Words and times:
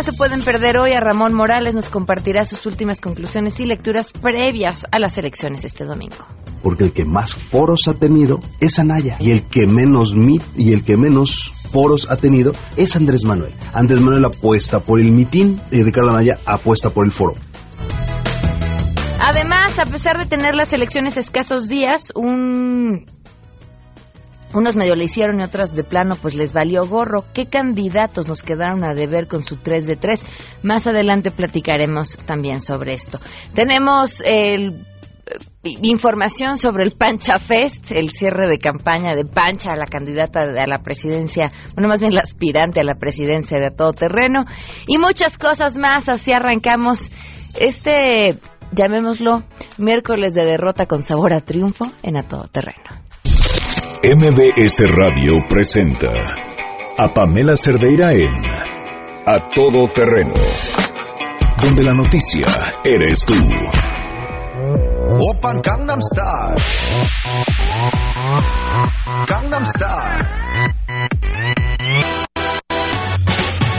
no 0.00 0.04
se 0.04 0.12
pueden 0.14 0.40
perder 0.40 0.78
hoy 0.78 0.92
a 0.92 1.00
Ramón 1.00 1.34
Morales, 1.34 1.74
nos 1.74 1.90
compartirá 1.90 2.46
sus 2.46 2.64
últimas 2.64 3.02
conclusiones 3.02 3.60
y 3.60 3.66
lecturas 3.66 4.14
previas 4.14 4.86
a 4.90 4.98
las 4.98 5.18
elecciones 5.18 5.62
este 5.66 5.84
domingo. 5.84 6.16
Porque 6.62 6.84
el 6.84 6.92
que 6.94 7.04
más 7.04 7.34
foros 7.34 7.86
ha 7.86 7.92
tenido 7.92 8.40
es 8.60 8.78
Anaya 8.78 9.18
y 9.20 9.30
el 9.30 9.42
que 9.42 9.66
menos 9.66 10.14
mit 10.14 10.42
y 10.56 10.72
el 10.72 10.84
que 10.84 10.96
menos 10.96 11.52
foros 11.70 12.10
ha 12.10 12.16
tenido 12.16 12.52
es 12.78 12.96
Andrés 12.96 13.26
Manuel. 13.26 13.52
Andrés 13.74 14.00
Manuel 14.00 14.24
apuesta 14.24 14.80
por 14.80 15.02
el 15.02 15.12
mitin 15.12 15.60
y 15.70 15.82
Ricardo 15.82 16.12
Anaya 16.12 16.38
apuesta 16.46 16.88
por 16.88 17.04
el 17.04 17.12
foro. 17.12 17.34
Además, 19.18 19.78
a 19.78 19.84
pesar 19.84 20.16
de 20.18 20.24
tener 20.24 20.54
las 20.54 20.72
elecciones 20.72 21.18
escasos 21.18 21.68
días, 21.68 22.10
un 22.14 23.04
unos 24.54 24.76
medio 24.76 24.94
le 24.94 25.04
hicieron 25.04 25.40
y 25.40 25.44
otros 25.44 25.74
de 25.74 25.84
plano 25.84 26.16
pues 26.16 26.34
les 26.34 26.52
valió 26.52 26.86
gorro. 26.86 27.24
¿Qué 27.32 27.46
candidatos 27.46 28.28
nos 28.28 28.42
quedaron 28.42 28.84
a 28.84 28.94
deber 28.94 29.28
con 29.28 29.42
su 29.42 29.56
3 29.56 29.86
de 29.86 29.96
3? 29.96 30.24
Más 30.62 30.86
adelante 30.86 31.30
platicaremos 31.30 32.16
también 32.18 32.60
sobre 32.60 32.94
esto. 32.94 33.20
Tenemos 33.54 34.20
el 34.24 34.86
eh, 35.62 35.76
información 35.82 36.56
sobre 36.56 36.84
el 36.84 36.92
Pancha 36.92 37.38
Fest, 37.38 37.92
el 37.92 38.10
cierre 38.10 38.48
de 38.48 38.58
campaña 38.58 39.14
de 39.14 39.24
Pancha, 39.24 39.76
la 39.76 39.86
candidata 39.86 40.40
a 40.40 40.66
la 40.66 40.78
presidencia, 40.78 41.50
bueno, 41.74 41.88
más 41.88 42.00
bien 42.00 42.14
la 42.14 42.22
aspirante 42.22 42.80
a 42.80 42.84
la 42.84 42.94
presidencia 42.94 43.58
de 43.58 43.70
todo 43.70 43.92
terreno, 43.92 44.44
y 44.86 44.98
muchas 44.98 45.38
cosas 45.38 45.76
más. 45.76 46.08
Así 46.08 46.32
arrancamos 46.32 47.10
este, 47.58 48.38
llamémoslo, 48.72 49.44
miércoles 49.78 50.34
de 50.34 50.44
derrota 50.44 50.86
con 50.86 51.02
sabor 51.02 51.32
a 51.34 51.40
triunfo 51.40 51.86
en 52.02 52.16
a 52.16 52.22
todo 52.22 52.48
terreno. 52.48 53.09
MBS 54.03 54.83
Radio 54.95 55.33
presenta 55.49 56.11
a 56.97 57.13
Pamela 57.13 57.55
Cerdeira 57.55 58.13
en 58.13 58.31
A 59.25 59.49
Todo 59.53 59.87
Terreno, 59.93 60.33
donde 61.61 61.83
la 61.83 61.93
noticia 61.93 62.45
eres 62.83 63.25
tú. 63.25 63.33
Open 65.17 65.61
Gangnam 65.61 65.99
Style. 66.01 66.55
Gangnam 69.27 69.65
Style. 69.65 70.25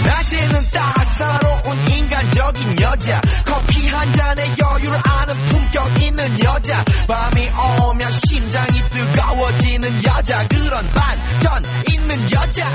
낮에는 0.05 0.61
따사로운 0.73 1.77
인간적인 1.89 2.81
여자 2.81 3.21
커피 3.45 3.89
한 3.89 4.13
잔에 4.13 4.43
여유를 4.43 4.99
아는 5.05 5.35
품격 5.35 6.03
있는 6.03 6.45
여자 6.45 6.85
밤이 7.07 7.49
오 7.49 7.80
여자 10.81 10.81
그런 10.81 10.87
반전 10.89 11.63
있는 11.93 12.17
여자 12.33 12.69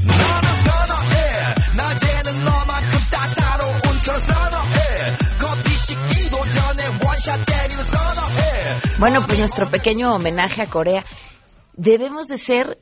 너는 0.00 0.48
선어해 0.64 1.54
낮에는 1.76 2.44
너만큼 2.44 2.98
따사로운 3.10 3.80
그런 4.04 4.20
선어해 4.20 5.16
커피 5.40 5.70
식기도 5.72 6.36
전에 6.36 6.86
원샷 7.04 7.46
때리는 7.46 7.84
선어해 7.84 8.98
Bueno, 8.98 9.26
pues 9.26 9.38
nuestro 9.40 9.68
pequeño 9.68 10.14
homenaje 10.14 10.62
a 10.62 10.66
Corea. 10.66 11.02
Debemos 11.74 12.28
de 12.28 12.38
ser, 12.38 12.78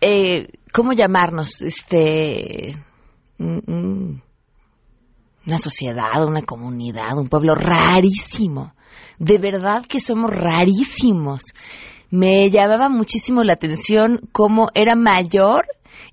eh, 0.00 0.48
¿cómo 0.72 0.94
llamarnos? 0.94 1.60
Este, 1.60 2.82
mm, 3.36 3.58
mm, 3.66 4.22
una 5.46 5.58
sociedad, 5.58 6.24
una 6.26 6.40
comunidad, 6.42 7.18
un 7.18 7.28
pueblo 7.28 7.54
rarísimo. 7.54 8.72
De 9.18 9.38
verdad 9.38 9.84
que 9.86 10.00
somos 10.00 10.30
rarísimos. 10.30 11.54
Me 12.11 12.49
llamaba 12.49 12.89
muchísimo 12.89 13.41
la 13.43 13.53
atención 13.53 14.19
cómo 14.33 14.67
era 14.75 14.95
mayor 14.95 15.65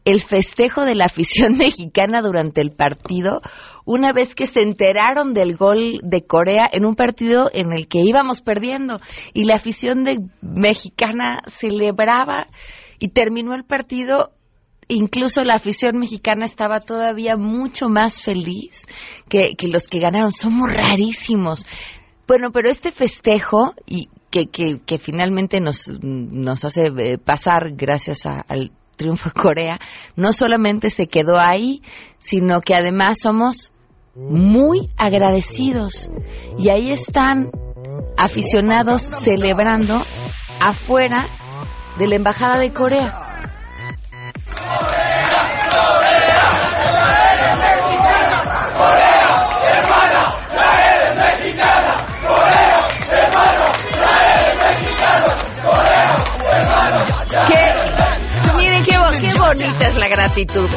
el 0.04 0.20
festejo 0.20 0.84
de 0.84 0.94
la 0.94 1.06
afición 1.06 1.54
mexicana 1.58 2.22
durante 2.22 2.60
el 2.60 2.70
partido 2.70 3.42
una 3.84 4.12
vez 4.12 4.34
que 4.36 4.46
se 4.46 4.62
enteraron 4.62 5.34
del 5.34 5.56
gol 5.56 5.98
de 6.02 6.24
Corea 6.24 6.68
en 6.72 6.86
un 6.86 6.94
partido 6.94 7.50
en 7.52 7.72
el 7.72 7.88
que 7.88 8.00
íbamos 8.00 8.42
perdiendo 8.42 9.00
y 9.34 9.44
la 9.44 9.56
afición 9.56 10.04
de 10.04 10.20
mexicana 10.40 11.40
celebraba 11.48 12.46
y 13.00 13.08
terminó 13.08 13.54
el 13.54 13.64
partido 13.64 14.30
incluso 14.86 15.42
la 15.42 15.54
afición 15.54 15.98
mexicana 15.98 16.46
estaba 16.46 16.80
todavía 16.80 17.36
mucho 17.36 17.88
más 17.88 18.22
feliz 18.22 18.86
que, 19.28 19.56
que 19.56 19.68
los 19.68 19.86
que 19.88 19.98
ganaron. 19.98 20.32
Somos 20.32 20.72
rarísimos. 20.72 21.66
Bueno, 22.26 22.50
pero 22.52 22.70
este 22.70 22.90
festejo 22.90 23.74
y 23.86 24.08
que, 24.30 24.46
que, 24.46 24.80
que 24.84 24.98
finalmente 24.98 25.60
nos, 25.60 25.88
nos 26.02 26.64
hace 26.64 26.86
eh, 26.98 27.18
pasar 27.18 27.72
gracias 27.72 28.26
a- 28.26 28.44
al 28.48 28.70
triunfo 28.96 29.30
Corea, 29.34 29.78
no 30.16 30.32
solamente 30.32 30.90
se 30.90 31.06
quedó 31.06 31.38
ahí, 31.38 31.82
sino 32.18 32.60
que 32.60 32.74
además 32.74 33.18
somos 33.22 33.72
muy 34.16 34.90
agradecidos. 34.96 36.10
Y 36.58 36.70
ahí 36.70 36.90
están 36.90 37.50
aficionados 38.16 39.02
celebrando 39.02 39.96
afuera 40.60 41.26
de 41.98 42.06
la 42.08 42.16
Embajada 42.16 42.58
de 42.58 42.72
Corea. 42.72 43.14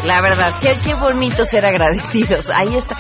La 0.06 0.22
verdad. 0.22 0.54
Qué, 0.62 0.76
qué 0.84 0.94
bonito 0.96 1.46
ser 1.46 1.66
agradecidos. 1.66 2.50
Ahí 2.50 2.76
está. 2.76 2.98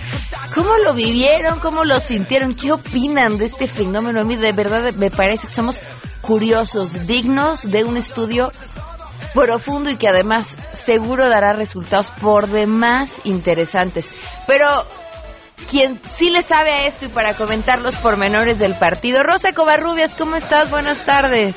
¿Cómo 0.54 0.76
lo 0.78 0.94
vivieron? 0.94 1.60
¿Cómo 1.60 1.84
lo 1.84 2.00
sintieron? 2.00 2.56
¿Qué 2.56 2.72
opinan 2.72 3.38
de 3.38 3.46
este 3.46 3.68
fenómeno? 3.68 4.22
A 4.22 4.24
mí 4.24 4.36
de 4.36 4.52
verdad 4.52 4.94
me 4.94 5.10
parece 5.10 5.48
que 5.48 5.54
somos 5.54 5.82
curiosos, 6.22 7.08
dignos 7.08 7.70
de 7.72 7.84
un 7.84 7.98
estudio 7.98 8.52
profundo 9.34 9.90
y 9.90 9.96
que 9.96 10.10
además 10.10 10.58
seguro 10.74 11.30
dará 11.30 11.54
resultados 11.54 12.12
por 12.12 12.48
demás 12.48 13.22
interesantes. 13.24 14.12
Pero 14.46 14.68
quien 15.70 16.00
sí 16.16 16.30
le 16.30 16.44
sabe 16.44 16.74
a 16.74 16.86
esto 16.86 17.06
y 17.06 17.10
para 17.10 17.36
comentar 17.36 17.80
los 17.80 17.96
pormenores 17.98 18.60
del 18.60 18.76
partido, 18.76 19.24
Rosa 19.24 19.54
Covarrubias, 19.54 20.16
¿cómo 20.16 20.36
estás? 20.36 20.70
Buenas 20.70 21.06
tardes. 21.06 21.56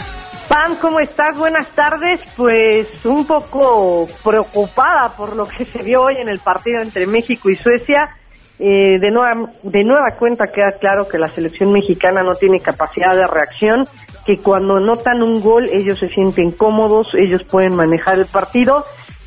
Pam, 0.48 0.76
¿cómo 0.80 1.00
estás? 1.00 1.38
Buenas 1.38 1.68
tardes. 1.68 2.20
Pues 2.36 3.06
un 3.06 3.26
poco 3.26 4.08
preocupada 4.22 5.08
por 5.16 5.36
lo 5.36 5.46
que 5.46 5.64
se 5.64 5.82
vio 5.82 6.02
hoy 6.02 6.16
en 6.18 6.28
el 6.28 6.40
partido 6.40 6.82
entre 6.82 7.06
México 7.06 7.48
y 7.50 7.56
Suecia. 7.56 8.16
Eh, 8.58 8.98
de, 9.00 9.10
nueva, 9.10 9.50
de 9.62 9.84
nueva 9.84 10.16
cuenta 10.18 10.46
queda 10.46 10.78
claro 10.78 11.08
que 11.08 11.18
la 11.18 11.28
selección 11.28 11.72
mexicana 11.72 12.22
no 12.22 12.34
tiene 12.34 12.60
capacidad 12.60 13.12
de 13.12 13.26
reacción, 13.26 13.84
que 14.24 14.38
cuando 14.38 14.74
notan 14.74 15.22
un 15.22 15.40
gol 15.40 15.68
ellos 15.72 15.98
se 15.98 16.06
sienten 16.06 16.52
cómodos, 16.52 17.08
ellos 17.14 17.42
pueden 17.42 17.74
manejar 17.74 18.20
el 18.20 18.26
partido, 18.26 18.84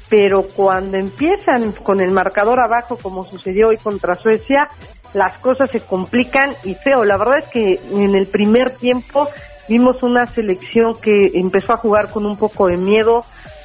pero 0.10 0.44
cuando 0.56 0.98
empiezan 0.98 1.74
con 1.74 2.00
el 2.00 2.12
marcador 2.12 2.60
abajo, 2.62 2.98
como 3.02 3.24
sucedió 3.24 3.68
hoy 3.68 3.78
contra 3.78 4.16
Suecia, 4.16 4.70
las 5.14 5.38
cosas 5.40 5.70
se 5.72 5.82
complican 5.82 6.52
y 6.64 6.74
feo. 6.76 7.04
La 7.04 7.18
verdad 7.18 7.40
es 7.40 7.48
que 7.48 7.80
en 7.92 8.16
el 8.16 8.28
primer 8.28 8.72
tiempo 8.78 9.28
vimos 9.68 10.02
una 10.04 10.26
selección 10.26 10.94
que 11.02 11.32
empezó 11.34 11.74
a 11.74 11.78
jugar 11.78 12.12
con 12.12 12.26
un 12.26 12.38
poco 12.38 12.68
de 12.68 12.78
miedo, 12.78 13.22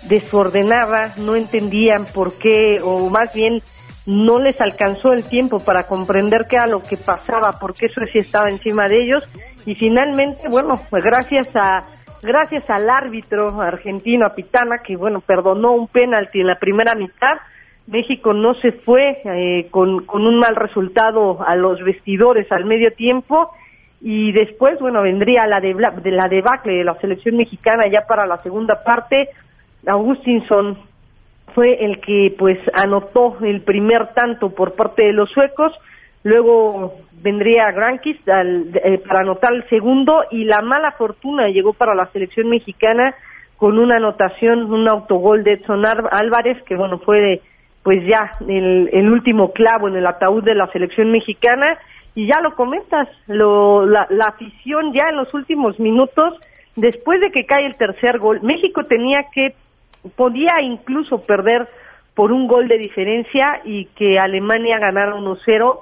desordenada, 0.09 1.15
no 1.19 1.37
entendían 1.37 2.07
por 2.13 2.39
qué, 2.39 2.81
o 2.83 3.09
más 3.11 3.33
bien 3.35 3.63
no 4.07 4.41
les 4.41 4.61
alcanzó 4.61 5.13
el 5.13 5.25
tiempo 5.29 5.61
para 5.61 5.85
comprender 5.85 6.47
qué 6.49 6.57
era 6.57 6.67
lo 6.67 6.83
que 6.83 6.97
pasaba, 6.97 7.59
por 7.61 7.75
qué 7.75 7.89
Suecia 7.89 8.21
estaba 8.21 8.51
encima 8.51 8.89
de 8.89 9.03
ellos, 9.03 9.23
y 9.65 9.75
finalmente, 9.77 10.49
bueno, 10.49 10.81
pues 10.91 11.05
gracias 11.05 11.49
a 11.55 11.85
gracias 12.23 12.69
al 12.71 12.89
árbitro 12.89 13.61
argentino, 13.61 14.27
a 14.27 14.35
Pitana, 14.35 14.79
que 14.85 14.97
bueno, 14.97 15.21
perdonó 15.21 15.73
un 15.73 15.89
penalti 15.89 16.41
en 16.41 16.47
la 16.47 16.59
primera 16.59 16.95
mitad, 16.95 17.39
México 17.87 18.33
no 18.33 18.55
se 18.55 18.73
fue 18.73 19.21
eh, 19.25 19.69
con, 19.71 20.07
con 20.07 20.25
un 20.25 20.39
mal 20.39 20.55
resultado 20.55 21.43
a 21.45 21.57
los 21.57 21.83
vestidores 21.83 22.51
al 22.53 22.65
medio 22.65 22.93
tiempo 22.93 23.51
y 24.05 24.33
después, 24.33 24.81
bueno, 24.81 25.03
vendría 25.03 25.47
la, 25.47 25.61
de, 25.61 25.75
de 26.03 26.11
la 26.11 26.27
debacle 26.29 26.73
de 26.75 26.85
la 26.85 26.95
selección 26.97 27.37
mexicana 27.37 27.87
ya 27.87 28.03
para 28.09 28.27
la 28.27 28.39
segunda 28.39 28.83
parte. 28.83 29.29
Augustinson 29.87 30.77
fue 31.55 31.85
el 31.85 32.01
que 32.01 32.35
pues 32.37 32.59
anotó 32.75 33.37
el 33.43 33.61
primer 33.61 34.09
tanto 34.09 34.51
por 34.51 34.75
parte 34.75 35.05
de 35.05 35.13
los 35.13 35.31
suecos, 35.31 35.73
luego 36.25 36.95
vendría 37.23 37.71
Grankis 37.71 38.17
al- 38.29 38.71
eh, 38.83 38.99
para 39.07 39.21
anotar 39.21 39.53
el 39.55 39.69
segundo. 39.69 40.25
Y 40.31 40.45
la 40.45 40.63
mala 40.63 40.93
fortuna 40.93 41.49
llegó 41.49 41.73
para 41.73 41.95
la 41.95 42.07
selección 42.07 42.49
mexicana 42.49 43.15
con 43.57 43.79
una 43.79 43.97
anotación, 43.97 44.73
un 44.73 44.89
autogol 44.89 45.45
de 45.45 45.53
Edson 45.53 45.87
Ar- 45.87 46.09
Álvarez 46.11 46.61
que 46.65 46.75
bueno 46.75 46.99
fue 46.99 47.21
de, 47.21 47.41
pues 47.85 48.05
ya 48.05 48.33
el, 48.49 48.89
el 48.93 49.11
último 49.13 49.53
clavo 49.53 49.87
en 49.89 49.97
el 49.97 50.07
ataúd 50.07 50.43
de 50.43 50.55
la 50.57 50.67
selección 50.73 51.13
mexicana 51.13 51.79
y 52.15 52.27
ya 52.27 52.41
lo 52.41 52.55
comentas, 52.55 53.09
lo, 53.27 53.87
la, 53.87 54.07
la 54.11 54.27
afición 54.27 54.93
ya 54.93 55.09
en 55.09 55.17
los 55.17 55.33
últimos 55.35 55.79
minutos, 55.81 56.39
después 56.77 57.21
de 57.21 57.31
que 57.31 57.47
cae 57.47 57.67
el 57.67 57.77
tercer 57.77 58.19
gol, 58.19 58.41
México 58.43 58.85
tenía 58.85 59.25
que, 59.33 59.55
podía 60.17 60.61
incluso 60.63 61.23
perder 61.23 61.69
por 62.15 62.33
un 62.33 62.47
gol 62.47 62.69
de 62.69 62.79
diferencia 62.79 63.61
y 63.65 63.87
que 63.97 64.19
Alemania 64.19 64.77
ganara 64.81 65.15
1-0 65.15 65.79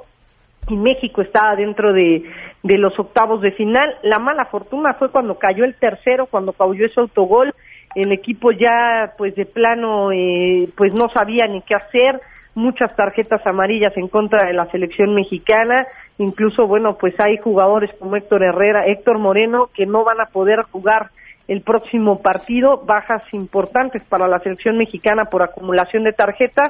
y 0.69 0.77
México 0.77 1.23
estaba 1.23 1.57
dentro 1.57 1.93
de, 1.93 2.23
los 2.63 2.99
octavos 2.99 3.41
de 3.41 3.53
final. 3.53 3.97
La 4.03 4.19
mala 4.19 4.45
fortuna 4.47 4.95
fue 4.95 5.11
cuando 5.11 5.39
cayó 5.39 5.65
el 5.65 5.75
tercero, 5.75 6.27
cuando 6.27 6.53
cayó 6.53 6.87
ese 6.87 7.01
autogol, 7.01 7.53
el 7.95 8.13
equipo 8.13 8.53
ya 8.53 9.15
pues 9.19 9.35
de 9.35 9.47
plano 9.47 10.13
eh, 10.13 10.69
pues 10.77 10.95
no 10.95 11.09
sabía 11.09 11.47
ni 11.49 11.63
qué 11.63 11.75
hacer, 11.75 12.21
muchas 12.55 12.95
tarjetas 12.95 13.45
amarillas 13.47 13.97
en 13.97 14.07
contra 14.07 14.47
de 14.47 14.53
la 14.53 14.67
selección 14.67 15.15
mexicana, 15.15 15.87
incluso 16.23 16.67
bueno 16.67 16.97
pues 16.99 17.15
hay 17.19 17.39
jugadores 17.39 17.91
como 17.99 18.17
Héctor 18.17 18.43
Herrera, 18.43 18.87
Héctor 18.87 19.19
Moreno 19.19 19.71
que 19.75 19.87
no 19.87 20.05
van 20.05 20.21
a 20.21 20.27
poder 20.27 20.63
jugar 20.71 21.11
el 21.51 21.63
próximo 21.63 22.23
partido, 22.23 22.83
bajas 22.87 23.23
importantes 23.33 24.05
para 24.05 24.29
la 24.29 24.39
selección 24.39 24.79
mexicana 24.79 25.25
por 25.25 25.43
acumulación 25.43 26.05
de 26.05 26.13
tarjetas. 26.13 26.69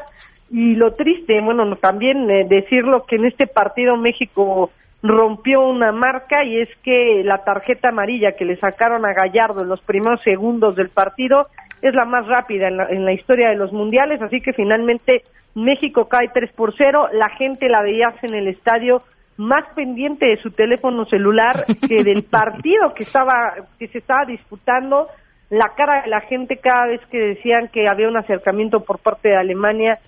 Y 0.51 0.75
lo 0.75 0.95
triste, 0.95 1.39
bueno, 1.43 1.77
también 1.77 2.31
eh, 2.31 2.47
decirlo 2.49 3.05
que 3.07 3.17
en 3.17 3.27
este 3.27 3.47
partido 3.47 3.99
México 3.99 4.71
rompió 5.03 5.69
una 5.69 5.93
marca 5.93 6.45
y 6.45 6.61
es 6.61 6.69
que 6.83 7.23
la 7.25 7.45
tarjeta 7.45 7.91
amarilla 7.91 8.33
que 8.33 8.47
le 8.47 8.57
sacaron 8.57 9.05
a 9.05 9.13
Gallardo 9.13 9.61
en 9.61 9.69
los 9.69 9.83
primeros 9.83 10.23
segundos 10.23 10.77
del 10.77 10.89
partido 10.89 11.49
es 11.83 11.95
la 11.95 12.07
más 12.07 12.27
rápida 12.27 12.69
en 12.69 12.79
la, 12.79 12.89
en 12.89 13.05
la 13.05 13.13
historia 13.13 13.51
de 13.51 13.57
los 13.57 13.75
mundiales, 13.75 14.23
así 14.23 14.41
que 14.41 14.55
finalmente 14.55 15.25
México 15.55 16.09
cae 16.09 16.29
3 16.33 16.53
por 16.53 16.75
0, 16.75 17.09
la 17.13 17.29
gente 17.31 17.69
la 17.69 17.83
veía 17.83 18.15
en 18.23 18.35
el 18.35 18.49
estadio 18.49 19.03
más 19.41 19.65
pendiente 19.75 20.27
de 20.27 20.37
su 20.37 20.51
teléfono 20.51 21.07
celular 21.07 21.65
que 21.89 22.05
del 22.05 22.25
partido 22.31 22.93
que 22.95 23.05
estaba 23.05 23.55
que 23.79 23.89
se 23.89 23.99
estaba 23.99 24.27
disputando, 24.27 25.09
la 25.49 25.73
cara 25.77 26.03
de 26.03 26.09
la 26.09 26.21
gente 26.21 26.59
cada 26.59 26.87
vez 26.87 27.01
que 27.11 27.19
decían 27.19 27.69
que 27.69 27.87
había 27.89 28.09
un 28.09 28.19
acercamiento 28.19 28.81
por 28.81 28.99
parte 28.99 29.31
de 29.31 29.37
Alemania 29.37 29.99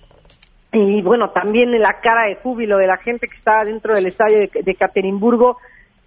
y 0.71 1.01
bueno, 1.01 1.31
también 1.31 1.71
la 1.79 1.99
cara 2.01 2.27
de 2.27 2.35
júbilo 2.35 2.77
de 2.77 2.87
la 2.87 2.97
gente 2.97 3.27
que 3.27 3.37
estaba 3.37 3.63
dentro 3.63 3.93
del 3.95 4.07
estadio 4.07 4.39
de, 4.39 4.49
de 4.63 4.75
Caterimburgo, 4.75 5.57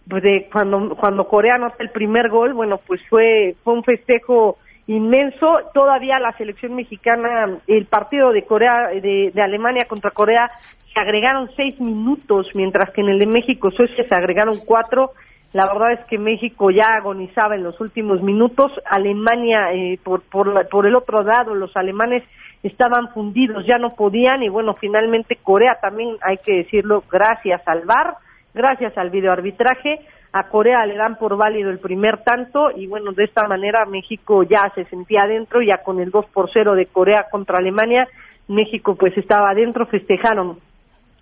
pues 0.09 0.23
de 0.23 0.49
cuando, 0.53 0.97
cuando 0.97 1.27
Corea 1.27 1.57
anota 1.57 1.77
el 1.81 1.91
primer 1.91 2.29
gol, 2.31 2.53
bueno, 2.55 2.81
pues 2.87 3.01
fue, 3.09 3.55
fue 3.63 3.75
un 3.75 3.85
festejo 3.85 4.59
inmenso. 4.87 5.59
Todavía 5.75 6.19
la 6.19 6.33
selección 6.33 6.75
mexicana, 6.75 7.59
el 7.67 7.87
partido 7.87 8.33
de 8.33 8.45
Corea, 8.45 8.89
de, 8.89 9.31
de 9.35 9.43
Alemania 9.43 9.87
contra 9.87 10.11
Corea, 10.11 10.51
se 10.93 11.01
agregaron 11.01 11.51
seis 11.57 11.79
minutos, 11.81 12.49
mientras 12.55 12.91
que 12.91 13.03
en 13.03 13.09
el 13.09 13.19
de 13.19 13.27
México, 13.27 13.71
Suecia 13.71 14.05
se 14.09 14.15
agregaron 14.15 14.59
cuatro. 14.65 15.11
La 15.53 15.67
verdad 15.67 15.93
es 15.93 16.05
que 16.07 16.19
México 16.19 16.71
ya 16.71 16.97
agonizaba 16.99 17.55
en 17.55 17.63
los 17.63 17.81
últimos 17.81 18.23
minutos. 18.23 18.73
Alemania, 18.85 19.73
eh, 19.73 19.99
por, 20.03 20.23
por, 20.23 20.69
por 20.69 20.87
el 20.87 20.95
otro 20.95 21.23
lado, 21.23 21.55
los 21.55 21.75
alemanes 21.77 22.23
estaban 22.63 23.09
fundidos, 23.13 23.65
ya 23.67 23.79
no 23.79 23.95
podían 23.95 24.43
y 24.43 24.49
bueno, 24.49 24.75
finalmente 24.75 25.37
Corea 25.37 25.79
también 25.81 26.17
hay 26.21 26.39
que 26.39 26.57
decirlo, 26.57 27.05
gracias 27.11 27.63
al 27.67 27.85
VAR, 27.85 28.17
gracias 28.55 28.97
al 28.99 29.11
videoarbitraje, 29.11 30.01
a 30.39 30.49
Corea 30.49 30.85
le 30.87 30.97
dan 30.97 31.17
por 31.17 31.37
válido 31.37 31.71
el 31.71 31.79
primer 31.79 32.23
tanto 32.23 32.71
y 32.75 32.87
bueno, 32.87 33.13
de 33.13 33.25
esta 33.25 33.47
manera 33.47 33.87
México 33.87 34.43
ya 34.43 34.71
se 34.75 34.85
sentía 34.85 35.23
adentro, 35.23 35.63
ya 35.63 35.79
con 35.79 36.01
el 36.01 36.11
2 36.11 36.27
por 36.27 36.51
0 36.53 36.75
de 36.75 36.87
Corea 36.87 37.27
contra 37.31 37.59
Alemania, 37.59 38.07
México 38.49 38.97
pues 38.97 39.17
estaba 39.17 39.51
adentro, 39.51 39.87
festejaron 39.87 40.59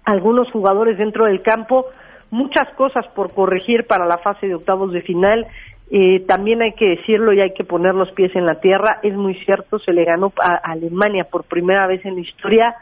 algunos 0.04 0.50
jugadores 0.50 0.98
dentro 0.98 1.26
del 1.26 1.42
campo, 1.42 1.86
muchas 2.30 2.68
cosas 2.74 3.06
por 3.14 3.32
corregir 3.32 3.86
para 3.86 4.06
la 4.06 4.18
fase 4.18 4.48
de 4.48 4.56
octavos 4.56 4.92
de 4.92 5.02
final, 5.02 5.46
eh, 5.90 6.20
también 6.26 6.62
hay 6.62 6.72
que 6.72 6.96
decirlo 6.96 7.32
y 7.32 7.40
hay 7.40 7.52
que 7.52 7.64
poner 7.64 7.94
los 7.94 8.10
pies 8.12 8.34
en 8.34 8.46
la 8.46 8.60
tierra. 8.60 9.00
Es 9.02 9.14
muy 9.14 9.34
cierto, 9.44 9.78
se 9.78 9.92
le 9.92 10.04
ganó 10.04 10.32
a 10.42 10.56
Alemania 10.56 11.24
por 11.24 11.44
primera 11.44 11.86
vez 11.86 12.04
en 12.04 12.14
la 12.14 12.20
historia, 12.22 12.74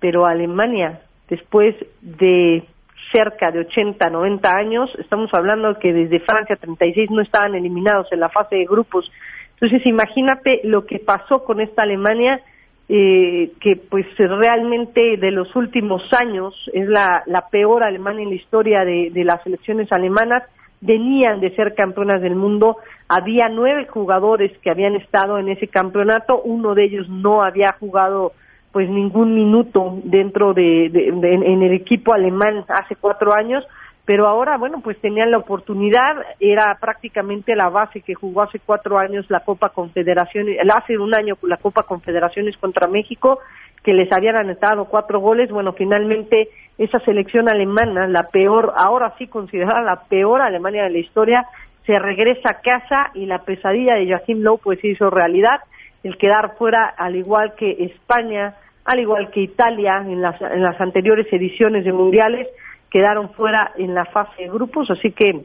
pero 0.00 0.26
Alemania, 0.26 1.00
después 1.28 1.76
de 2.00 2.64
cerca 3.12 3.50
de 3.50 3.60
80, 3.60 4.10
90 4.10 4.48
años, 4.56 4.90
estamos 4.98 5.30
hablando 5.32 5.78
que 5.78 5.92
desde 5.92 6.20
Francia 6.20 6.56
36 6.56 7.10
no 7.10 7.22
estaban 7.22 7.54
eliminados 7.54 8.06
en 8.12 8.20
la 8.20 8.28
fase 8.28 8.56
de 8.56 8.64
grupos. 8.64 9.10
Entonces, 9.54 9.84
imagínate 9.86 10.60
lo 10.64 10.86
que 10.86 10.98
pasó 10.98 11.44
con 11.44 11.60
esta 11.60 11.82
Alemania, 11.82 12.40
eh, 12.88 13.50
que 13.60 13.76
pues 13.76 14.06
realmente 14.16 15.16
de 15.18 15.30
los 15.30 15.54
últimos 15.56 16.02
años 16.12 16.54
es 16.72 16.88
la, 16.88 17.22
la 17.26 17.48
peor 17.48 17.82
Alemania 17.82 18.22
en 18.22 18.30
la 18.30 18.36
historia 18.36 18.84
de, 18.84 19.10
de 19.10 19.24
las 19.24 19.46
elecciones 19.46 19.92
alemanas 19.92 20.44
venían 20.80 21.40
de 21.40 21.54
ser 21.54 21.74
campeonas 21.74 22.22
del 22.22 22.34
mundo. 22.34 22.76
Había 23.08 23.48
nueve 23.48 23.86
jugadores 23.86 24.56
que 24.58 24.70
habían 24.70 24.94
estado 24.94 25.38
en 25.38 25.48
ese 25.48 25.68
campeonato, 25.68 26.40
uno 26.42 26.74
de 26.74 26.84
ellos 26.84 27.08
no 27.08 27.42
había 27.42 27.72
jugado 27.72 28.32
pues 28.72 28.88
ningún 28.88 29.34
minuto 29.34 29.98
dentro 30.04 30.52
de, 30.52 30.86
en 30.86 31.62
el 31.62 31.72
equipo 31.72 32.12
alemán 32.12 32.64
hace 32.68 32.96
cuatro 32.96 33.34
años, 33.34 33.64
pero 34.04 34.26
ahora 34.26 34.56
bueno 34.56 34.80
pues 34.82 34.98
tenían 35.00 35.30
la 35.30 35.38
oportunidad, 35.38 36.16
era 36.40 36.76
prácticamente 36.80 37.54
la 37.56 37.68
base 37.68 38.00
que 38.00 38.14
jugó 38.14 38.42
hace 38.42 38.58
cuatro 38.58 38.98
años 38.98 39.26
la 39.28 39.40
Copa 39.40 39.70
Confederaciones, 39.70 40.58
hace 40.74 40.98
un 40.98 41.14
año 41.14 41.36
la 41.42 41.56
Copa 41.56 41.82
Confederaciones 41.82 42.56
contra 42.58 42.88
México, 42.88 43.38
que 43.82 43.92
les 43.92 44.10
habían 44.12 44.36
anotado 44.36 44.86
cuatro 44.86 45.20
goles, 45.20 45.50
bueno 45.50 45.72
finalmente 45.72 46.48
esa 46.76 47.00
selección 47.00 47.48
alemana, 47.48 48.06
la 48.06 48.24
peor, 48.24 48.72
ahora 48.76 49.14
sí 49.18 49.26
considerada 49.26 49.82
la 49.82 50.04
peor 50.08 50.42
Alemania 50.42 50.84
de 50.84 50.90
la 50.90 50.98
historia, 50.98 51.46
se 51.86 51.98
regresa 51.98 52.50
a 52.50 52.60
casa 52.60 53.10
y 53.14 53.24
la 53.24 53.38
pesadilla 53.40 53.94
de 53.94 54.08
Joachim 54.08 54.42
Lowe 54.42 54.60
pues 54.62 54.78
se 54.80 54.88
hizo 54.88 55.08
realidad, 55.08 55.60
el 56.02 56.16
quedar 56.16 56.56
fuera 56.56 56.94
al 56.96 57.16
igual 57.16 57.54
que 57.56 57.70
España, 57.84 58.54
al 58.84 59.00
igual 59.00 59.30
que 59.30 59.42
Italia 59.42 60.02
en 60.04 60.22
las, 60.22 60.40
en 60.40 60.62
las 60.62 60.80
anteriores 60.80 61.26
ediciones 61.32 61.84
de 61.84 61.92
mundiales, 61.92 62.48
quedaron 62.90 63.30
fuera 63.30 63.72
en 63.76 63.94
la 63.94 64.06
fase 64.06 64.42
de 64.42 64.48
grupos, 64.48 64.90
así 64.90 65.12
que 65.12 65.44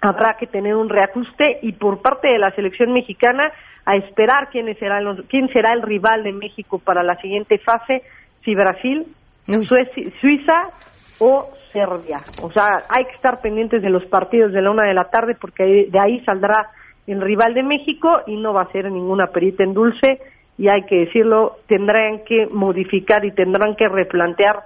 habrá 0.00 0.36
que 0.38 0.46
tener 0.46 0.74
un 0.74 0.88
reajuste 0.88 1.58
y 1.62 1.72
por 1.72 2.00
parte 2.00 2.28
de 2.28 2.38
la 2.38 2.50
selección 2.52 2.92
mexicana 2.92 3.52
a 3.84 3.96
esperar 3.96 4.48
quién 4.50 4.74
será, 4.78 5.00
quién 5.28 5.48
será 5.48 5.74
el 5.74 5.82
rival 5.82 6.22
de 6.22 6.32
México 6.32 6.78
para 6.78 7.02
la 7.02 7.16
siguiente 7.16 7.58
fase, 7.58 8.02
si 8.44 8.54
Brasil, 8.54 9.06
Suiza 10.20 10.70
o 11.18 11.50
Serbia. 11.72 12.18
O 12.42 12.50
sea, 12.52 12.84
hay 12.88 13.04
que 13.04 13.12
estar 13.12 13.40
pendientes 13.40 13.82
de 13.82 13.90
los 13.90 14.04
partidos 14.06 14.52
de 14.52 14.62
la 14.62 14.70
una 14.70 14.86
de 14.86 14.94
la 14.94 15.10
tarde 15.10 15.36
porque 15.40 15.88
de 15.90 15.98
ahí 15.98 16.20
saldrá 16.24 16.70
el 17.06 17.20
rival 17.20 17.54
de 17.54 17.62
México 17.62 18.22
y 18.26 18.36
no 18.36 18.52
va 18.52 18.62
a 18.62 18.72
ser 18.72 18.90
ninguna 18.90 19.28
perita 19.28 19.64
en 19.64 19.74
dulce 19.74 20.20
y 20.58 20.68
hay 20.68 20.82
que 20.82 21.06
decirlo, 21.06 21.56
tendrán 21.66 22.24
que 22.24 22.46
modificar 22.46 23.24
y 23.24 23.32
tendrán 23.32 23.76
que 23.76 23.88
replantear 23.88 24.60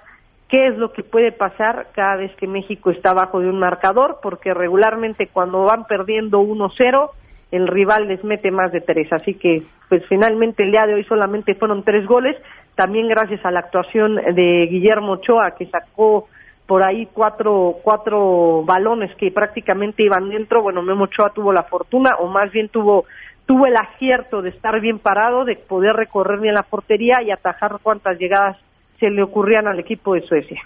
qué 0.49 0.67
es 0.67 0.77
lo 0.77 0.93
que 0.93 1.03
puede 1.03 1.33
pasar 1.33 1.89
cada 1.95 2.17
vez 2.17 2.35
que 2.37 2.47
México 2.47 2.91
está 2.91 3.13
bajo 3.13 3.41
de 3.41 3.49
un 3.49 3.59
marcador, 3.59 4.19
porque 4.23 4.53
regularmente 4.55 5.29
cuando 5.29 5.65
van 5.65 5.85
perdiendo 5.85 6.41
1-0, 6.41 7.11
el 7.53 7.69
rival 7.69 8.09
les 8.09 8.25
mete 8.25 8.51
más 8.51 8.73
de 8.73 8.81
tres. 8.81 9.13
Así 9.13 9.35
que, 9.35 9.63
pues 9.89 10.03
finalmente 10.09 10.65
el 10.65 10.73
día 10.73 10.87
de 10.87 10.95
hoy 10.95 11.05
solamente 11.05 11.55
fueron 11.55 11.85
tres 11.85 12.07
goles, 12.07 12.37
también 12.75 13.07
gracias 13.09 13.45
a 13.45 13.53
la 13.53 13.61
actuación 13.61 14.17
de 14.17 14.67
Guillermo 14.69 15.13
Ochoa, 15.13 15.53
que 15.57 15.67
sacó 15.67 16.27
por 16.67 16.87
ahí 16.87 17.07
cuatro, 17.13 17.77
cuatro 17.83 18.63
balones 18.65 19.15
que 19.17 19.31
prácticamente 19.31 20.03
iban 20.03 20.31
dentro. 20.31 20.63
Bueno, 20.63 20.83
Memo 20.83 21.05
Ochoa 21.05 21.31
tuvo 21.35 21.53
la 21.53 21.65
fortuna, 21.65 22.11
o 22.19 22.29
más 22.29 22.51
bien 22.53 22.69
tuvo, 22.69 23.05
tuvo 23.47 23.67
el 23.67 23.77
acierto 23.77 24.41
de 24.41 24.51
estar 24.51 24.81
bien 24.81 24.99
parado, 24.99 25.45
de 25.45 25.57
poder 25.57 25.95
recorrer 25.95 26.41
bien 26.41 26.55
la 26.55 26.63
portería 26.63 27.23
y 27.23 27.31
atajar 27.31 27.79
cuantas 27.83 28.19
llegadas 28.19 28.57
se 28.99 29.11
le 29.11 29.23
ocurrían 29.23 29.67
al 29.67 29.79
equipo 29.81 30.15
de 30.15 30.23
Suecia. 30.23 30.63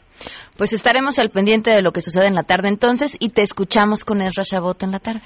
Pues 0.56 0.72
estaremos 0.72 1.18
al 1.18 1.30
pendiente 1.30 1.70
de 1.70 1.82
lo 1.82 1.92
que 1.92 2.00
sucede 2.00 2.26
en 2.26 2.34
la 2.34 2.42
tarde 2.42 2.68
entonces 2.68 3.16
y 3.18 3.30
te 3.30 3.42
escuchamos 3.42 4.04
con 4.04 4.20
Ezra 4.20 4.44
Chabot 4.44 4.82
en 4.82 4.92
la 4.92 4.98
tarde. 4.98 5.22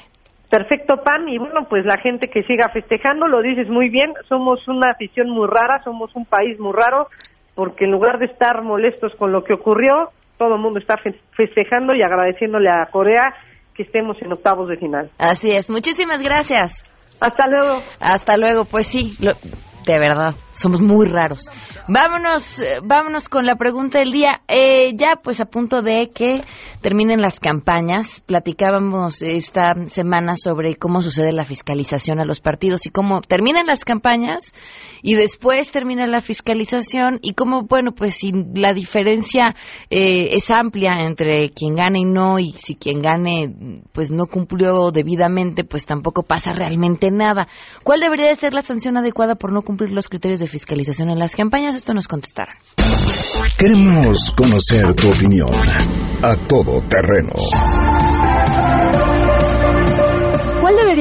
Perfecto, 0.49 0.97
Pam. 1.03 1.29
Y 1.29 1.39
bueno, 1.39 1.67
pues 1.69 1.85
la 1.87 1.97
gente 1.99 2.29
que 2.29 2.43
siga 2.43 2.69
festejando, 2.69 3.27
lo 3.27 3.41
dices 3.41 3.69
muy 3.69 3.89
bien, 3.89 4.13
somos 4.29 4.67
una 4.69 4.91
afición 4.91 5.31
muy 5.31 5.47
rara, 5.49 5.81
somos 5.83 6.15
un 6.15 6.27
país 6.27 6.61
muy 6.61 6.73
raro, 6.73 7.09
porque 7.55 7.87
en 7.87 7.91
lugar 7.91 8.19
de 8.19 8.27
estar 8.27 8.63
molestos 8.63 9.15
con 9.17 9.33
lo 9.33 9.45
que 9.45 9.55
ocurrió, 9.55 10.11
todo 10.43 10.57
el 10.57 10.61
mundo 10.61 10.81
está 10.81 10.97
festejando 11.37 11.97
y 11.97 12.03
agradeciéndole 12.03 12.69
a 12.69 12.87
Corea 12.91 13.33
que 13.77 13.85
estemos 13.85 14.17
en 14.21 14.33
octavos 14.33 14.69
de 14.69 14.77
final. 14.77 15.09
Así 15.19 15.53
es. 15.53 15.71
Muchísimas 15.71 16.21
gracias. 16.21 16.85
Hasta 17.21 17.47
luego. 17.47 17.81
Hasta 18.01 18.37
luego. 18.37 18.65
Pues 18.65 18.89
sí, 18.89 19.15
de 19.21 19.99
verdad, 20.01 20.35
somos 20.53 20.81
muy 20.81 21.07
raros. 21.07 21.51
Vámonos, 21.89 22.59
eh, 22.61 22.81
vámonos 22.85 23.29
con 23.29 23.47
la 23.47 23.57
pregunta 23.57 23.99
del 23.99 24.13
día. 24.13 24.43
Eh, 24.49 24.93
ya 24.95 25.17
pues 25.23 25.41
a 25.41 25.47
punto 25.47 25.83
de 25.83 26.11
que 26.15 26.43
terminen 26.81 27.21
las 27.21 27.41
campañas, 27.41 28.21
platicábamos 28.27 29.23
esta 29.23 29.75
semana 29.87 30.35
sobre 30.37 30.77
cómo 30.77 31.03
sucede 31.03 31.33
la 31.33 31.45
fiscalización 31.45 32.21
a 32.21 32.25
los 32.25 32.41
partidos 32.41 32.87
y 32.87 32.91
cómo 32.91 33.21
terminan 33.21 33.67
las 33.67 33.85
campañas 33.85 34.53
y 35.03 35.15
después 35.15 35.71
termina 35.71 36.07
la 36.07 36.21
fiscalización 36.21 37.19
y 37.23 37.35
cómo, 37.35 37.63
bueno, 37.63 37.93
pues 37.93 38.17
si 38.17 38.33
la 38.55 38.75
diferencia 38.75 39.55
eh, 39.91 40.37
es 40.37 40.51
amplia 40.51 40.99
entre 41.01 41.51
quien 41.51 41.75
gane 41.75 42.01
y 42.01 42.05
no 42.05 42.39
y 42.39 42.51
si 42.53 42.75
quien 42.75 43.01
gane 43.01 43.83
pues 43.93 44.11
no 44.11 44.27
cumplió 44.27 44.91
debidamente, 44.91 45.65
pues 45.65 45.87
tampoco 45.87 46.23
pasa 46.23 46.53
realmente 46.53 47.11
nada. 47.11 47.47
¿Cuál 47.83 48.01
debería 48.01 48.27
de 48.27 48.37
ser 48.37 48.53
la 48.53 48.63
sanción 48.63 48.97
adecuada 48.97 49.37
por 49.37 49.53
no 49.53 49.63
cumplir 49.63 49.91
los 49.93 50.09
criterios 50.09 50.42
de 50.43 50.49
fiscalización 50.49 51.11
en 51.11 51.19
las 51.19 51.35
campañas? 51.35 51.75
Esto 51.75 51.95
nos 51.95 52.09
contestaron. 52.09 52.55
Queremos 53.57 54.33
conocer 54.37 54.93
tu 54.95 55.11
opinión. 55.11 55.49
A 56.23 56.37
todo 56.49 56.83
terreno. 56.89 57.33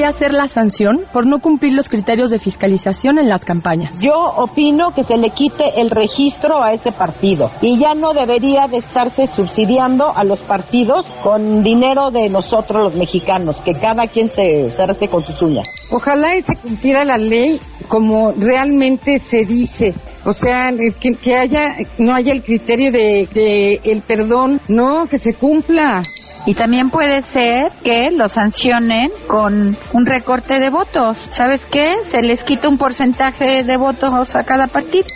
¿Cuál 0.02 0.14
debería 0.14 0.26
ser 0.26 0.34
la 0.36 0.48
sanción 0.48 1.04
por 1.12 1.26
no 1.26 1.38
cumplir 1.38 1.74
los 1.74 1.88
criterios 1.88 2.32
de 2.32 2.40
fiscalización 2.40 3.20
en 3.20 3.28
las 3.28 3.44
campañas? 3.44 4.00
Yo 4.02 4.12
opino 4.36 4.90
que 4.96 5.04
se 5.04 5.16
le 5.16 5.30
quite 5.30 5.80
el 5.80 5.90
registro 5.90 6.60
a 6.60 6.72
ese 6.72 6.90
partido 6.90 7.50
y 7.60 7.78
ya 7.78 7.92
no 7.94 8.12
debería 8.12 8.66
de 8.68 8.78
estarse 8.78 9.28
subsidiando 9.28 10.12
a 10.12 10.24
los 10.24 10.40
partidos 10.40 11.06
con 11.22 11.62
dinero 11.62 12.10
de 12.10 12.28
nosotros 12.30 12.82
los 12.82 12.96
mexicanos, 12.96 13.60
que 13.60 13.74
cada 13.74 14.08
quien 14.08 14.28
se, 14.28 14.72
arrastre 14.76 15.06
con 15.06 15.22
sus 15.22 15.40
uñas. 15.40 15.68
Ojalá 15.92 16.36
y 16.36 16.42
se 16.42 16.56
cumpliera 16.56 17.04
la 17.04 17.16
ley 17.16 17.60
como 17.86 18.32
realmente 18.32 19.20
se 19.20 19.44
dice. 19.44 19.94
O 20.24 20.32
sea, 20.32 20.70
que, 21.00 21.12
que 21.12 21.36
haya, 21.36 21.76
no 21.98 22.12
haya 22.12 22.32
el 22.32 22.42
criterio 22.42 22.90
de, 22.90 23.28
de 23.32 23.80
el 23.84 24.02
perdón, 24.02 24.60
no, 24.68 25.06
que 25.08 25.18
se 25.18 25.34
cumpla. 25.34 26.02
Y 26.44 26.54
también 26.54 26.90
puede 26.90 27.22
ser 27.22 27.70
que 27.84 28.10
lo 28.10 28.28
sancionen 28.28 29.10
con 29.28 29.76
un 29.92 30.06
recorte 30.06 30.58
de 30.58 30.70
votos. 30.70 31.16
¿Sabes 31.30 31.60
qué? 31.70 31.94
Se 32.04 32.20
les 32.22 32.42
quita 32.42 32.68
un 32.68 32.78
porcentaje 32.78 33.62
de 33.62 33.76
votos 33.76 34.34
a 34.34 34.42
cada 34.42 34.66
partido. 34.66 35.06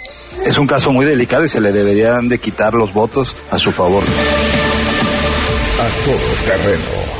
Es 0.45 0.57
un 0.59 0.67
caso 0.67 0.93
muy 0.93 1.05
delicado 1.07 1.43
y 1.45 1.49
se 1.49 1.61
le 1.61 1.73
deberían 1.73 2.29
de 2.29 2.39
quitar 2.39 2.75
los 2.75 2.93
votos 2.93 3.35
a 3.51 3.59
su 3.59 3.73
favor. 3.73 4.05
A 5.81 5.89
todo 6.05 6.17
terreno. 6.47 7.17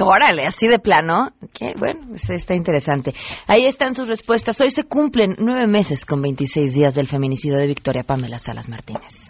Órale, 0.00 0.46
así 0.46 0.68
de 0.68 0.78
plano. 0.78 1.32
Que 1.52 1.74
bueno, 1.76 2.06
pues 2.10 2.30
está 2.30 2.54
interesante. 2.54 3.12
Ahí 3.48 3.66
están 3.66 3.96
sus 3.96 4.06
respuestas. 4.06 4.60
Hoy 4.60 4.70
se 4.70 4.84
cumplen 4.84 5.34
nueve 5.38 5.66
meses 5.66 6.04
con 6.04 6.22
26 6.22 6.74
días 6.74 6.94
del 6.94 7.08
feminicidio 7.08 7.58
de 7.58 7.66
Victoria 7.66 8.04
Pamela 8.04 8.38
Salas 8.38 8.68
Martínez. 8.68 9.27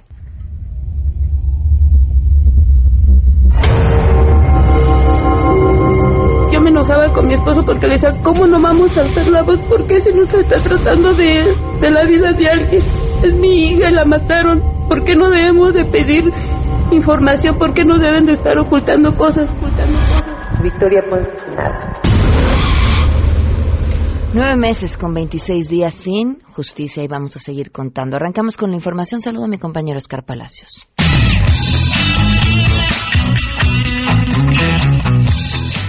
Mi 7.29 7.35
esposo 7.35 7.63
porque 7.65 7.87
le 7.87 7.93
decía, 7.93 8.11
¿cómo 8.23 8.47
no 8.47 8.59
vamos 8.61 8.97
a 8.97 9.03
alzar 9.03 9.29
la 9.29 9.43
voz? 9.43 9.61
¿Por 9.69 9.87
qué 9.87 10.01
se 10.01 10.13
nos 10.13 10.33
está 10.33 10.57
tratando 10.57 11.13
de, 11.13 11.55
de 11.79 11.91
la 11.91 12.05
vida 12.07 12.33
de 12.33 12.49
alguien? 12.49 12.83
Es 13.23 13.35
mi 13.37 13.65
hija 13.67 13.91
y 13.91 13.93
la 13.93 14.05
mataron. 14.05 14.63
¿Por 14.89 15.05
qué 15.05 15.15
no 15.15 15.29
debemos 15.29 15.75
de 15.75 15.85
pedir 15.85 16.33
información? 16.91 17.59
¿Por 17.59 17.75
qué 17.75 17.85
no 17.85 17.99
deben 17.99 18.25
de 18.25 18.33
estar 18.33 18.57
ocultando 18.59 19.15
cosas? 19.15 19.51
Ocultando 19.51 19.99
cosas? 19.99 20.63
Victoria 20.63 21.03
Ponce 21.09 21.47
nada. 21.55 22.01
Nueve 24.33 24.57
meses 24.57 24.97
con 24.97 25.13
26 25.15 25.69
días 25.69 25.95
sin 25.95 26.41
justicia 26.55 27.03
y 27.03 27.09
vamos 27.09 27.37
a 27.37 27.39
seguir 27.39 27.71
contando. 27.71 28.17
Arrancamos 28.17 28.57
con 28.57 28.71
la 28.71 28.77
información. 28.77 29.21
Saludo 29.21 29.45
a 29.45 29.49
mi 29.49 29.59
compañero 29.59 29.99
Oscar 29.99 30.25
Palacios. 30.25 30.89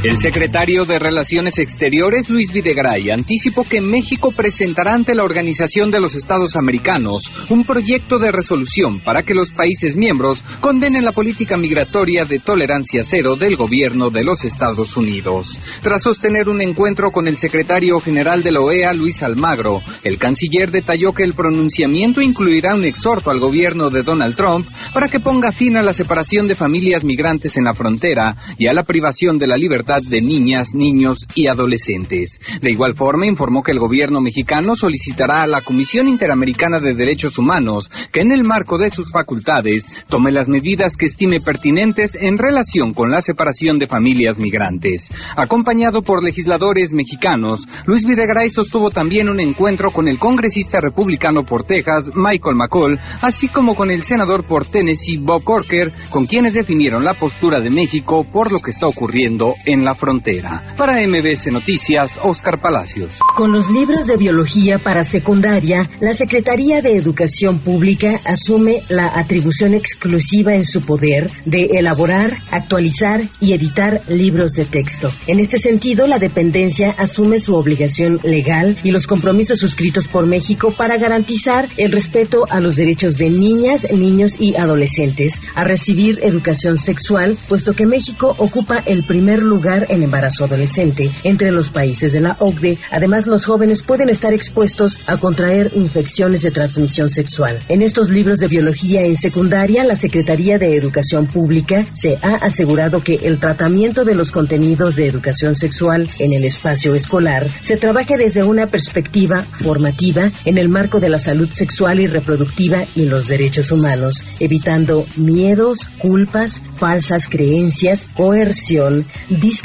El 0.02 0.18
secretario 0.18 0.86
de 0.86 0.98
Relaciones 0.98 1.60
Exteriores, 1.60 2.30
Luis 2.30 2.54
Videgaray, 2.54 3.12
anticipó 3.12 3.66
que 3.66 3.82
México 3.82 4.32
presentará 4.32 4.94
ante 4.94 5.14
la 5.14 5.26
Organización 5.26 5.92
de 5.92 6.00
los 6.00 6.16
Estados 6.16 6.56
Americanos 6.56 7.30
un 7.50 7.66
proyecto 7.66 8.18
de 8.18 8.32
resolución 8.32 9.02
para 9.04 9.24
que 9.24 9.34
los 9.34 9.52
países 9.52 9.98
miembros 9.98 10.42
condenen 10.62 11.04
la 11.04 11.12
política 11.12 11.58
migratoria 11.58 12.24
de 12.24 12.40
tolerancia 12.40 13.04
cero 13.04 13.36
del 13.36 13.58
gobierno 13.58 14.10
de 14.10 14.24
los 14.24 14.46
Estados 14.46 14.96
Unidos. 14.96 15.60
Tras 15.82 16.04
sostener 16.04 16.48
un 16.48 16.62
encuentro 16.62 17.12
con 17.12 17.28
el 17.28 17.36
secretario 17.36 18.00
general 18.00 18.42
de 18.42 18.54
la 18.54 18.62
OEA, 18.62 18.94
Luis 18.94 19.22
Almagro, 19.22 19.82
el 20.06 20.18
canciller 20.18 20.72
detalló 20.72 21.12
que 21.12 21.24
el 21.24 21.34
pronunciamiento 21.34 22.22
incluirá 22.22 22.74
un 22.74 22.86
exhorto 22.86 23.32
al 23.32 23.40
gobierno 23.42 23.90
de 23.90 24.04
Donald 24.04 24.38
Trump 24.38 24.66
para 24.94 25.10
que 25.10 25.20
ponga 25.20 25.52
fin 25.52 25.76
a 25.76 25.84
la 25.84 25.94
separación 25.94 26.48
de 26.48 26.56
familias 26.56 27.04
migrantes 27.04 27.58
en 27.58 27.66
la 27.66 27.74
frontera 27.74 28.38
y 28.58 28.68
a 28.68 28.74
la 28.74 28.84
privación 28.84 29.38
de 29.38 29.48
la 29.48 29.58
libertad 29.58 29.89
de 29.98 30.22
niñas, 30.22 30.76
niños 30.76 31.28
y 31.34 31.48
adolescentes. 31.48 32.40
De 32.62 32.70
igual 32.70 32.94
forma, 32.94 33.26
informó 33.26 33.64
que 33.64 33.72
el 33.72 33.80
gobierno 33.80 34.22
mexicano 34.22 34.76
solicitará 34.76 35.42
a 35.42 35.48
la 35.48 35.62
Comisión 35.62 36.08
Interamericana 36.08 36.80
de 36.80 36.94
Derechos 36.94 37.40
Humanos 37.40 37.90
que 38.12 38.22
en 38.22 38.32
el 38.32 38.44
marco 38.44 38.78
de 38.78 38.92
sus 38.92 39.12
facultades 39.12 39.92
tome 40.08 40.32
las 40.32 40.48
medidas 40.48 40.96
que 40.96 41.08
estime 41.08 41.40
pertinentes 41.40 42.16
en 42.16 42.38
relación 42.38 42.94
con 42.94 43.10
la 43.10 43.22
separación 43.22 43.80
de 43.80 43.88
familias 43.88 44.38
migrantes. 44.38 45.10
Acompañado 45.36 46.04
por 46.04 46.24
legisladores 46.24 46.94
mexicanos, 46.94 47.68
Luis 47.86 48.06
Videgaray 48.06 48.50
sostuvo 48.50 48.92
también 48.92 49.30
un 49.30 49.40
encuentro 49.40 49.92
con 49.92 50.08
el 50.08 50.20
congresista 50.20 50.82
republicano 50.82 51.44
por 51.44 51.64
Texas, 51.64 52.12
Michael 52.14 52.56
McCall, 52.56 53.00
así 53.22 53.48
como 53.48 53.76
con 53.76 53.90
el 53.90 54.04
senador 54.04 54.46
por 54.46 54.66
Tennessee, 54.66 55.18
Bob 55.18 55.44
Corker, 55.44 55.92
con 56.12 56.28
quienes 56.28 56.54
definieron 56.54 57.04
la 57.04 57.16
postura 57.16 57.60
de 57.60 57.70
México 57.70 58.26
por 58.32 58.52
lo 58.52 58.60
que 58.60 58.72
está 58.72 58.88
ocurriendo 58.88 59.56
en 59.66 59.79
la 59.84 59.96
frontera. 59.96 60.76
Para 60.78 61.06
MBC 61.08 61.52
Noticias, 61.52 62.20
Oscar 62.24 62.62
Palacios. 62.62 63.20
Con 63.36 63.52
los 63.52 63.70
libros 63.70 64.08
de 64.08 64.18
biología 64.18 64.80
para 64.80 65.04
secundaria, 65.04 65.90
la 66.00 66.14
Secretaría 66.14 66.82
de 66.82 66.96
Educación 66.96 67.60
Pública 67.60 68.20
asume 68.26 68.82
la 68.90 69.08
atribución 69.20 69.74
exclusiva 69.74 70.56
en 70.56 70.64
su 70.64 70.82
poder 70.82 71.30
de 71.46 71.78
elaborar, 71.80 72.32
actualizar 72.52 73.22
y 73.40 73.54
editar 73.54 74.02
libros 74.08 74.54
de 74.54 74.66
texto. 74.66 75.10
En 75.28 75.40
este 75.40 75.58
sentido, 75.58 76.08
la 76.08 76.20
dependencia 76.20 76.92
asume 76.92 77.40
su 77.40 77.56
obligación 77.56 78.20
legal 78.24 78.78
y 78.84 78.92
los 78.92 79.08
compromisos 79.08 79.60
suscritos 79.60 80.08
por 80.08 80.26
México 80.26 80.74
para 80.78 80.98
garantizar 80.98 81.70
el 81.78 81.92
respeto 81.92 82.46
a 82.50 82.60
los 82.60 82.76
derechos 82.76 83.18
de 83.18 83.30
niñas, 83.30 83.88
niños 83.92 84.36
y 84.40 84.56
adolescentes 84.58 85.42
a 85.56 85.64
recibir 85.64 86.20
educación 86.24 86.78
sexual, 86.78 87.38
puesto 87.48 87.74
que 87.74 87.86
México 87.86 88.36
ocupa 88.38 88.78
el 88.86 89.04
primer 89.04 89.44
lugar 89.44 89.69
en 89.70 90.04
embarazo 90.04 90.46
adolescente 90.46 91.12
entre 91.24 91.52
los 91.52 91.70
países 91.70 92.14
de 92.14 92.20
la 92.20 92.36
OCDE. 92.40 92.80
Además, 92.92 93.28
los 93.28 93.46
jóvenes 93.46 93.84
pueden 93.84 94.10
estar 94.10 94.34
expuestos 94.34 95.08
a 95.08 95.18
contraer 95.18 95.72
infecciones 95.76 96.42
de 96.42 96.52
transmisión 96.52 97.10
sexual. 97.10 97.60
En 97.68 97.82
estos 97.82 98.10
libros 98.10 98.40
de 98.40 98.48
biología 98.48 99.04
en 99.04 99.16
secundaria, 99.16 99.84
la 99.84 99.96
Secretaría 99.96 100.58
de 100.58 100.76
Educación 100.76 101.28
Pública 101.28 101.86
se 101.92 102.18
ha 102.22 102.36
asegurado 102.42 103.04
que 103.04 103.16
el 103.16 103.40
tratamiento 103.40 104.04
de 104.06 104.16
los 104.16 104.32
contenidos 104.32 104.96
de 104.96 105.08
educación 105.08 105.54
sexual 105.54 106.10
en 106.20 106.34
el 106.34 106.44
espacio 106.46 106.96
escolar 106.96 107.48
se 107.62 107.78
trabaje 107.78 108.18
desde 108.18 108.44
una 108.44 108.66
perspectiva 108.66 109.40
formativa 109.40 110.30
en 110.46 110.58
el 110.58 110.70
marco 110.70 111.00
de 111.00 111.10
la 111.10 111.20
salud 111.20 111.50
sexual 111.50 112.00
y 112.00 112.08
reproductiva 112.08 112.84
y 112.96 113.06
los 113.06 113.28
derechos 113.28 113.72
humanos, 113.72 114.26
evitando 114.40 115.06
miedos, 115.18 115.80
culpas, 116.02 116.62
falsas 116.78 117.28
creencias, 117.30 118.08
coerción, 118.16 119.06
discriminación 119.30 119.59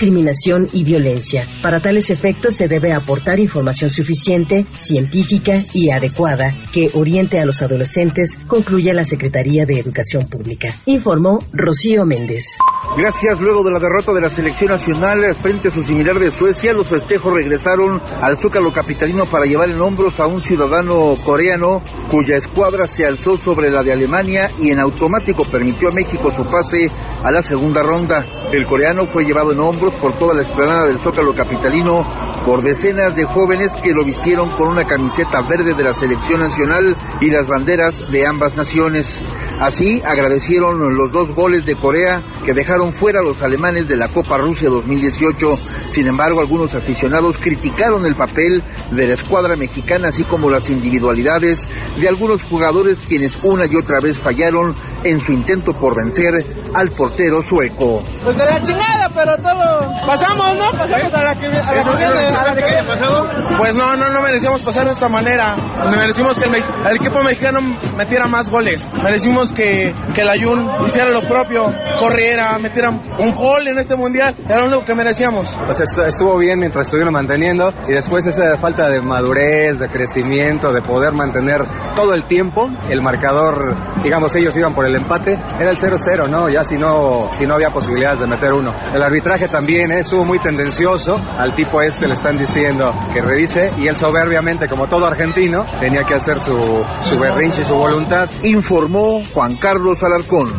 y 0.72 0.84
violencia. 0.84 1.46
Para 1.62 1.80
tales 1.80 2.10
efectos 2.10 2.54
se 2.54 2.68
debe 2.68 2.92
aportar 2.92 3.38
información 3.38 3.90
suficiente, 3.90 4.66
científica 4.72 5.60
y 5.72 5.90
adecuada 5.90 6.48
que 6.72 6.90
oriente 6.94 7.38
a 7.40 7.46
los 7.46 7.62
adolescentes, 7.62 8.38
concluye 8.46 8.92
la 8.92 9.04
Secretaría 9.04 9.64
de 9.66 9.78
Educación 9.78 10.28
Pública. 10.28 10.68
Informó 10.86 11.38
Rocío 11.52 12.04
Méndez. 12.04 12.58
Gracias. 12.96 13.40
Luego 13.40 13.64
de 13.64 13.72
la 13.72 13.78
derrota 13.78 14.12
de 14.12 14.20
la 14.20 14.28
selección 14.28 14.70
nacional 14.70 15.34
frente 15.34 15.68
a 15.68 15.70
su 15.70 15.82
similar 15.82 16.18
de 16.18 16.30
Suecia, 16.30 16.72
los 16.72 16.86
festejos 16.86 17.32
regresaron 17.34 18.00
al 18.20 18.36
Zócalo 18.36 18.72
capitalino 18.72 19.24
para 19.24 19.46
llevar 19.46 19.70
en 19.70 19.80
hombros 19.80 20.20
a 20.20 20.26
un 20.26 20.42
ciudadano 20.42 21.14
coreano 21.24 21.82
cuya 22.10 22.36
escuadra 22.36 22.86
se 22.86 23.06
alzó 23.06 23.36
sobre 23.36 23.70
la 23.70 23.82
de 23.82 23.92
Alemania 23.92 24.48
y 24.60 24.70
en 24.70 24.80
automático 24.80 25.44
permitió 25.44 25.88
a 25.88 25.92
México 25.92 26.30
su 26.30 26.44
pase 26.44 26.90
a 27.22 27.30
la 27.30 27.42
segunda 27.42 27.82
ronda. 27.82 28.26
El 28.52 28.66
coreano 28.66 29.06
fue 29.06 29.24
llevado 29.24 29.52
en 29.52 29.60
hombros 29.60 29.83
por 29.92 30.18
toda 30.18 30.34
la 30.34 30.42
explanada 30.42 30.86
del 30.86 30.98
Zócalo 30.98 31.34
capitalino 31.34 32.06
por 32.44 32.62
decenas 32.62 33.14
de 33.16 33.24
jóvenes 33.24 33.76
que 33.76 33.92
lo 33.92 34.04
vistieron 34.04 34.48
con 34.50 34.68
una 34.68 34.84
camiseta 34.84 35.40
verde 35.42 35.74
de 35.74 35.84
la 35.84 35.92
selección 35.92 36.40
nacional 36.40 36.96
y 37.20 37.30
las 37.30 37.46
banderas 37.46 38.10
de 38.10 38.26
ambas 38.26 38.56
naciones. 38.56 39.20
Así 39.60 40.02
agradecieron 40.04 40.78
los 40.78 41.12
dos 41.12 41.34
goles 41.34 41.64
de 41.64 41.76
Corea 41.76 42.20
que 42.44 42.52
dejaron 42.52 42.92
fuera 42.92 43.20
a 43.20 43.22
los 43.22 43.42
alemanes 43.42 43.88
de 43.88 43.96
la 43.96 44.08
Copa 44.08 44.36
Rusia 44.38 44.68
2018. 44.68 45.56
Sin 45.90 46.06
embargo, 46.06 46.40
algunos 46.40 46.74
aficionados 46.74 47.38
criticaron 47.38 48.04
el 48.04 48.16
papel 48.16 48.62
de 48.90 49.06
la 49.06 49.14
escuadra 49.14 49.56
mexicana, 49.56 50.08
así 50.08 50.24
como 50.24 50.50
las 50.50 50.68
individualidades 50.70 51.68
de 51.98 52.08
algunos 52.08 52.42
jugadores 52.44 53.02
quienes 53.02 53.42
una 53.44 53.66
y 53.66 53.76
otra 53.76 54.00
vez 54.00 54.18
fallaron 54.18 54.74
en 55.04 55.20
su 55.20 55.32
intento 55.32 55.72
por 55.74 55.96
vencer 55.96 56.32
al 56.74 56.90
portero 56.90 57.42
sueco. 57.42 58.02
Pues 58.24 58.36
de 58.36 58.44
la 58.44 58.60
chingada, 58.60 59.10
pero 59.14 59.36
todo. 59.36 59.80
Pasamos, 60.06 60.56
¿no? 60.56 60.70
Pasamos 60.72 61.14
a 61.14 61.24
la 61.24 61.34
que, 61.38 61.46
a 61.46 61.74
la 61.74 62.54
que 62.54 62.88
pasado? 62.88 63.24
Pues 63.58 63.76
no, 63.76 63.96
no, 63.96 64.10
no 64.10 64.22
merecíamos 64.22 64.62
pasar 64.62 64.86
de 64.86 64.92
esta 64.92 65.08
manera. 65.08 65.56
Merecimos 65.90 66.38
que 66.38 66.48
el, 66.48 66.54
el, 66.56 66.96
equipo 66.96 67.22
mexicano 67.22 67.60
metiera 67.96 68.26
más 68.26 68.50
goles. 68.50 68.90
Merecimos 69.02 69.43
que, 69.52 69.94
que 70.14 70.20
el 70.22 70.28
Ayun 70.28 70.68
hiciera 70.86 71.10
lo 71.10 71.22
propio, 71.22 71.72
corriera, 71.98 72.58
metiera 72.58 72.90
un 72.90 73.34
gol 73.34 73.68
en 73.68 73.78
este 73.78 73.96
mundial. 73.96 74.34
Era 74.46 74.60
lo 74.60 74.66
único 74.66 74.84
que 74.84 74.94
merecíamos. 74.94 75.58
Pues 75.64 75.80
estuvo 75.80 76.38
bien 76.38 76.58
mientras 76.58 76.86
estuvieron 76.86 77.12
manteniendo 77.12 77.72
y 77.88 77.94
después 77.94 78.26
esa 78.26 78.56
falta 78.58 78.88
de 78.88 79.00
madurez, 79.00 79.78
de 79.78 79.88
crecimiento, 79.88 80.72
de 80.72 80.80
poder 80.82 81.14
mantener 81.14 81.62
todo 81.94 82.14
el 82.14 82.26
tiempo 82.26 82.68
el 82.88 83.02
marcador, 83.02 83.76
digamos, 84.02 84.34
ellos 84.36 84.56
iban 84.56 84.74
por 84.74 84.86
el 84.86 84.96
empate, 84.96 85.38
era 85.58 85.70
el 85.70 85.76
0-0, 85.76 86.28
¿no? 86.28 86.48
Ya 86.48 86.64
si 86.64 86.76
no, 86.76 87.28
si 87.32 87.46
no 87.46 87.54
había 87.54 87.70
posibilidades 87.70 88.20
de 88.20 88.26
meter 88.26 88.52
uno. 88.52 88.74
El 88.92 89.02
arbitraje 89.02 89.48
también 89.48 89.90
¿eh? 89.92 90.00
estuvo 90.00 90.24
muy 90.24 90.38
tendencioso, 90.38 91.16
al 91.38 91.54
tipo 91.54 91.80
este 91.82 92.06
le 92.06 92.14
están 92.14 92.38
diciendo 92.38 92.90
que 93.12 93.20
revise 93.20 93.72
y 93.78 93.88
él 93.88 93.96
soberbiamente, 93.96 94.68
como 94.68 94.86
todo 94.86 95.06
argentino, 95.06 95.64
tenía 95.80 96.04
que 96.04 96.14
hacer 96.14 96.40
su, 96.40 96.56
su 97.02 97.18
berrinche 97.18 97.62
y 97.62 97.64
su 97.64 97.74
voluntad. 97.74 98.28
Informó 98.42 99.22
Juan 99.34 99.56
Carlos 99.56 100.00
Alarcón. 100.04 100.52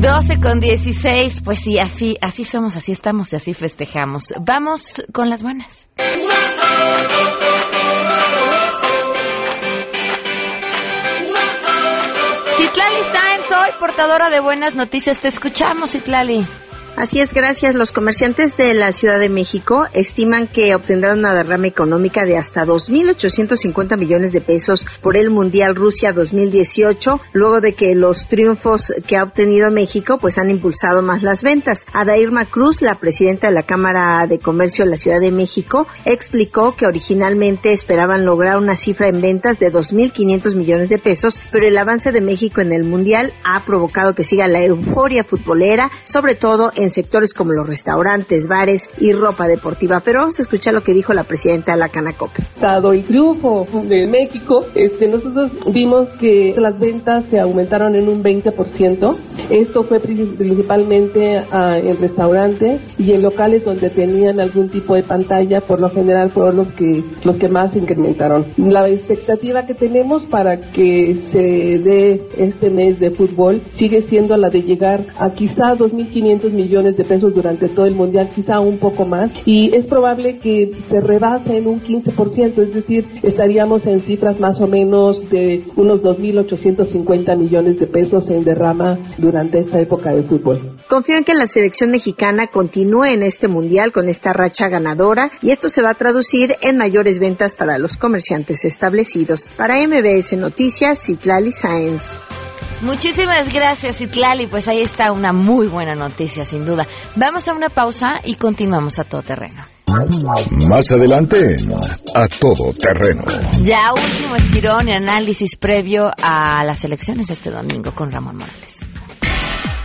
12 0.00 0.40
con 0.40 0.60
16, 0.60 1.42
pues 1.44 1.58
sí, 1.58 1.78
así, 1.78 2.16
así 2.22 2.44
somos, 2.44 2.76
así 2.76 2.92
estamos 2.92 3.34
y 3.34 3.36
así 3.36 3.52
festejamos. 3.52 4.32
Vamos 4.40 5.02
con 5.12 5.28
las 5.28 5.42
buenas. 5.42 5.86
Citlali 12.56 13.00
Sáenz, 13.12 13.52
hoy 13.52 13.70
portadora 13.78 14.30
de 14.30 14.40
buenas 14.40 14.74
noticias. 14.74 15.20
Te 15.20 15.28
escuchamos, 15.28 15.92
Citlali. 15.92 16.46
Así 17.00 17.18
es, 17.18 17.32
gracias. 17.32 17.74
Los 17.76 17.92
comerciantes 17.92 18.58
de 18.58 18.74
la 18.74 18.92
Ciudad 18.92 19.18
de 19.18 19.30
México 19.30 19.86
estiman 19.94 20.48
que 20.48 20.74
obtendrán 20.74 21.20
una 21.20 21.32
derrama 21.32 21.66
económica 21.66 22.26
de 22.26 22.36
hasta 22.36 22.66
2.850 22.66 23.98
millones 23.98 24.32
de 24.32 24.42
pesos 24.42 24.84
por 25.00 25.16
el 25.16 25.30
Mundial 25.30 25.74
Rusia 25.74 26.12
2018, 26.12 27.18
luego 27.32 27.62
de 27.62 27.72
que 27.72 27.94
los 27.94 28.28
triunfos 28.28 28.92
que 29.06 29.16
ha 29.16 29.22
obtenido 29.22 29.70
México 29.70 30.18
pues 30.20 30.36
han 30.36 30.50
impulsado 30.50 31.00
más 31.00 31.22
las 31.22 31.42
ventas. 31.42 31.86
Adairma 31.94 32.44
Cruz, 32.44 32.82
la 32.82 32.96
presidenta 32.96 33.46
de 33.46 33.54
la 33.54 33.62
Cámara 33.62 34.26
de 34.26 34.38
Comercio 34.38 34.84
de 34.84 34.90
la 34.90 34.98
Ciudad 34.98 35.20
de 35.20 35.30
México, 35.30 35.86
explicó 36.04 36.76
que 36.76 36.84
originalmente 36.84 37.72
esperaban 37.72 38.26
lograr 38.26 38.58
una 38.58 38.76
cifra 38.76 39.08
en 39.08 39.22
ventas 39.22 39.58
de 39.58 39.72
2.500 39.72 40.54
millones 40.54 40.90
de 40.90 40.98
pesos, 40.98 41.40
pero 41.50 41.66
el 41.66 41.78
avance 41.78 42.12
de 42.12 42.20
México 42.20 42.60
en 42.60 42.74
el 42.74 42.84
Mundial 42.84 43.32
ha 43.42 43.64
provocado 43.64 44.14
que 44.14 44.22
siga 44.22 44.48
la 44.48 44.62
euforia 44.62 45.24
futbolera, 45.24 45.90
sobre 46.04 46.34
todo 46.34 46.72
en 46.76 46.89
sectores 46.90 47.34
como 47.34 47.52
los 47.52 47.66
restaurantes, 47.66 48.48
bares 48.48 48.90
y 48.98 49.12
ropa 49.12 49.48
deportiva. 49.48 50.00
Pero 50.04 50.20
vamos 50.20 50.38
a 50.38 50.42
escuchar 50.42 50.74
lo 50.74 50.82
que 50.82 50.92
dijo 50.92 51.12
la 51.12 51.24
presidenta 51.24 51.72
de 51.72 51.78
la 51.78 51.88
Canacope. 51.88 52.42
Dado 52.60 52.92
el 52.92 53.04
triunfo 53.04 53.66
de 53.84 54.06
México, 54.06 54.66
este, 54.74 55.08
nosotros 55.08 55.52
vimos 55.72 56.08
que 56.20 56.54
las 56.56 56.78
ventas 56.78 57.24
se 57.30 57.40
aumentaron 57.40 57.94
en 57.94 58.08
un 58.08 58.22
20%. 58.22 59.16
Esto 59.50 59.82
fue 59.84 59.98
principalmente 59.98 61.38
ah, 61.50 61.76
en 61.78 61.98
restaurantes 61.98 62.80
y 62.98 63.12
en 63.12 63.22
locales 63.22 63.64
donde 63.64 63.90
tenían 63.90 64.40
algún 64.40 64.68
tipo 64.68 64.94
de 64.94 65.02
pantalla, 65.02 65.60
por 65.60 65.80
lo 65.80 65.90
general 65.90 66.30
fueron 66.30 66.56
los 66.56 66.68
que, 66.72 67.02
los 67.24 67.36
que 67.36 67.48
más 67.48 67.74
incrementaron. 67.74 68.46
La 68.56 68.88
expectativa 68.88 69.62
que 69.62 69.74
tenemos 69.74 70.24
para 70.24 70.60
que 70.70 71.16
se 71.30 71.78
dé 71.78 72.22
este 72.38 72.70
mes 72.70 73.00
de 73.00 73.10
fútbol 73.10 73.60
sigue 73.74 74.02
siendo 74.02 74.36
la 74.36 74.50
de 74.50 74.62
llegar 74.62 75.06
a 75.18 75.30
quizá 75.30 75.74
2.500 75.74 76.50
millones 76.52 76.79
de 76.82 77.04
pesos 77.04 77.34
durante 77.34 77.68
todo 77.68 77.86
el 77.86 77.94
mundial, 77.94 78.28
quizá 78.34 78.60
un 78.60 78.78
poco 78.78 79.06
más, 79.06 79.32
y 79.46 79.74
es 79.74 79.86
probable 79.86 80.38
que 80.38 80.72
se 80.88 81.00
rebase 81.00 81.58
en 81.58 81.66
un 81.66 81.80
15%, 81.80 82.58
es 82.58 82.74
decir, 82.74 83.06
estaríamos 83.22 83.86
en 83.86 84.00
cifras 84.00 84.40
más 84.40 84.60
o 84.60 84.66
menos 84.66 85.28
de 85.30 85.64
unos 85.76 86.02
2.850 86.02 87.36
millones 87.36 87.78
de 87.78 87.86
pesos 87.86 88.28
en 88.30 88.44
derrama 88.44 88.98
durante 89.18 89.60
esta 89.60 89.80
época 89.80 90.10
de 90.10 90.22
fútbol. 90.22 90.76
Confío 90.88 91.16
en 91.16 91.24
que 91.24 91.34
la 91.34 91.46
selección 91.46 91.90
mexicana 91.90 92.48
continúe 92.52 93.04
en 93.04 93.22
este 93.22 93.48
mundial 93.48 93.92
con 93.92 94.08
esta 94.08 94.32
racha 94.32 94.68
ganadora 94.68 95.30
y 95.42 95.50
esto 95.50 95.68
se 95.68 95.82
va 95.82 95.90
a 95.90 95.94
traducir 95.94 96.56
en 96.62 96.76
mayores 96.76 97.18
ventas 97.18 97.54
para 97.54 97.78
los 97.78 97.96
comerciantes 97.96 98.64
establecidos. 98.64 99.52
Para 99.56 99.76
MBS 99.86 100.36
Noticias, 100.36 101.04
Citlali 101.04 101.52
Sáenz. 101.52 102.39
Muchísimas 102.82 103.52
gracias, 103.52 104.00
Itlali. 104.00 104.46
Pues 104.46 104.68
ahí 104.68 104.80
está 104.80 105.12
una 105.12 105.32
muy 105.32 105.66
buena 105.66 105.94
noticia, 105.94 106.44
sin 106.44 106.64
duda. 106.64 106.86
Vamos 107.16 107.48
a 107.48 107.54
una 107.54 107.68
pausa 107.68 108.20
y 108.24 108.36
continuamos 108.36 108.98
a 108.98 109.04
todo 109.04 109.22
terreno. 109.22 109.64
Más 110.68 110.92
adelante, 110.92 111.56
a 112.14 112.28
todo 112.28 112.72
terreno. 112.72 113.24
Ya 113.64 113.92
último 113.92 114.36
estirón 114.36 114.88
y 114.88 114.92
análisis 114.92 115.56
previo 115.56 116.08
a 116.16 116.64
las 116.64 116.84
elecciones 116.84 117.28
este 117.30 117.50
domingo 117.50 117.92
con 117.94 118.10
Ramón 118.10 118.36
Morales. 118.36 118.86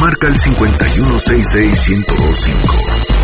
Marca 0.01 0.27
el 0.27 0.35
512-661-25. 0.35 3.21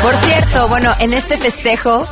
Por 0.00 0.14
cierto, 0.14 0.68
bueno, 0.68 0.94
en 1.00 1.12
este 1.12 1.38
festejo 1.38 2.06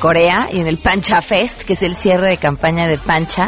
Corea 0.00 0.48
y 0.52 0.60
en 0.60 0.66
el 0.66 0.76
Pancha 0.76 1.22
Fest, 1.22 1.62
que 1.62 1.72
es 1.72 1.82
el 1.82 1.96
cierre 1.96 2.28
de 2.28 2.36
campaña 2.36 2.86
de 2.86 2.98
Pancha, 2.98 3.46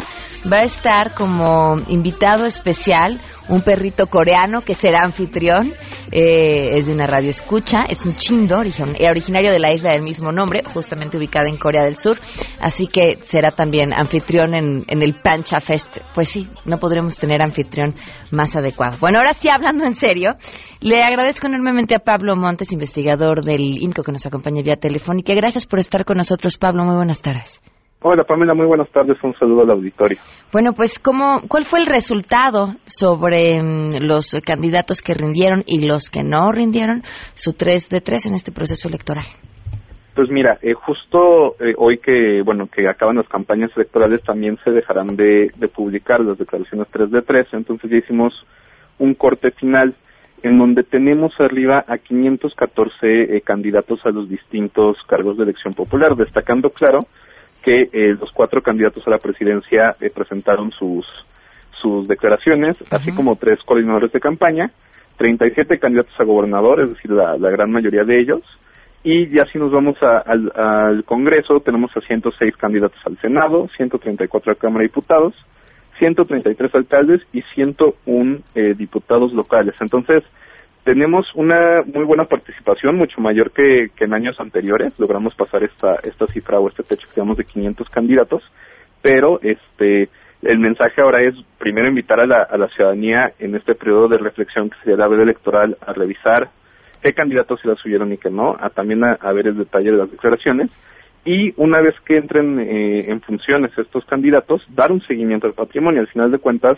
va 0.51 0.57
a 0.57 0.63
estar 0.63 1.13
como 1.13 1.77
invitado 1.87 2.45
especial 2.45 3.19
un 3.49 3.61
perrito 3.61 4.07
coreano 4.07 4.61
que 4.61 4.75
será 4.75 5.03
anfitrión. 5.03 5.73
Eh, 6.11 6.77
es 6.77 6.87
de 6.87 6.93
una 6.93 7.07
radio 7.07 7.29
escucha, 7.29 7.79
es 7.87 8.05
un 8.05 8.15
chindo, 8.15 8.61
eh, 8.61 9.09
originario 9.09 9.51
de 9.51 9.59
la 9.59 9.71
isla 9.71 9.91
del 9.91 10.03
mismo 10.03 10.31
nombre, 10.31 10.63
justamente 10.63 11.17
ubicada 11.17 11.49
en 11.49 11.57
Corea 11.57 11.83
del 11.83 11.95
Sur. 11.95 12.19
Así 12.59 12.87
que 12.87 13.17
será 13.21 13.51
también 13.51 13.93
anfitrión 13.93 14.53
en, 14.53 14.85
en 14.87 15.01
el 15.01 15.19
Pancha 15.21 15.59
Fest. 15.59 15.97
Pues 16.13 16.29
sí, 16.29 16.47
no 16.65 16.77
podremos 16.77 17.17
tener 17.17 17.41
anfitrión 17.41 17.95
más 18.31 18.55
adecuado. 18.55 18.97
Bueno, 18.99 19.19
ahora 19.19 19.33
sí, 19.33 19.49
hablando 19.49 19.85
en 19.85 19.95
serio, 19.95 20.35
le 20.79 21.03
agradezco 21.03 21.47
enormemente 21.47 21.95
a 21.95 21.99
Pablo 21.99 22.35
Montes, 22.35 22.71
investigador 22.71 23.43
del 23.43 23.61
INCO, 23.61 24.03
que 24.03 24.11
nos 24.11 24.25
acompaña 24.25 24.61
vía 24.61 24.77
telefónica. 24.77 25.33
Gracias 25.33 25.65
por 25.65 25.79
estar 25.79 26.05
con 26.05 26.17
nosotros, 26.17 26.57
Pablo. 26.57 26.85
Muy 26.85 26.95
buenas 26.95 27.21
tardes. 27.21 27.61
Hola 28.01 28.23
Pamela, 28.23 28.53
muy 28.53 28.65
buenas 28.65 28.89
tardes, 28.91 29.17
un 29.23 29.33
saludo 29.33 29.63
al 29.63 29.71
auditorio. 29.71 30.17
Bueno, 30.53 30.71
pues 30.71 30.99
¿cómo, 30.99 31.41
¿cuál 31.49 31.65
fue 31.65 31.81
el 31.81 31.85
resultado 31.85 32.75
sobre 32.85 33.61
mm, 33.61 34.07
los 34.07 34.39
candidatos 34.45 35.01
que 35.01 35.13
rindieron 35.13 35.63
y 35.65 35.85
los 35.85 36.09
que 36.09 36.23
no 36.23 36.49
rindieron 36.53 37.03
su 37.33 37.51
3 37.51 37.89
de 37.89 37.99
3 37.99 38.27
en 38.27 38.33
este 38.35 38.53
proceso 38.53 38.87
electoral? 38.87 39.25
Pues 40.15 40.29
mira, 40.29 40.57
eh, 40.61 40.75
justo 40.75 41.55
eh, 41.59 41.73
hoy 41.77 41.97
que 41.97 42.41
bueno 42.41 42.69
que 42.73 42.87
acaban 42.87 43.17
las 43.17 43.27
campañas 43.27 43.69
electorales 43.75 44.23
también 44.23 44.57
se 44.63 44.71
dejarán 44.71 45.17
de, 45.17 45.51
publicar 45.75 46.21
las 46.21 46.37
declaraciones 46.37 46.87
3 46.91 47.11
de 47.11 47.21
3, 47.21 47.47
entonces 47.51 47.91
ya 47.91 47.97
hicimos 47.97 48.33
un 48.97 49.13
corte 49.13 49.51
final 49.51 49.93
en 50.41 50.57
donde 50.57 50.83
tenemos 50.83 51.33
arriba 51.37 51.83
a 51.85 51.97
514 51.97 52.95
eh, 53.03 53.41
candidatos 53.41 53.99
a 54.05 54.11
los 54.11 54.29
distintos 54.29 54.95
cargos 55.05 55.35
de 55.35 55.43
elección 55.43 55.73
popular, 55.73 56.15
destacando 56.15 56.69
claro 56.69 57.07
que 57.63 57.89
eh, 57.91 58.15
los 58.19 58.31
cuatro 58.31 58.61
candidatos 58.61 59.05
a 59.07 59.11
la 59.11 59.17
presidencia 59.17 59.95
eh, 59.99 60.09
presentaron 60.09 60.71
sus 60.71 61.05
sus 61.81 62.09
declaraciones, 62.09 62.75
así 62.91 63.13
como 63.13 63.37
tres 63.37 63.57
coordinadores 63.63 64.11
de 64.11 64.19
campaña, 64.19 64.69
37 65.15 65.79
candidatos 65.79 66.13
a 66.19 66.25
gobernador, 66.25 66.81
es 66.81 66.89
decir, 66.89 67.11
la, 67.11 67.37
gran 67.37 67.71
mayoría 67.71 68.03
de 68.03 68.19
ellos, 68.19 68.41
y 69.01 69.29
ya 69.29 69.45
si 69.45 69.57
nos 69.57 69.71
vamos 69.71 69.95
al, 70.01 70.51
al 70.55 71.05
Congreso, 71.05 71.61
tenemos 71.61 71.95
a 71.95 72.01
106 72.01 72.57
candidatos 72.57 72.99
al 73.05 73.17
Senado, 73.19 73.69
134 73.77 74.51
a 74.51 74.55
Cámara 74.55 74.81
de 74.81 74.87
Diputados, 74.87 75.33
133 75.99 76.73
alcaldes 76.73 77.21
y 77.31 77.41
101 77.53 78.39
eh, 78.55 78.73
diputados 78.75 79.33
locales. 79.33 79.75
Entonces, 79.79 80.23
tenemos 80.83 81.27
una 81.35 81.83
muy 81.85 82.03
buena 82.03 82.25
participación, 82.25 82.95
mucho 82.95 83.21
mayor 83.21 83.51
que, 83.51 83.91
en 83.99 84.13
años 84.13 84.39
anteriores. 84.39 84.93
Logramos 84.97 85.35
pasar 85.35 85.63
esta, 85.63 85.95
esta 86.03 86.27
cifra 86.27 86.59
o 86.59 86.67
este 86.69 86.83
techo, 86.83 87.07
digamos, 87.13 87.37
de 87.37 87.45
500 87.45 87.89
candidatos, 87.89 88.43
pero 89.01 89.39
este 89.41 90.09
el 90.41 90.57
mensaje 90.57 91.01
ahora 91.01 91.21
es 91.21 91.35
primero 91.57 91.89
invitar 91.89 92.21
a 92.21 92.25
la, 92.25 92.43
a 92.43 92.57
la 92.57 92.69
ciudadanía 92.69 93.33
en 93.39 93.55
este 93.55 93.75
periodo 93.75 94.07
de 94.07 94.17
reflexión 94.19 94.69
que 94.69 94.77
sería 94.79 94.95
la 94.95 95.09
veda 95.09 95.23
electoral 95.23 95.77
a 95.85 95.91
revisar 95.91 96.49
qué 97.03 97.11
candidatos 97.11 97.59
se 97.59 97.67
la 97.67 97.75
subieron 97.75 98.13
y 98.13 98.17
qué 98.17 98.29
no, 98.29 98.55
a 98.57 98.69
también 98.69 99.03
a, 99.03 99.17
a 99.19 99.33
ver 99.33 99.47
el 99.47 99.57
detalle 99.57 99.91
de 99.91 99.97
las 99.97 100.09
declaraciones 100.09 100.69
y 101.25 101.53
una 101.57 101.81
vez 101.81 101.95
que 102.05 102.17
entren 102.17 102.59
eh, 102.59 103.11
en 103.11 103.21
funciones 103.21 103.71
estos 103.77 104.05
candidatos, 104.05 104.63
dar 104.69 104.91
un 104.91 105.01
seguimiento 105.01 105.47
al 105.47 105.53
patrimonio. 105.53 106.01
Al 106.01 106.07
final 106.07 106.31
de 106.31 106.39
cuentas, 106.39 106.77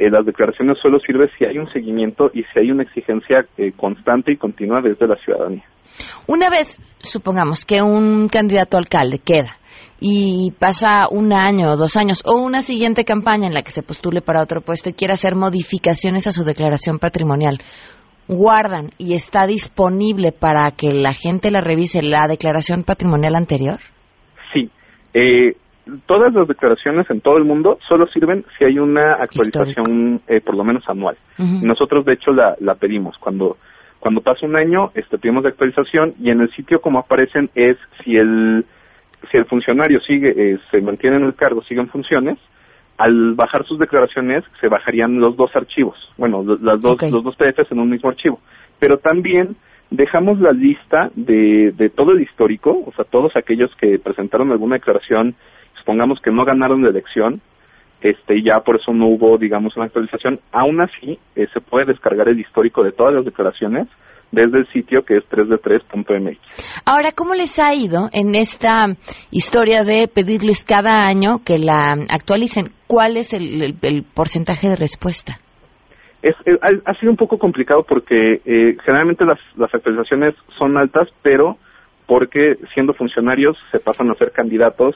eh, 0.00 0.08
las 0.10 0.24
declaraciones 0.24 0.78
solo 0.80 0.98
sirven 0.98 1.28
si 1.36 1.44
hay 1.44 1.58
un 1.58 1.70
seguimiento 1.70 2.30
y 2.32 2.42
si 2.44 2.58
hay 2.58 2.70
una 2.70 2.84
exigencia 2.84 3.44
eh, 3.58 3.72
constante 3.76 4.32
y 4.32 4.38
continua 4.38 4.80
desde 4.80 5.06
la 5.06 5.16
ciudadanía. 5.16 5.62
Una 6.26 6.48
vez, 6.48 6.80
supongamos 7.00 7.66
que 7.66 7.82
un 7.82 8.26
candidato 8.28 8.78
alcalde 8.78 9.18
queda 9.18 9.58
y 10.00 10.52
pasa 10.58 11.06
un 11.10 11.34
año 11.34 11.72
o 11.72 11.76
dos 11.76 11.98
años 11.98 12.22
o 12.24 12.38
una 12.38 12.62
siguiente 12.62 13.04
campaña 13.04 13.46
en 13.46 13.52
la 13.52 13.60
que 13.60 13.72
se 13.72 13.82
postule 13.82 14.22
para 14.22 14.40
otro 14.40 14.62
puesto 14.62 14.88
y 14.88 14.94
quiere 14.94 15.12
hacer 15.12 15.36
modificaciones 15.36 16.26
a 16.26 16.32
su 16.32 16.44
declaración 16.44 16.98
patrimonial, 16.98 17.58
guardan 18.26 18.92
y 18.96 19.14
está 19.14 19.46
disponible 19.46 20.32
para 20.32 20.70
que 20.70 20.92
la 20.92 21.12
gente 21.12 21.50
la 21.50 21.60
revise 21.60 22.00
la 22.00 22.26
declaración 22.26 22.84
patrimonial 22.84 23.34
anterior? 23.34 23.80
Sí. 24.54 24.70
Eh, 25.12 25.56
todas 26.06 26.32
las 26.34 26.48
declaraciones 26.48 27.08
en 27.10 27.20
todo 27.20 27.36
el 27.36 27.44
mundo 27.44 27.78
solo 27.88 28.06
sirven 28.08 28.44
si 28.58 28.64
hay 28.64 28.78
una 28.78 29.14
actualización 29.14 30.20
eh, 30.28 30.40
por 30.40 30.56
lo 30.56 30.64
menos 30.64 30.88
anual. 30.88 31.16
Nosotros 31.38 32.04
de 32.04 32.14
hecho 32.14 32.32
la, 32.32 32.56
la 32.60 32.74
pedimos. 32.74 33.16
Cuando 33.18 33.56
cuando 33.98 34.22
pasa 34.22 34.46
un 34.46 34.56
año 34.56 34.90
este 34.94 35.18
pedimos 35.18 35.42
la 35.42 35.50
actualización 35.50 36.14
y 36.18 36.30
en 36.30 36.40
el 36.40 36.50
sitio 36.52 36.80
como 36.80 36.98
aparecen 36.98 37.50
es 37.54 37.76
si 38.02 38.16
el 38.16 38.64
si 39.30 39.36
el 39.36 39.44
funcionario 39.44 40.00
sigue 40.00 40.32
eh, 40.36 40.58
se 40.70 40.80
mantiene 40.80 41.16
en 41.16 41.24
el 41.24 41.34
cargo 41.34 41.62
sigue 41.62 41.80
en 41.80 41.88
funciones 41.88 42.38
al 42.96 43.34
bajar 43.34 43.64
sus 43.66 43.78
declaraciones 43.78 44.44
se 44.60 44.68
bajarían 44.68 45.20
los 45.20 45.36
dos 45.36 45.54
archivos. 45.54 45.96
Bueno 46.16 46.44
las 46.60 46.80
dos 46.80 47.00
los 47.10 47.22
dos 47.22 47.36
PDFs 47.36 47.72
en 47.72 47.80
un 47.80 47.90
mismo 47.90 48.10
archivo. 48.10 48.40
Pero 48.78 48.98
también 48.98 49.56
dejamos 49.90 50.40
la 50.40 50.52
lista 50.52 51.10
de, 51.14 51.72
de 51.76 51.90
todo 51.90 52.12
el 52.12 52.22
histórico 52.22 52.82
o 52.86 52.92
sea 52.92 53.04
todos 53.04 53.36
aquellos 53.36 53.70
que 53.76 53.98
presentaron 53.98 54.50
alguna 54.50 54.76
declaración 54.76 55.34
supongamos 55.80 56.20
que 56.20 56.30
no 56.30 56.44
ganaron 56.44 56.82
la 56.82 56.90
elección 56.90 57.40
este 58.00 58.38
y 58.38 58.44
ya 58.44 58.60
por 58.64 58.76
eso 58.76 58.92
no 58.94 59.08
hubo 59.08 59.36
digamos 59.36 59.76
una 59.76 59.86
actualización 59.86 60.40
aún 60.52 60.80
así 60.80 61.18
eh, 61.36 61.46
se 61.52 61.60
puede 61.60 61.86
descargar 61.86 62.28
el 62.28 62.38
histórico 62.40 62.82
de 62.82 62.92
todas 62.92 63.12
las 63.14 63.24
declaraciones 63.24 63.88
desde 64.32 64.58
el 64.60 64.66
sitio 64.72 65.04
que 65.04 65.16
es 65.16 65.24
3d3.mx 65.28 66.38
Ahora, 66.86 67.10
¿cómo 67.16 67.34
les 67.34 67.58
ha 67.58 67.74
ido 67.74 68.08
en 68.12 68.34
esta 68.36 68.86
historia 69.32 69.82
de 69.84 70.08
pedirles 70.08 70.64
cada 70.64 71.04
año 71.06 71.40
que 71.44 71.58
la 71.58 71.92
actualicen? 72.12 72.66
¿Cuál 72.86 73.16
es 73.16 73.32
el, 73.34 73.60
el- 73.62 73.76
el 73.82 74.04
porcentaje 74.04 74.68
de 74.68 74.76
respuesta? 74.76 75.40
es, 76.22 76.34
ha, 76.62 76.90
ha 76.90 76.94
sido 77.00 77.10
un 77.10 77.16
poco 77.16 77.38
complicado 77.38 77.82
porque 77.82 78.40
eh, 78.44 78.76
generalmente 78.84 79.24
las, 79.24 79.38
las 79.56 79.74
actualizaciones 79.74 80.34
son 80.58 80.76
altas, 80.76 81.08
pero 81.22 81.56
porque 82.06 82.56
siendo 82.74 82.92
funcionarios 82.94 83.56
se 83.72 83.78
pasan 83.80 84.10
a 84.10 84.14
ser 84.14 84.30
candidatos, 84.32 84.94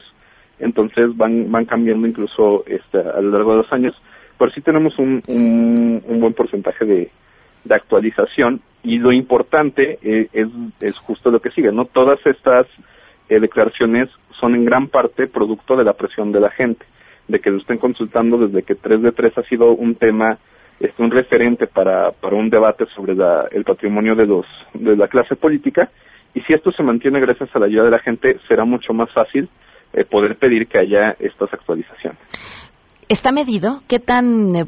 entonces 0.59 1.15
van 1.15 1.51
van 1.51 1.65
cambiando 1.65 2.07
incluso 2.07 2.63
este, 2.67 2.97
a 2.97 3.21
lo 3.21 3.31
largo 3.31 3.51
de 3.51 3.57
los 3.57 3.73
años. 3.73 3.95
Pero 4.37 4.51
sí 4.51 4.61
tenemos 4.61 4.97
un, 4.99 5.23
un, 5.27 6.03
un 6.05 6.19
buen 6.19 6.33
porcentaje 6.33 6.85
de, 6.85 7.09
de 7.65 7.75
actualización 7.75 8.61
y 8.83 8.99
lo 8.99 9.11
importante 9.11 9.97
eh, 10.01 10.27
es, 10.31 10.47
es 10.79 10.97
justo 10.99 11.31
lo 11.31 11.41
que 11.41 11.49
sigue, 11.51 11.71
¿no? 11.71 11.85
Todas 11.85 12.19
estas 12.25 12.67
eh, 13.29 13.39
declaraciones 13.39 14.09
son 14.39 14.55
en 14.55 14.65
gran 14.65 14.87
parte 14.87 15.27
producto 15.27 15.75
de 15.75 15.83
la 15.83 15.93
presión 15.93 16.31
de 16.31 16.39
la 16.39 16.51
gente, 16.51 16.85
de 17.27 17.39
que 17.39 17.49
lo 17.49 17.57
estén 17.57 17.79
consultando 17.79 18.37
desde 18.37 18.63
que 18.63 18.75
3 18.75 19.01
de 19.01 19.11
3 19.11 19.37
ha 19.37 19.43
sido 19.43 19.71
un 19.71 19.95
tema, 19.95 20.37
este, 20.79 21.01
un 21.01 21.11
referente 21.11 21.65
para, 21.65 22.11
para 22.11 22.35
un 22.35 22.49
debate 22.49 22.85
sobre 22.95 23.15
la, 23.15 23.47
el 23.51 23.63
patrimonio 23.63 24.15
de, 24.15 24.27
los, 24.27 24.45
de 24.73 24.95
la 24.95 25.07
clase 25.07 25.35
política, 25.35 25.89
y 26.35 26.41
si 26.41 26.53
esto 26.53 26.71
se 26.71 26.83
mantiene 26.83 27.19
gracias 27.19 27.49
a 27.55 27.59
la 27.59 27.65
ayuda 27.65 27.85
de 27.85 27.91
la 27.91 27.99
gente, 27.99 28.37
será 28.47 28.65
mucho 28.65 28.93
más 28.93 29.11
fácil 29.13 29.49
eh, 29.95 30.05
poder 30.05 30.37
pedir 30.37 30.67
que 30.67 30.77
haya 30.77 31.15
estas 31.19 31.53
actualizaciones. 31.53 32.19
¿Está 33.07 33.31
medido? 33.31 33.81
¿Qué 33.87 33.99
tan 33.99 34.55
eh, 34.55 34.65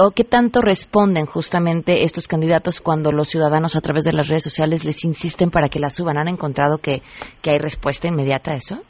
o 0.00 0.10
qué 0.10 0.24
tanto 0.24 0.60
responden 0.60 1.26
justamente 1.26 2.02
estos 2.02 2.26
candidatos 2.26 2.80
cuando 2.80 3.12
los 3.12 3.28
ciudadanos 3.28 3.76
a 3.76 3.80
través 3.80 4.04
de 4.04 4.12
las 4.12 4.28
redes 4.28 4.42
sociales 4.42 4.84
les 4.84 5.04
insisten 5.04 5.50
para 5.50 5.68
que 5.68 5.78
la 5.78 5.90
suban? 5.90 6.18
¿Han 6.18 6.28
encontrado 6.28 6.78
que, 6.78 7.02
que 7.42 7.50
hay 7.50 7.58
respuesta 7.58 8.08
inmediata 8.08 8.50
a 8.50 8.56
eso? 8.56 8.82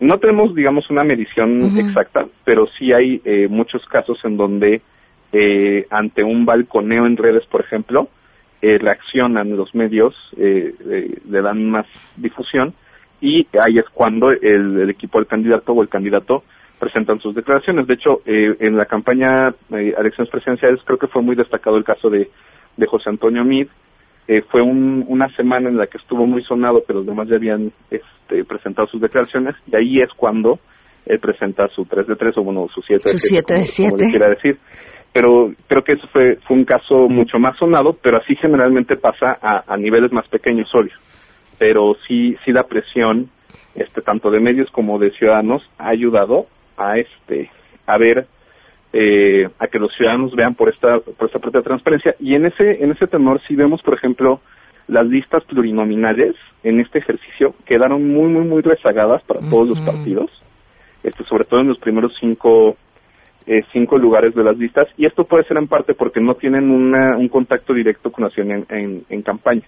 No 0.00 0.18
tenemos, 0.18 0.54
digamos, 0.54 0.90
una 0.90 1.04
medición 1.04 1.62
exacta, 1.78 2.26
pero 2.44 2.66
sí 2.78 2.92
hay 2.92 3.20
eh, 3.24 3.48
muchos 3.48 3.84
casos 3.86 4.18
en 4.24 4.36
donde 4.36 4.82
eh, 5.32 5.86
ante 5.90 6.24
un 6.24 6.44
balconeo 6.44 7.06
en 7.06 7.16
redes, 7.16 7.46
por 7.46 7.60
ejemplo, 7.60 8.08
eh, 8.62 8.78
reaccionan 8.78 9.56
los 9.56 9.74
medios, 9.74 10.14
eh, 10.36 10.74
eh, 10.90 11.18
le 11.28 11.42
dan 11.42 11.70
más 11.70 11.86
difusión 12.16 12.74
y 13.20 13.46
ahí 13.64 13.78
es 13.78 13.84
cuando 13.92 14.30
el, 14.30 14.80
el 14.80 14.90
equipo 14.90 15.18
del 15.18 15.26
candidato 15.28 15.72
o 15.72 15.82
el 15.82 15.88
candidato 15.88 16.42
presentan 16.78 17.20
sus 17.20 17.34
declaraciones. 17.34 17.86
De 17.86 17.94
hecho, 17.94 18.20
eh, 18.24 18.56
en 18.60 18.76
la 18.76 18.86
campaña 18.86 19.48
eh, 19.72 19.94
elecciones 19.98 20.30
presidenciales 20.30 20.80
creo 20.84 20.98
que 20.98 21.08
fue 21.08 21.22
muy 21.22 21.36
destacado 21.36 21.76
el 21.76 21.84
caso 21.84 22.08
de, 22.08 22.30
de 22.76 22.86
José 22.86 23.10
Antonio 23.10 23.44
Mid. 23.44 23.68
Eh, 24.28 24.42
fue 24.50 24.62
un- 24.62 25.04
una 25.08 25.28
semana 25.36 25.68
en 25.68 25.76
la 25.76 25.86
que 25.88 25.98
estuvo 25.98 26.24
muy 26.26 26.42
sonado, 26.44 26.82
pero 26.86 27.00
los 27.00 27.06
demás 27.06 27.28
ya 27.28 27.36
habían 27.36 27.72
este, 27.90 28.44
presentado 28.44 28.86
sus 28.88 29.00
declaraciones 29.00 29.54
y 29.66 29.76
ahí 29.76 30.00
es 30.00 30.10
cuando 30.16 30.58
él 31.06 31.18
presenta 31.18 31.66
su 31.68 31.84
3 31.84 32.06
de 32.06 32.16
3 32.16 32.38
o 32.38 32.42
bueno, 32.44 32.66
su 32.72 32.80
7 32.82 33.02
de 33.04 33.18
Su 33.18 33.26
7, 33.26 33.26
siete 33.28 33.54
de 33.54 33.58
como- 33.60 33.90
como 33.90 33.96
le 34.02 34.10
quiera 34.10 34.28
decir. 34.30 34.58
Pero 35.12 35.52
creo 35.66 35.82
que 35.82 35.92
eso 35.94 36.06
fue, 36.12 36.36
fue 36.46 36.56
un 36.56 36.64
caso 36.64 37.08
mucho 37.08 37.38
más 37.40 37.56
sonado, 37.58 37.96
pero 38.00 38.18
así 38.18 38.36
generalmente 38.36 38.96
pasa 38.96 39.36
a, 39.42 39.64
a 39.66 39.76
niveles 39.76 40.12
más 40.12 40.28
pequeños, 40.28 40.68
obvio. 40.72 40.92
Pero 41.60 41.94
sí, 42.08 42.38
sí 42.42 42.52
la 42.52 42.62
presión, 42.62 43.28
este, 43.74 44.00
tanto 44.00 44.30
de 44.30 44.40
medios 44.40 44.70
como 44.70 44.98
de 44.98 45.10
ciudadanos, 45.10 45.62
ha 45.76 45.90
ayudado 45.90 46.46
a 46.78 46.96
este, 46.96 47.50
a 47.86 47.98
ver, 47.98 48.26
eh, 48.94 49.46
a 49.58 49.66
que 49.66 49.78
los 49.78 49.94
ciudadanos 49.94 50.34
vean 50.34 50.54
por 50.54 50.70
esta, 50.70 51.00
por 51.00 51.26
esta 51.26 51.50
de 51.50 51.62
transparencia. 51.62 52.14
Y 52.18 52.34
en 52.34 52.46
ese, 52.46 52.82
en 52.82 52.92
ese 52.92 53.06
tenor 53.06 53.42
sí 53.46 53.56
vemos, 53.56 53.82
por 53.82 53.92
ejemplo, 53.92 54.40
las 54.88 55.06
listas 55.06 55.44
plurinominales 55.44 56.34
en 56.62 56.80
este 56.80 57.00
ejercicio 57.00 57.54
quedaron 57.66 58.08
muy, 58.08 58.30
muy, 58.30 58.46
muy 58.46 58.62
rezagadas 58.62 59.22
para 59.24 59.40
todos 59.40 59.68
los 59.68 59.80
partidos, 59.80 60.30
este, 61.02 61.24
sobre 61.24 61.44
todo 61.44 61.60
en 61.60 61.68
los 61.68 61.78
primeros 61.78 62.16
cinco, 62.18 62.78
eh, 63.46 63.64
cinco 63.70 63.98
lugares 63.98 64.34
de 64.34 64.44
las 64.44 64.56
listas, 64.56 64.88
y 64.96 65.04
esto 65.04 65.24
puede 65.24 65.44
ser 65.44 65.58
en 65.58 65.68
parte 65.68 65.92
porque 65.92 66.20
no 66.20 66.36
tienen 66.36 66.70
una, 66.70 67.18
un 67.18 67.28
contacto 67.28 67.74
directo 67.74 68.10
con 68.10 68.24
la 68.24 68.30
ciudadanía 68.30 68.64
en, 68.70 68.78
en, 68.78 69.04
en 69.10 69.22
campaña. 69.22 69.66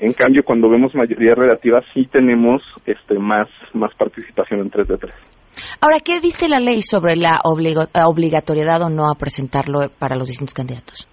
En 0.00 0.14
cambio, 0.14 0.42
cuando 0.42 0.70
vemos 0.70 0.94
mayoría 0.94 1.34
relativa, 1.34 1.82
sí 1.92 2.06
tenemos 2.10 2.62
este, 2.86 3.18
más, 3.18 3.48
más 3.74 3.94
participación 3.96 4.60
en 4.60 4.70
3 4.70 4.88
de 4.88 4.96
3. 4.96 5.14
Ahora, 5.82 5.98
¿qué 6.02 6.20
dice 6.20 6.48
la 6.48 6.58
ley 6.58 6.80
sobre 6.80 7.16
la 7.16 7.38
obligatoriedad 7.44 8.80
o 8.82 8.88
no 8.88 9.10
a 9.10 9.14
presentarlo 9.16 9.90
para 9.98 10.16
los 10.16 10.28
distintos 10.28 10.54
candidatos? 10.54 11.06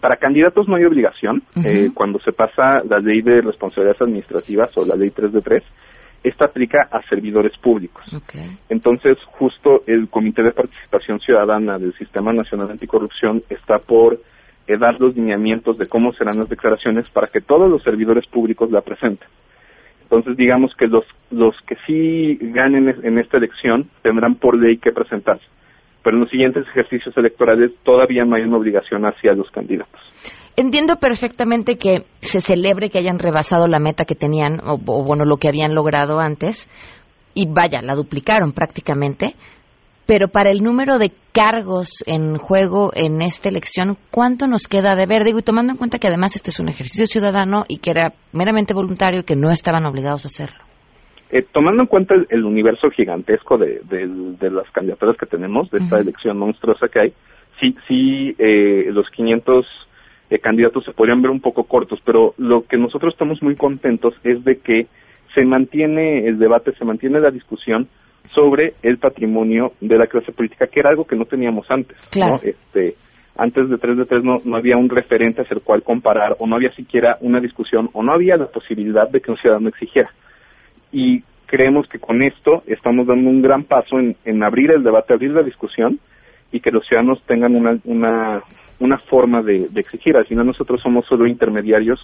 Para 0.00 0.16
candidatos 0.16 0.66
no 0.68 0.76
hay 0.76 0.84
obligación. 0.84 1.42
Eh, 1.56 1.90
cuando 1.94 2.18
se 2.20 2.32
pasa 2.32 2.82
la 2.88 2.98
ley 2.98 3.20
de 3.20 3.42
responsabilidades 3.42 4.00
administrativas 4.00 4.70
o 4.76 4.86
la 4.86 4.96
ley 4.96 5.10
3 5.10 5.30
de 5.30 5.42
3, 5.42 5.62
esta 6.24 6.46
aplica 6.46 6.88
a 6.90 7.02
servidores 7.08 7.52
públicos. 7.58 8.04
Entonces, 8.70 9.18
justo 9.32 9.82
el 9.86 10.08
Comité 10.08 10.42
de 10.42 10.52
Participación 10.52 11.20
Ciudadana 11.20 11.78
del 11.78 11.92
Sistema 11.98 12.32
Nacional 12.32 12.70
Anticorrupción 12.70 13.42
está 13.50 13.76
por 13.76 14.18
eh, 14.66 14.78
dar 14.78 15.00
los 15.00 15.14
lineamientos 15.14 15.78
de 15.78 15.86
cómo 15.88 16.12
serán 16.12 16.38
las 16.38 16.48
declaraciones 16.48 17.08
para 17.10 17.28
que 17.28 17.40
todos 17.40 17.70
los 17.70 17.82
servidores 17.82 18.26
públicos 18.26 18.70
la 18.70 18.80
presenten. 18.80 19.28
Entonces, 20.02 20.36
digamos 20.36 20.72
que 20.76 20.86
los, 20.86 21.04
los 21.30 21.54
que 21.66 21.76
sí 21.86 22.38
ganen 22.40 22.94
en 23.02 23.18
esta 23.18 23.38
elección 23.38 23.88
tendrán 24.02 24.36
por 24.36 24.56
ley 24.56 24.78
que 24.78 24.92
presentarse. 24.92 25.44
Pero 26.02 26.16
en 26.16 26.20
los 26.20 26.30
siguientes 26.30 26.66
ejercicios 26.68 27.16
electorales 27.16 27.72
todavía 27.82 28.24
no 28.24 28.36
hay 28.36 28.42
una 28.42 28.58
obligación 28.58 29.06
hacia 29.06 29.32
los 29.32 29.50
candidatos. 29.50 30.00
Entiendo 30.56 30.96
perfectamente 30.96 31.76
que 31.76 32.04
se 32.20 32.40
celebre 32.40 32.90
que 32.90 32.98
hayan 32.98 33.18
rebasado 33.18 33.66
la 33.66 33.80
meta 33.80 34.04
que 34.04 34.14
tenían, 34.14 34.60
o, 34.64 34.74
o, 34.74 35.02
bueno, 35.02 35.24
lo 35.24 35.38
que 35.38 35.48
habían 35.48 35.74
logrado 35.74 36.20
antes, 36.20 36.68
y 37.34 37.48
vaya, 37.48 37.80
la 37.82 37.94
duplicaron 37.94 38.52
prácticamente, 38.52 39.34
pero 40.06 40.28
para 40.28 40.50
el 40.50 40.62
número 40.62 40.98
de 40.98 41.10
cargos 41.32 42.02
en 42.06 42.36
juego 42.36 42.90
en 42.94 43.22
esta 43.22 43.48
elección, 43.48 43.96
¿cuánto 44.10 44.46
nos 44.46 44.68
queda 44.68 44.96
de 44.96 45.06
ver? 45.06 45.24
Digo, 45.24 45.38
y 45.38 45.42
tomando 45.42 45.72
en 45.72 45.78
cuenta 45.78 45.98
que 45.98 46.08
además 46.08 46.36
este 46.36 46.50
es 46.50 46.60
un 46.60 46.68
ejercicio 46.68 47.06
ciudadano 47.06 47.64
y 47.68 47.78
que 47.78 47.90
era 47.90 48.12
meramente 48.32 48.74
voluntario 48.74 49.20
y 49.20 49.24
que 49.24 49.36
no 49.36 49.50
estaban 49.50 49.86
obligados 49.86 50.24
a 50.24 50.28
hacerlo. 50.28 50.62
Eh, 51.30 51.44
tomando 51.52 51.82
en 51.82 51.88
cuenta 51.88 52.14
el, 52.14 52.26
el 52.30 52.44
universo 52.44 52.90
gigantesco 52.90 53.56
de, 53.58 53.80
de- 53.88 54.36
de 54.38 54.50
las 54.50 54.70
candidaturas 54.70 55.16
que 55.16 55.26
tenemos, 55.26 55.70
de 55.70 55.78
esta 55.78 55.96
Ujú. 55.96 56.02
elección 56.02 56.38
monstruosa 56.38 56.88
que 56.88 57.00
hay, 57.00 57.12
sí, 57.60 57.74
sí 57.88 58.34
eh, 58.38 58.88
los 58.92 59.08
500 59.10 59.66
eh, 60.30 60.38
candidatos 60.38 60.84
se 60.84 60.92
podrían 60.92 61.22
ver 61.22 61.30
un 61.30 61.40
poco 61.40 61.64
cortos, 61.64 61.98
pero 62.04 62.34
lo 62.38 62.66
que 62.66 62.76
nosotros 62.76 63.14
estamos 63.14 63.42
muy 63.42 63.56
contentos 63.56 64.14
es 64.22 64.44
de 64.44 64.58
que 64.58 64.86
se 65.34 65.44
mantiene 65.44 66.26
el 66.28 66.38
debate, 66.38 66.72
se 66.78 66.84
mantiene 66.84 67.18
la 67.20 67.30
discusión, 67.30 67.88
sobre 68.32 68.74
el 68.82 68.98
patrimonio 68.98 69.72
de 69.80 69.98
la 69.98 70.06
clase 70.06 70.32
política, 70.32 70.66
que 70.66 70.80
era 70.80 70.90
algo 70.90 71.06
que 71.06 71.16
no 71.16 71.24
teníamos 71.24 71.70
antes. 71.70 71.96
Claro. 72.10 72.34
¿no? 72.34 72.40
Este, 72.42 72.96
antes 73.36 73.68
de 73.68 73.78
3 73.78 73.96
de 73.98 74.04
3 74.06 74.24
no, 74.24 74.38
no 74.44 74.56
había 74.56 74.76
un 74.76 74.88
referente 74.88 75.42
hacia 75.42 75.54
el 75.54 75.62
cual 75.62 75.82
comparar, 75.82 76.36
o 76.38 76.46
no 76.46 76.56
había 76.56 76.72
siquiera 76.72 77.18
una 77.20 77.40
discusión, 77.40 77.90
o 77.92 78.02
no 78.02 78.12
había 78.12 78.36
la 78.36 78.46
posibilidad 78.46 79.08
de 79.08 79.20
que 79.20 79.30
un 79.30 79.36
ciudadano 79.36 79.68
exigiera. 79.68 80.10
Y 80.92 81.22
creemos 81.46 81.88
que 81.88 81.98
con 81.98 82.22
esto 82.22 82.62
estamos 82.66 83.06
dando 83.06 83.28
un 83.30 83.42
gran 83.42 83.64
paso 83.64 83.98
en, 83.98 84.16
en 84.24 84.42
abrir 84.42 84.70
el 84.70 84.82
debate, 84.82 85.12
abrir 85.12 85.32
la 85.32 85.42
discusión, 85.42 85.98
y 86.52 86.60
que 86.60 86.70
los 86.70 86.86
ciudadanos 86.86 87.20
tengan 87.26 87.56
una, 87.56 87.76
una, 87.84 88.42
una 88.78 88.98
forma 88.98 89.42
de, 89.42 89.68
de 89.68 89.80
exigir. 89.80 90.16
Al 90.16 90.26
final 90.26 90.46
nosotros 90.46 90.80
somos 90.80 91.04
solo 91.06 91.26
intermediarios 91.26 91.98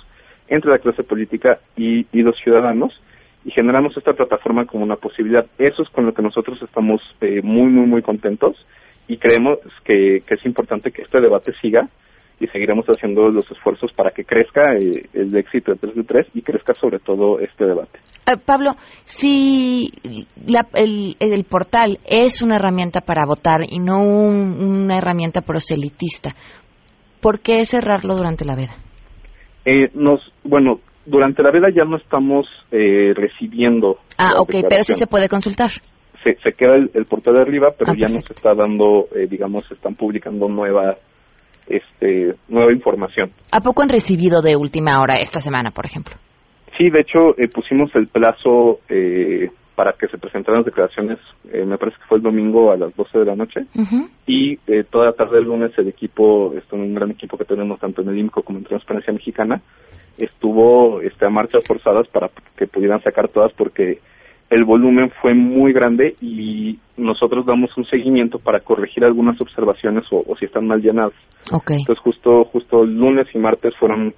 entre 0.49 0.73
la 0.73 0.79
clase 0.79 1.05
política 1.05 1.61
y, 1.77 2.07
y 2.13 2.23
los 2.23 2.37
ciudadanos, 2.43 3.01
y 3.45 3.51
generamos 3.51 3.97
esta 3.97 4.13
plataforma 4.13 4.67
como 4.67 4.85
una 4.85 4.97
posibilidad. 4.97 5.47
Eso 5.59 5.83
es 5.83 5.89
con 5.91 6.07
lo 6.07 6.13
que 6.15 6.23
nosotros 6.23 6.61
estamos 6.63 7.01
eh, 7.21 7.41
muy, 7.43 7.69
muy, 7.71 7.87
muy 7.87 8.03
contentos 8.03 8.57
y 9.09 9.17
creemos 9.17 9.59
que, 9.85 10.23
que 10.27 10.35
es 10.35 10.45
importante 10.45 10.91
que 10.93 11.03
este 11.03 11.21
debate 11.21 11.53
siga 11.61 11.89
y 12.39 12.47
seguiremos 12.49 12.87
haciendo 12.87 13.29
los 13.29 13.51
esfuerzos 13.51 13.93
para 13.93 14.13
que 14.13 14.25
crezca 14.25 14.75
eh, 14.77 15.07
el 15.13 15.37
éxito 15.37 15.73
de 15.73 15.79
3 15.79 15.95
de 15.95 16.05
3 16.05 16.27
y 16.35 16.43
crezca 16.43 16.73
sobre 16.75 16.99
todo 16.99 17.39
este 17.39 17.67
debate. 17.67 17.99
Eh, 18.27 18.37
Pablo, 18.45 18.73
si 19.05 19.91
la- 20.47 20.67
el, 20.75 21.17
el 21.21 21.45
portal 21.45 21.99
es 22.07 22.41
una 22.43 22.57
herramienta 22.57 23.01
para 23.03 23.27
votar 23.27 23.61
y 23.69 23.79
no 23.79 24.03
un- 24.03 24.63
una 24.63 24.97
herramienta 24.99 25.43
proselitista, 25.43 26.31
¿por 27.21 27.41
qué 27.41 27.65
cerrarlo 27.67 28.15
durante 28.17 28.45
la 28.45 28.57
veda? 28.57 28.77
Eh, 29.67 29.91
nos, 29.95 30.21
bueno, 30.45 30.81
durante 31.11 31.43
la 31.43 31.51
veda 31.51 31.69
ya 31.75 31.85
no 31.85 31.97
estamos 31.97 32.47
eh, 32.71 33.13
recibiendo. 33.15 33.99
Ah, 34.19 34.41
ok, 34.41 34.55
pero 34.69 34.83
sí 34.85 34.95
se 34.95 35.07
puede 35.07 35.29
consultar. 35.29 35.71
se, 36.23 36.35
se 36.43 36.53
queda 36.53 36.77
el, 36.77 36.91
el 36.95 37.05
portal 37.07 37.35
de 37.35 37.41
arriba, 37.43 37.69
pero 37.79 37.93
Ah, 37.93 37.95
ya 37.97 38.07
no 38.13 38.21
se 38.21 38.33
está 38.33 38.55
dando, 38.55 39.07
eh, 39.17 39.27
digamos, 39.29 39.71
están 39.71 39.95
publicando 39.95 40.49
nueva, 40.49 40.97
este, 41.67 42.35
nueva 42.49 42.73
información. 42.73 43.31
¿A 43.53 43.61
poco 43.61 43.83
han 43.83 43.89
recibido 43.89 44.43
de 44.43 44.57
última 44.57 45.01
hora 45.01 45.17
esta 45.19 45.41
semana, 45.41 45.71
por 45.71 45.87
ejemplo? 45.87 46.15
Sí, 46.77 46.89
de 46.91 47.01
hecho, 47.01 47.39
eh, 47.39 47.49
pusimos 47.49 47.91
el 47.95 48.07
plazo 48.09 48.81
eh, 48.89 49.51
para 49.75 49.95
que 49.95 50.09
se 50.09 50.19
presentaran 50.19 50.61
las 50.61 50.67
declaraciones, 50.67 51.19
eh, 51.53 51.65
me 51.65 51.79
parece 51.79 51.97
que 51.99 52.05
fue 52.07 52.19
el 52.19 52.23
domingo 52.23 52.71
a 52.71 52.77
las 52.77 52.95
12 52.97 53.19
de 53.19 53.25
la 53.25 53.35
noche, 53.35 53.61
y 54.27 54.59
eh, 54.67 54.85
toda 54.91 55.07
la 55.07 55.13
tarde 55.13 55.37
del 55.37 55.47
lunes 55.47 55.73
el 55.79 55.89
equipo, 55.89 56.53
esto 56.55 56.77
es 56.77 56.83
un 56.83 56.95
gran 56.95 57.11
equipo 57.11 57.39
que 57.39 57.47
tenemos 57.47 57.81
tanto 57.81 58.03
en 58.03 58.11
el 58.11 58.19
IMCO 58.19 58.43
como 58.43 58.59
en 58.59 58.65
Transparencia 58.65 59.13
Mexicana, 59.15 59.63
estuvo 60.19 61.01
este, 61.01 61.27
a 61.27 61.31
marchas 61.31 61.63
forzadas 61.67 62.07
para 62.09 62.31
que 62.57 62.67
pudieran 62.67 63.03
sacar 63.03 63.29
todas 63.29 63.53
porque 63.53 63.99
el 64.51 64.65
volumen 64.65 65.11
fue 65.23 65.33
muy 65.33 65.73
grande 65.73 66.15
y 66.21 66.79
nosotros 66.97 67.47
damos 67.47 67.71
un 67.77 67.85
seguimiento 67.87 68.39
para 68.39 68.61
corregir 68.61 69.05
algunas 69.05 69.41
observaciones 69.41 70.05
o, 70.11 70.25
o 70.27 70.37
si 70.37 70.45
están 70.47 70.67
mal 70.67 70.81
llenadas. 70.83 71.15
Ok. 71.53 71.71
Entonces 71.71 72.03
justo 72.03 72.43
justo 72.53 72.85
lunes 72.85 73.29
y 73.33 73.39
martes 73.39 73.75
fueron 73.79 74.15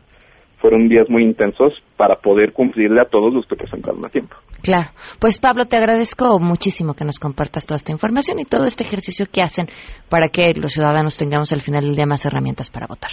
fueron 0.62 0.88
días 0.88 1.10
muy 1.10 1.24
intensos 1.24 1.72
para 1.96 2.14
poder 2.16 2.52
cumplirle 2.52 3.00
a 3.00 3.04
todos 3.04 3.34
los 3.34 3.44
que 3.46 3.56
presentaron 3.56 4.06
a 4.06 4.08
tiempo. 4.08 4.36
Claro. 4.62 4.90
Pues 5.18 5.40
Pablo, 5.40 5.64
te 5.64 5.76
agradezco 5.76 6.38
muchísimo 6.38 6.94
que 6.94 7.04
nos 7.04 7.18
compartas 7.18 7.66
toda 7.66 7.76
esta 7.76 7.90
información 7.90 8.38
y 8.38 8.44
todo 8.44 8.64
este 8.64 8.84
ejercicio 8.84 9.26
que 9.30 9.42
hacen 9.42 9.66
para 10.08 10.28
que 10.28 10.54
los 10.54 10.72
ciudadanos 10.72 11.18
tengamos 11.18 11.52
al 11.52 11.60
final 11.60 11.82
del 11.82 11.96
día 11.96 12.06
más 12.06 12.24
herramientas 12.24 12.70
para 12.70 12.86
votar. 12.86 13.10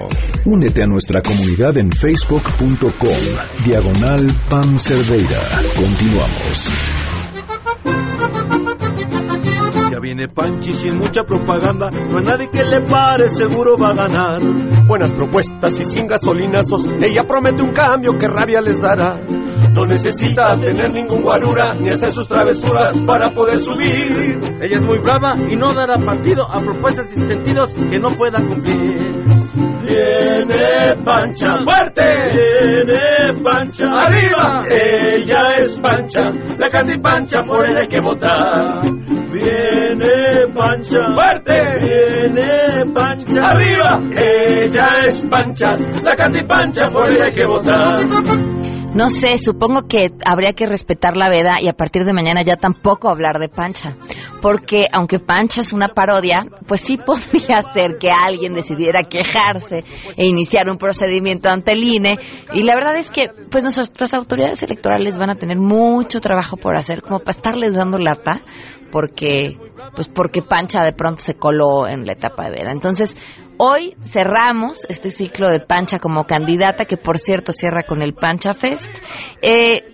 Únete 0.45 0.83
a 0.83 0.87
nuestra 0.87 1.23
comunidad 1.23 1.77
en 1.77 1.92
facebook.com. 1.92 3.64
Diagonal 3.64 4.27
Pam 4.49 4.79
Cerdeira. 4.79 5.38
Continuamos. 5.77 6.71
Ya 9.90 10.01
viene 10.01 10.27
Panchi 10.29 10.73
sin 10.73 10.97
mucha 10.97 11.23
propaganda, 11.25 11.90
no 11.90 12.18
hay 12.18 12.25
nadie 12.25 12.51
que 12.51 12.64
le 12.64 12.81
pare, 12.81 13.29
seguro 13.29 13.77
va 13.77 13.90
a 13.90 13.95
ganar. 13.95 14.42
Buenas 14.88 15.12
propuestas 15.12 15.79
y 15.79 15.85
sin 15.85 16.09
gasolinazos, 16.09 16.88
ella 17.01 17.25
promete 17.25 17.62
un 17.62 17.71
cambio 17.71 18.18
que 18.18 18.27
rabia 18.27 18.61
les 18.61 18.81
dará. 18.81 19.16
No 19.73 19.87
necesita 19.87 20.57
tener 20.59 20.93
ningún 20.93 21.23
guarura 21.23 21.75
ni 21.75 21.89
hacer 21.89 22.11
sus 22.11 22.29
travesuras 22.29 23.01
para 23.01 23.31
poder 23.31 23.59
subir. 23.59 24.39
Ella 24.61 24.77
es 24.77 24.83
muy 24.83 24.99
brava 24.99 25.33
y 25.51 25.57
no 25.57 25.73
dará 25.73 25.97
partido 25.97 26.47
a 26.51 26.61
propuestas 26.61 27.07
y 27.17 27.21
sentidos 27.21 27.71
que 27.91 27.99
no 27.99 28.11
pueda 28.11 28.39
cumplir. 28.39 29.25
Viene 29.83 30.97
Pancha 31.05 31.59
fuerte, 31.65 32.03
viene 32.33 33.43
Pancha 33.43 33.87
arriba, 33.99 34.63
ella 34.71 35.57
es 35.59 35.81
Pancha, 35.81 36.23
la 36.59 36.69
canta 36.71 36.95
y 36.95 36.99
Pancha 36.99 37.43
por 37.43 37.67
él 37.67 37.77
hay 37.77 37.89
que 37.89 38.01
votar. 38.01 38.83
Viene 39.33 40.47
Pancha 40.55 40.99
fuerte, 41.15 41.61
viene 41.81 42.93
Pancha 42.95 43.49
arriba, 43.49 44.01
ella 44.17 44.89
es 45.07 45.27
Pancha, 45.29 45.77
la 46.03 46.15
canta 46.15 46.39
y 46.39 46.47
Pancha 46.47 46.91
por 46.91 47.09
él 47.11 47.23
hay 47.23 47.33
que 47.33 47.47
votar. 47.47 48.82
No 48.95 49.09
sé, 49.09 49.39
supongo 49.39 49.89
que 49.89 50.13
habría 50.27 50.53
que 50.53 50.67
respetar 50.67 51.17
la 51.17 51.31
veda 51.31 51.63
y 51.63 51.69
a 51.69 51.73
partir 51.73 52.05
de 52.05 52.13
mañana 52.13 52.43
ya 52.43 52.57
tampoco 52.57 53.09
hablar 53.09 53.39
de 53.39 53.49
Pancha. 53.49 53.97
Porque 54.43 54.87
aunque 54.93 55.19
Pancha 55.19 55.63
es 55.63 55.73
una 55.73 55.89
parodia, 55.89 56.45
pues 56.67 56.83
sí 56.83 56.99
podría 56.99 57.63
ser 57.73 57.97
que 57.99 58.11
alguien 58.11 58.53
decidiera 58.53 59.05
quejarse 59.05 59.85
e 60.17 60.27
iniciar 60.27 60.69
un 60.69 60.77
procedimiento 60.77 61.49
ante 61.49 61.73
el 61.73 61.83
INE. 61.83 62.19
Y 62.53 62.65
la 62.65 62.75
verdad 62.75 62.97
es 62.97 63.11
que 63.11 63.31
pues 63.51 63.65
nuestras 63.65 64.13
autoridades 64.13 64.63
electorales 64.63 65.17
van 65.17 65.31
a 65.31 65.37
tener 65.37 65.57
mucho 65.57 66.21
trabajo 66.21 66.59
por 66.59 66.77
hacer 66.77 67.01
como 67.01 67.21
para 67.21 67.31
estarles 67.31 67.73
dando 67.73 67.97
lata 67.97 68.43
porque 68.91 69.59
pues 69.95 70.09
porque 70.09 70.43
Pancha 70.43 70.85
de 70.85 70.93
pronto 70.93 71.23
se 71.23 71.35
coló 71.35 71.89
en 71.89 72.05
la 72.05 72.13
etapa 72.13 72.45
de 72.45 72.51
veda. 72.51 72.71
Entonces, 72.71 73.17
hoy 73.64 73.94
cerramos 74.03 74.85
este 74.88 75.09
ciclo 75.09 75.48
de 75.48 75.61
Pancha 75.61 76.01
como 76.01 76.25
candidata, 76.25 76.85
que 76.85 76.96
por 76.96 77.18
cierto 77.18 77.53
cierra 77.53 77.85
con 77.85 78.03
el 78.03 78.12
Pancha 78.12 78.55
Fest. 78.55 78.92
Eh, 79.40 79.92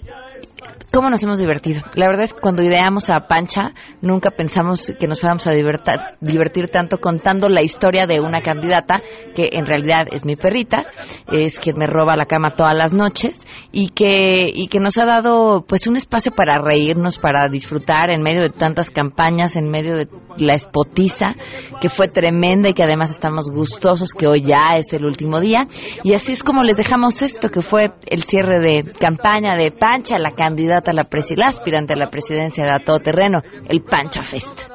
¿Cómo 0.91 1.11
nos 1.11 1.23
hemos 1.23 1.39
divertido? 1.39 1.83
La 1.97 2.07
verdad 2.07 2.25
es 2.25 2.33
que 2.33 2.41
cuando 2.41 2.63
ideamos 2.63 3.11
a 3.11 3.27
Pancha, 3.29 3.75
nunca 4.01 4.31
pensamos 4.31 4.91
que 4.99 5.07
nos 5.07 5.21
fuéramos 5.21 5.47
a 5.47 5.53
divertir 5.53 6.69
tanto 6.69 6.97
contando 6.97 7.51
la 7.51 7.63
historia 7.63 8.07
de 8.07 8.21
una 8.21 8.41
candidata 8.41 9.03
que 9.35 9.51
en 9.53 9.67
realidad 9.67 10.07
es 10.11 10.25
mi 10.25 10.35
perrita, 10.35 10.87
es 11.31 11.59
quien 11.59 11.77
me 11.77 11.87
roba 11.87 12.17
la 12.17 12.25
cama 12.25 12.57
todas 12.57 12.75
las 12.75 12.95
noches 12.95 13.47
y 13.71 13.91
que, 13.91 14.51
y 14.53 14.69
que 14.69 14.81
nos 14.81 14.97
ha 14.97 15.05
dado 15.05 15.67
pues 15.69 15.87
un 15.87 15.97
espacio 15.97 16.33
para 16.33 16.59
reírnos, 16.59 17.19
para 17.19 17.51
disfrutar 17.51 18.09
en 18.09 18.23
medio 18.23 18.41
de 18.41 18.51
tantas 18.51 18.91
campañas, 18.91 19.57
en 19.57 19.69
medio 19.69 19.95
de 19.95 20.09
la 20.39 20.55
espotiza, 20.55 21.35
que 21.81 21.89
fue 21.89 22.09
tremenda 22.09 22.69
y 22.69 22.75
que 22.75 22.83
además 22.83 23.11
estamos 23.11 23.51
gustosos 23.51 24.13
que 24.13 24.27
hoy 24.27 24.43
ya 24.43 24.77
es 24.77 24.93
el 24.93 25.05
último 25.05 25.41
día. 25.41 25.69
Y 26.03 26.15
así 26.15 26.33
es 26.33 26.43
como 26.43 26.63
les 26.63 26.77
dejamos 26.77 27.23
esto, 27.23 27.49
que 27.49 27.63
fue 27.63 27.93
el 28.07 28.23
cierre 28.25 28.59
de 28.61 28.91
campaña 28.99 29.57
de 29.57 29.71
Pancha, 29.71 30.17
la 30.19 30.33
candidata 30.33 30.91
a 30.91 30.95
la 30.95 31.05
presi, 31.05 31.37
la 31.37 31.47
aspirante 31.47 31.95
a 31.95 31.97
la 31.97 32.11
presidencia 32.11 32.65
de 32.65 32.71
A 32.71 32.79
Todo 32.85 33.01
Terreno, 33.01 33.43
el 33.69 33.83
Pancha 33.83 34.23
Fest. 34.23 34.69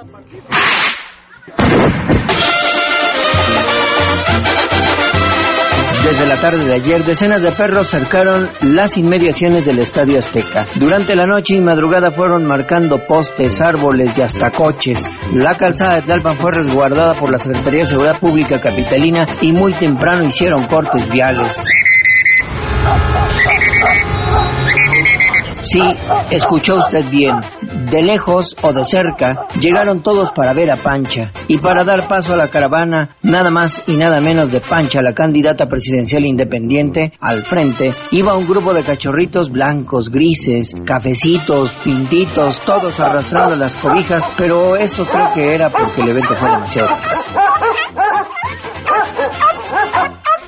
Desde 6.04 6.28
la 6.28 6.36
tarde 6.40 6.66
de 6.66 6.76
ayer, 6.76 7.06
decenas 7.06 7.42
de 7.42 7.52
perros 7.52 7.88
cercaron 7.88 8.50
las 8.62 8.98
inmediaciones 8.98 9.66
del 9.66 9.80
Estadio 9.80 10.20
Azteca. 10.20 10.68
Durante 10.76 11.16
la 11.16 11.26
noche 11.26 11.56
y 11.56 11.62
madrugada 11.62 12.12
fueron 12.12 12.46
marcando 12.46 13.08
postes, 13.08 13.62
árboles 13.62 14.18
y 14.18 14.22
hasta 14.22 14.52
coches. 14.52 15.14
La 15.34 15.54
calzada 15.56 15.96
de 15.96 16.02
Tlalpan 16.02 16.36
fue 16.36 16.52
resguardada 16.52 17.14
por 17.14 17.32
la 17.32 17.38
Secretaría 17.38 17.80
de 17.80 17.86
Seguridad 17.86 18.20
Pública 18.20 18.60
Capitalina 18.60 19.26
y 19.42 19.54
muy 19.54 19.72
temprano 19.72 20.26
hicieron 20.26 20.66
cortes 20.66 21.10
viales. 21.10 21.64
Sí, 25.62 25.80
escuchó 26.30 26.76
usted 26.76 27.06
bien. 27.10 27.40
De 27.74 28.02
lejos 28.02 28.56
o 28.62 28.74
de 28.74 28.86
cerca, 28.86 29.48
llegaron 29.60 30.02
todos 30.02 30.32
para 30.32 30.54
ver 30.54 30.72
a 30.72 30.76
Pancha. 30.76 31.32
Y 31.48 31.58
para 31.58 31.84
dar 31.84 32.08
paso 32.08 32.34
a 32.34 32.38
la 32.38 32.48
caravana, 32.48 33.16
nada 33.22 33.50
más 33.50 33.84
y 33.88 33.94
nada 33.94 34.20
menos 34.20 34.52
de 34.52 34.60
Pancha, 34.60 35.02
la 35.02 35.14
candidata 35.14 35.68
presidencial 35.68 36.26
independiente, 36.26 37.14
al 37.20 37.44
frente, 37.44 37.94
iba 38.12 38.36
un 38.36 38.48
grupo 38.48 38.74
de 38.74 38.84
cachorritos 38.84 39.50
blancos, 39.50 40.10
grises, 40.10 40.76
cafecitos, 40.86 41.72
pintitos, 41.84 42.60
todos 42.62 43.00
arrastrando 43.00 43.56
las 43.56 43.76
cobijas, 43.76 44.28
pero 44.38 44.76
eso 44.76 45.06
creo 45.06 45.34
que 45.34 45.54
era 45.54 45.70
porque 45.70 46.02
el 46.02 46.10
evento 46.10 46.36
fue 46.36 46.50
demasiado. 46.50 46.90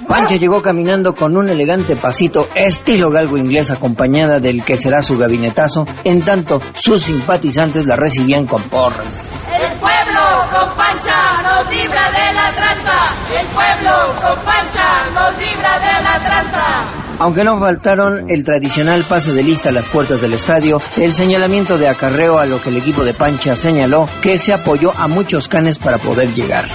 Pancha 0.07 0.35
llegó 0.35 0.61
caminando 0.61 1.13
con 1.13 1.35
un 1.35 1.49
elegante 1.49 1.95
pasito 1.95 2.47
estilo 2.53 3.09
galgo 3.09 3.37
inglés 3.37 3.71
acompañada 3.71 4.39
del 4.39 4.63
que 4.63 4.77
será 4.77 5.01
su 5.01 5.17
gabinetazo, 5.17 5.85
en 6.03 6.21
tanto 6.21 6.61
sus 6.73 7.01
simpatizantes 7.01 7.85
la 7.85 7.95
recibían 7.95 8.45
con 8.45 8.61
porras. 8.63 9.31
El 9.47 9.79
pueblo 9.79 10.21
con 10.53 10.75
Pancha 10.75 11.41
nos 11.41 11.69
libra 11.69 12.11
de 12.11 12.33
la 12.33 12.51
tranza. 12.51 13.39
El 13.39 13.45
pueblo 13.47 14.15
con 14.21 14.45
Pancha 14.45 15.09
nos 15.13 15.37
libra 15.39 15.73
de 15.79 16.03
la 16.03 16.15
tranza. 16.23 17.04
Aunque 17.19 17.43
no 17.43 17.57
faltaron 17.57 18.29
el 18.29 18.43
tradicional 18.43 19.01
pase 19.07 19.33
de 19.33 19.43
lista 19.43 19.69
a 19.69 19.71
las 19.71 19.87
puertas 19.87 20.21
del 20.21 20.33
estadio, 20.33 20.77
el 20.97 21.13
señalamiento 21.13 21.77
de 21.77 21.87
acarreo 21.87 22.37
a 22.37 22.45
lo 22.45 22.61
que 22.61 22.69
el 22.69 22.77
equipo 22.77 23.05
de 23.05 23.13
Pancha 23.13 23.55
señaló 23.55 24.05
que 24.21 24.37
se 24.37 24.53
apoyó 24.53 24.89
a 24.97 25.07
muchos 25.07 25.47
canes 25.47 25.79
para 25.79 25.97
poder 25.97 26.29
llegar. 26.29 26.65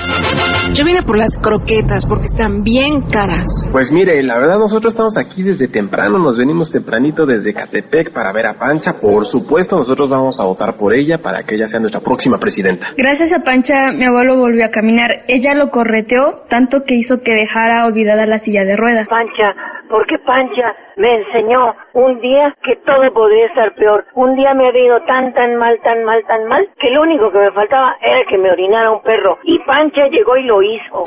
Yo 0.72 0.84
vine 0.84 1.02
por 1.02 1.18
las 1.18 1.36
croquetas 1.38 2.06
porque 2.06 2.26
están 2.26 2.62
bien 2.62 3.02
caras. 3.12 3.68
Pues 3.70 3.92
mire, 3.92 4.22
la 4.22 4.38
verdad 4.38 4.58
nosotros 4.58 4.94
estamos 4.94 5.18
aquí 5.18 5.42
desde 5.42 5.68
temprano, 5.68 6.18
nos 6.18 6.38
venimos 6.38 6.70
tempranito 6.70 7.26
desde 7.26 7.52
Catepec 7.52 8.12
para 8.12 8.32
ver 8.32 8.46
a 8.46 8.54
Pancha. 8.54 8.92
Por 9.00 9.26
supuesto, 9.26 9.76
nosotros 9.76 10.08
vamos 10.08 10.40
a 10.40 10.44
votar 10.44 10.76
por 10.76 10.94
ella 10.94 11.18
para 11.18 11.42
que 11.42 11.56
ella 11.56 11.66
sea 11.66 11.80
nuestra 11.80 12.00
próxima 12.00 12.38
presidenta. 12.38 12.88
Gracias 12.96 13.32
a 13.32 13.44
Pancha, 13.44 13.92
mi 13.92 14.06
abuelo 14.06 14.38
volvió 14.38 14.64
a 14.64 14.70
caminar. 14.70 15.10
Ella 15.28 15.54
lo 15.54 15.70
correteó 15.70 16.44
tanto 16.48 16.78
que 16.86 16.94
hizo 16.94 17.20
que 17.20 17.32
dejara 17.32 17.84
olvidada 17.86 18.24
la 18.26 18.38
silla 18.38 18.64
de 18.64 18.76
ruedas. 18.76 19.06
Pancha, 19.08 19.54
¿por 19.88 20.06
qué 20.06 20.16
Pancha 20.30 20.76
me 20.94 21.12
enseñó 21.16 21.74
un 21.92 22.20
día 22.20 22.54
que 22.62 22.76
todo 22.86 23.12
podría 23.12 23.46
estar 23.46 23.74
peor. 23.74 24.04
Un 24.14 24.36
día 24.36 24.54
me 24.54 24.68
había 24.68 24.84
ido 24.84 25.02
tan, 25.02 25.34
tan 25.34 25.56
mal, 25.56 25.76
tan 25.82 26.04
mal, 26.04 26.24
tan 26.24 26.44
mal, 26.44 26.68
que 26.78 26.88
lo 26.90 27.02
único 27.02 27.32
que 27.32 27.38
me 27.38 27.50
faltaba 27.50 27.96
era 28.00 28.24
que 28.28 28.38
me 28.38 28.48
orinara 28.48 28.92
un 28.92 29.02
perro. 29.02 29.38
Y 29.42 29.58
Pancha 29.58 30.06
llegó 30.06 30.36
y 30.36 30.44
lo 30.44 30.62
hizo. 30.62 31.02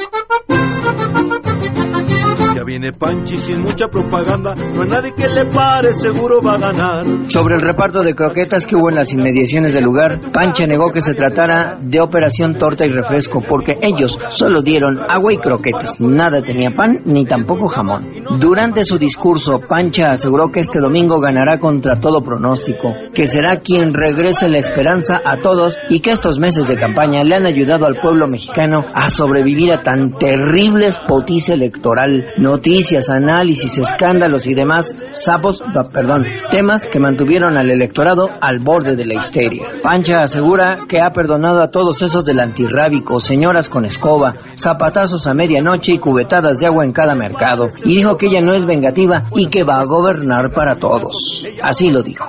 Viene 2.66 2.94
Panchi 2.94 3.38
sin 3.38 3.62
mucha 3.62 3.90
propaganda, 3.90 4.54
no 4.56 4.84
hay 4.84 4.90
nadie 4.90 5.14
que 5.14 5.28
le 5.28 5.46
pare, 5.48 5.94
seguro 5.94 6.42
va 6.42 6.54
a 6.54 6.58
ganar. 6.58 7.06
Sobre 7.28 7.56
el 7.56 7.62
reparto 7.62 8.02
de 8.02 8.16
croquetas 8.16 8.66
que 8.66 8.78
hubo 8.78 8.90
en 8.90 8.96
las 8.96 9.12
inmediaciones 9.14 9.74
del 9.74 9.84
lugar, 9.84 10.32
Pancha 10.32 10.66
negó 10.66 10.90
que 10.92 11.02
se 11.02 11.14
tratara 11.14 11.78
de 11.82 12.00
operación 12.00 12.56
torta 12.56 12.86
y 12.86 12.90
refresco, 12.90 13.42
porque 13.48 13.78
ellos 13.82 14.18
solo 14.30 14.62
dieron 14.62 14.98
agua 14.98 15.34
y 15.34 15.38
croquetas. 15.38 16.00
Nada 16.00 16.42
tenía 16.42 16.72
pan 16.72 17.02
ni 17.06 17.26
tampoco 17.26 17.68
jamón. 17.68 18.10
Durante 18.40 18.86
su 18.86 18.98
discurso, 18.98 19.60
Pancha 19.68 20.12
aseguró 20.12 20.50
que 20.50 20.62
este 20.62 20.80
domingo 20.80 21.20
ganará 21.20 21.60
contra 21.60 22.00
todo 22.00 22.22
pronóstico, 22.24 22.90
que 23.14 23.28
será 23.28 23.60
quien 23.60 23.94
regrese 23.94 24.48
la 24.48 24.60
esperanza 24.60 25.22
a 25.26 25.38
todos 25.42 25.78
y 25.90 26.00
que 26.00 26.12
estos 26.12 26.40
meses 26.40 26.68
de 26.70 26.78
campaña 26.78 27.24
le 27.24 27.36
han 27.36 27.46
ayudado 27.46 27.86
al 27.86 28.00
pueblo 28.02 28.28
mexicano 28.28 28.86
a 28.94 29.10
sobrevivir 29.10 29.74
a 29.74 29.84
tan 29.84 30.18
terrible 30.18 30.88
espotiza 30.88 31.54
electoral 31.54 32.26
noticias, 32.54 33.10
análisis, 33.10 33.80
escándalos 33.80 34.46
y 34.46 34.54
demás 34.54 34.96
sapos, 35.12 35.64
perdón, 35.92 36.24
temas 36.50 36.88
que 36.88 37.00
mantuvieron 37.00 37.58
al 37.58 37.72
electorado 37.72 38.30
al 38.42 38.60
borde 38.60 38.96
de 38.96 39.06
la 39.06 39.16
histeria. 39.16 39.70
Pancha 39.82 40.22
asegura 40.22 40.86
que 40.88 41.02
ha 41.02 41.12
perdonado 41.12 41.64
a 41.64 41.72
todos 41.72 42.02
esos 42.04 42.26
del 42.26 42.40
antirrábico, 42.40 43.20
señoras 43.20 43.70
con 43.70 43.86
escoba, 43.86 44.36
zapatazos 44.56 45.28
a 45.28 45.34
medianoche 45.34 45.94
y 45.94 46.00
cubetadas 46.00 46.60
de 46.60 46.68
agua 46.68 46.86
en 46.86 46.92
cada 46.92 47.16
mercado, 47.16 47.70
y 47.84 47.96
dijo 47.96 48.18
que 48.18 48.28
ella 48.28 48.42
no 48.42 48.54
es 48.54 48.66
vengativa 48.66 49.30
y 49.36 49.48
que 49.48 49.64
va 49.64 49.80
a 49.80 49.86
gobernar 49.86 50.54
para 50.54 50.76
todos. 50.76 51.48
Así 51.64 51.90
lo 51.90 52.04
dijo. 52.04 52.26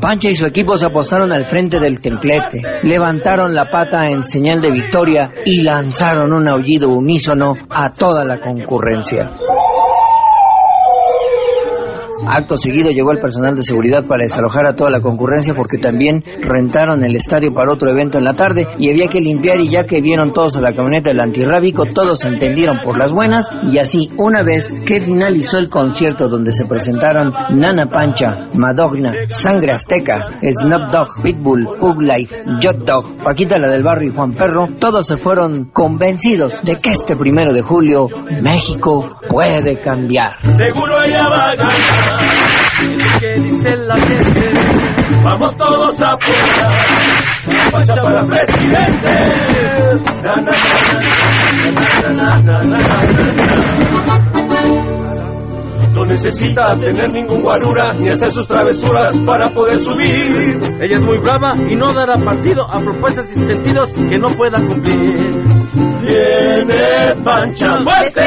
Pancha 0.00 0.28
y 0.28 0.34
su 0.34 0.46
equipo 0.46 0.76
se 0.76 0.86
apostaron 0.86 1.32
al 1.32 1.44
frente 1.44 1.80
del 1.80 2.00
templete, 2.00 2.62
levantaron 2.82 3.54
la 3.54 3.64
pata 3.70 4.06
en 4.06 4.22
señal 4.22 4.60
de 4.60 4.70
victoria 4.70 5.30
y 5.44 5.62
lanzaron 5.62 6.32
un 6.32 6.48
aullido 6.48 6.88
unísono 6.88 7.54
a 7.68 7.90
toda 7.90 8.24
la 8.24 8.38
concurrencia. 8.38 9.28
Acto 12.26 12.56
seguido 12.56 12.90
llegó 12.90 13.12
el 13.12 13.18
personal 13.18 13.54
de 13.54 13.62
seguridad 13.62 14.06
para 14.06 14.22
desalojar 14.22 14.66
a 14.66 14.74
toda 14.74 14.90
la 14.90 15.00
concurrencia 15.00 15.54
porque 15.54 15.78
también 15.78 16.22
rentaron 16.40 17.04
el 17.04 17.16
estadio 17.16 17.52
para 17.52 17.72
otro 17.72 17.90
evento 17.90 18.18
en 18.18 18.24
la 18.24 18.34
tarde 18.34 18.66
y 18.78 18.90
había 18.90 19.08
que 19.08 19.20
limpiar 19.20 19.60
y 19.60 19.70
ya 19.70 19.84
que 19.84 20.00
vieron 20.00 20.32
todos 20.32 20.56
a 20.56 20.60
la 20.60 20.72
camioneta 20.72 21.10
del 21.10 21.20
antirrábico, 21.20 21.84
todos 21.86 22.20
se 22.20 22.28
entendieron 22.28 22.80
por 22.84 22.98
las 22.98 23.12
buenas 23.12 23.48
y 23.70 23.78
así 23.78 24.10
una 24.16 24.42
vez 24.42 24.74
que 24.84 25.00
finalizó 25.00 25.58
el 25.58 25.68
concierto 25.68 26.28
donde 26.28 26.52
se 26.52 26.66
presentaron 26.66 27.32
Nana 27.54 27.86
Pancha, 27.86 28.48
Madonna, 28.54 29.12
Sangre 29.28 29.72
Azteca, 29.72 30.26
Snap 30.42 30.90
Dog, 30.90 31.08
Pitbull, 31.22 31.68
Pug 31.80 32.02
Life, 32.02 32.42
Jot 32.62 32.84
Dog, 32.84 33.16
Paquita 33.22 33.58
la 33.58 33.68
del 33.68 33.82
barrio 33.82 34.10
y 34.10 34.14
Juan 34.14 34.32
Perro, 34.32 34.66
todos 34.78 35.06
se 35.06 35.16
fueron 35.16 35.66
convencidos 35.66 36.62
de 36.62 36.76
que 36.76 36.90
este 36.90 37.16
primero 37.16 37.52
de 37.52 37.62
julio 37.62 38.06
México 38.42 39.18
puede 39.28 39.80
cambiar. 39.80 40.38
Seguro 40.52 41.02
ella 41.02 41.28
va 41.28 41.50
a 41.50 42.07
lo 42.08 43.20
que 43.20 43.40
dice 43.40 43.76
la 43.76 43.96
gente. 43.96 44.52
Vamos 45.24 45.56
todos 45.56 46.02
a 46.02 46.12
apoyar. 46.12 46.72
Pacha 47.72 48.02
para 48.02 48.26
presidente. 48.26 49.10
No 55.94 56.04
necesita 56.04 56.78
tener 56.78 57.10
ningún 57.10 57.42
guarura 57.42 57.92
ni 57.94 58.08
hacer 58.08 58.30
sus 58.30 58.46
travesuras 58.46 59.18
para 59.20 59.50
poder 59.50 59.78
subir. 59.78 60.58
Ella 60.80 60.96
es 60.96 61.02
muy 61.02 61.18
brava 61.18 61.54
y 61.68 61.74
no 61.74 61.92
dará 61.92 62.16
partido 62.18 62.70
a 62.70 62.78
propuestas 62.78 63.26
y 63.34 63.40
sentidos 63.40 63.90
que 64.08 64.18
no 64.18 64.30
pueda 64.30 64.60
cumplir. 64.60 65.57
Viene 66.08 67.22
Pancha 67.22 67.82
fuerte. 67.82 68.26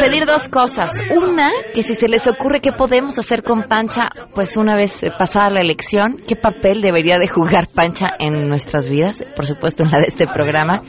Pedir 0.00 0.24
dos 0.26 0.48
cosas. 0.48 1.02
Una, 1.14 1.48
que 1.74 1.82
si 1.82 1.94
se 1.94 2.08
les 2.08 2.26
ocurre 2.26 2.60
qué 2.60 2.72
podemos 2.72 3.18
hacer 3.18 3.42
con 3.42 3.64
Pancha, 3.64 4.08
pues 4.34 4.56
una 4.56 4.74
vez 4.74 5.00
pasada 5.18 5.50
la 5.50 5.60
elección, 5.60 6.16
qué 6.26 6.36
papel 6.36 6.80
debería 6.80 7.18
de 7.18 7.28
jugar 7.28 7.68
Pancha 7.74 8.06
en 8.18 8.48
nuestras 8.48 8.88
vidas, 8.88 9.22
por 9.36 9.46
supuesto 9.46 9.82
en 9.84 9.90
la 9.90 9.98
de 9.98 10.06
este 10.06 10.26
programa. 10.26 10.82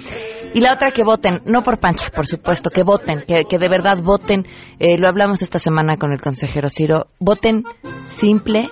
Y 0.54 0.62
la 0.62 0.74
otra, 0.74 0.92
que 0.92 1.04
voten, 1.04 1.42
no 1.46 1.64
por 1.64 1.80
Pancha, 1.80 2.10
por 2.16 2.28
supuesto, 2.28 2.70
que 2.70 2.84
voten, 2.84 3.24
que, 3.28 3.44
que 3.50 3.58
de 3.58 3.70
verdad 3.70 3.98
voten. 4.04 4.46
Eh, 4.80 4.98
lo 4.98 5.08
hablamos 5.08 5.42
esta 5.42 5.60
semana 5.60 5.98
con 5.98 6.12
el 6.14 6.22
consejero 6.22 6.70
Ciro. 6.70 7.08
Voten 7.20 7.64
simple, 8.06 8.70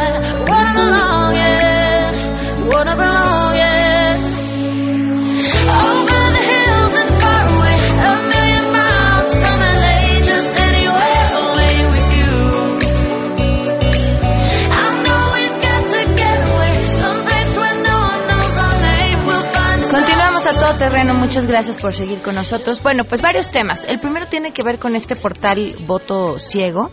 terreno, 21.04 21.20
muchas 21.20 21.46
gracias 21.46 21.76
por 21.76 21.92
seguir 21.92 22.22
con 22.22 22.34
nosotros. 22.34 22.82
Bueno, 22.82 23.04
pues 23.04 23.20
varios 23.20 23.50
temas. 23.50 23.84
El 23.84 24.00
primero 24.00 24.26
tiene 24.26 24.52
que 24.52 24.62
ver 24.62 24.78
con 24.78 24.96
este 24.96 25.16
portal 25.16 25.76
Voto 25.86 26.38
Ciego 26.38 26.92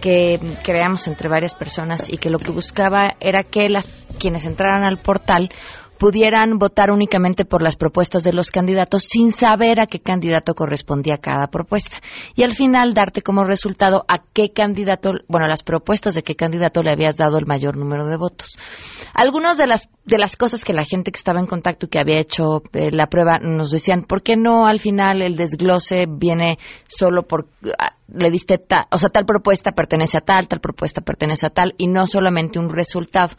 que 0.00 0.38
creamos 0.62 1.08
entre 1.08 1.28
varias 1.28 1.56
personas 1.56 2.08
y 2.08 2.18
que 2.18 2.30
lo 2.30 2.38
que 2.38 2.52
buscaba 2.52 3.16
era 3.18 3.42
que 3.42 3.68
las 3.68 3.88
quienes 4.18 4.44
entraran 4.44 4.84
al 4.84 4.98
portal 4.98 5.50
pudieran 5.98 6.58
votar 6.58 6.92
únicamente 6.92 7.44
por 7.44 7.62
las 7.62 7.74
propuestas 7.74 8.22
de 8.22 8.32
los 8.32 8.52
candidatos 8.52 9.02
sin 9.02 9.32
saber 9.32 9.80
a 9.80 9.86
qué 9.86 9.98
candidato 9.98 10.54
correspondía 10.54 11.18
cada 11.18 11.48
propuesta. 11.48 11.96
Y 12.36 12.44
al 12.44 12.52
final 12.52 12.94
darte 12.94 13.22
como 13.22 13.44
resultado 13.44 14.04
a 14.06 14.18
qué 14.32 14.52
candidato, 14.52 15.10
bueno, 15.26 15.48
las 15.48 15.64
propuestas 15.64 16.14
de 16.14 16.22
qué 16.22 16.36
candidato 16.36 16.82
le 16.82 16.92
habías 16.92 17.16
dado 17.16 17.38
el 17.38 17.46
mayor 17.46 17.76
número 17.76 18.06
de 18.06 18.16
votos. 18.16 18.56
Algunas 19.18 19.58
de 19.58 19.66
las, 19.66 19.88
de 20.04 20.16
las 20.16 20.36
cosas 20.36 20.64
que 20.64 20.72
la 20.72 20.84
gente 20.84 21.10
que 21.10 21.18
estaba 21.18 21.40
en 21.40 21.46
contacto 21.46 21.86
y 21.86 21.88
que 21.88 21.98
había 21.98 22.20
hecho 22.20 22.62
eh, 22.72 22.92
la 22.92 23.08
prueba 23.08 23.40
nos 23.40 23.72
decían, 23.72 24.04
¿por 24.04 24.22
qué 24.22 24.36
no 24.36 24.68
al 24.68 24.78
final 24.78 25.22
el 25.22 25.34
desglose 25.34 26.04
viene 26.08 26.56
solo 26.86 27.24
por, 27.24 27.48
ah, 27.80 27.96
le 28.06 28.30
diste 28.30 28.58
tal, 28.58 28.86
o 28.92 28.96
sea, 28.96 29.08
tal 29.08 29.26
propuesta 29.26 29.72
pertenece 29.72 30.18
a 30.18 30.20
tal, 30.20 30.46
tal 30.46 30.60
propuesta 30.60 31.00
pertenece 31.00 31.46
a 31.46 31.50
tal, 31.50 31.74
y 31.78 31.88
no 31.88 32.06
solamente 32.06 32.60
un 32.60 32.68
resultado? 32.68 33.34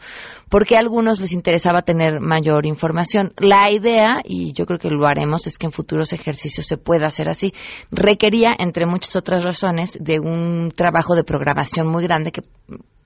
Porque 0.50 0.76
a 0.76 0.80
algunos 0.80 1.18
les 1.18 1.32
interesaba 1.32 1.80
tener 1.80 2.20
mayor 2.20 2.66
información. 2.66 3.32
La 3.38 3.72
idea, 3.72 4.20
y 4.22 4.52
yo 4.52 4.66
creo 4.66 4.78
que 4.78 4.90
lo 4.90 5.06
haremos, 5.06 5.46
es 5.46 5.56
que 5.56 5.64
en 5.64 5.72
futuros 5.72 6.12
ejercicios 6.12 6.66
se 6.66 6.76
pueda 6.76 7.06
hacer 7.06 7.30
así. 7.30 7.54
Requería, 7.90 8.50
entre 8.58 8.84
muchas 8.84 9.16
otras 9.16 9.44
razones, 9.44 9.96
de 9.98 10.20
un 10.20 10.68
trabajo 10.76 11.14
de 11.14 11.24
programación 11.24 11.86
muy 11.86 12.02
grande 12.02 12.32
que 12.32 12.42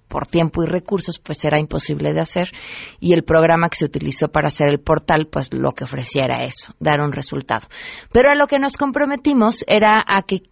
por 0.09 0.27
tiempo 0.27 0.63
y 0.63 0.67
recursos, 0.67 1.19
pues 1.19 1.45
era 1.45 1.59
imposible 1.59 2.13
de 2.13 2.21
hacer. 2.21 2.51
Y 3.01 3.13
el 3.13 3.25
programa 3.25 3.69
que 3.69 3.79
se 3.79 3.87
utilizó 3.87 4.29
para 4.29 4.49
hacer 4.49 4.69
el 4.69 4.81
portal, 4.81 5.29
pues 5.31 5.53
lo 5.53 5.73
que 5.73 5.85
ofrecía 5.85 6.25
era 6.25 6.43
eso, 6.43 6.75
dar 6.79 7.01
un 7.01 7.13
resultado. 7.13 7.67
Pero 8.13 8.31
a 8.31 8.35
lo 8.35 8.47
que 8.47 8.59
nos 8.59 8.77
comprometimos 8.77 9.65
era 9.67 10.03
a 10.07 10.23
que 10.23 10.43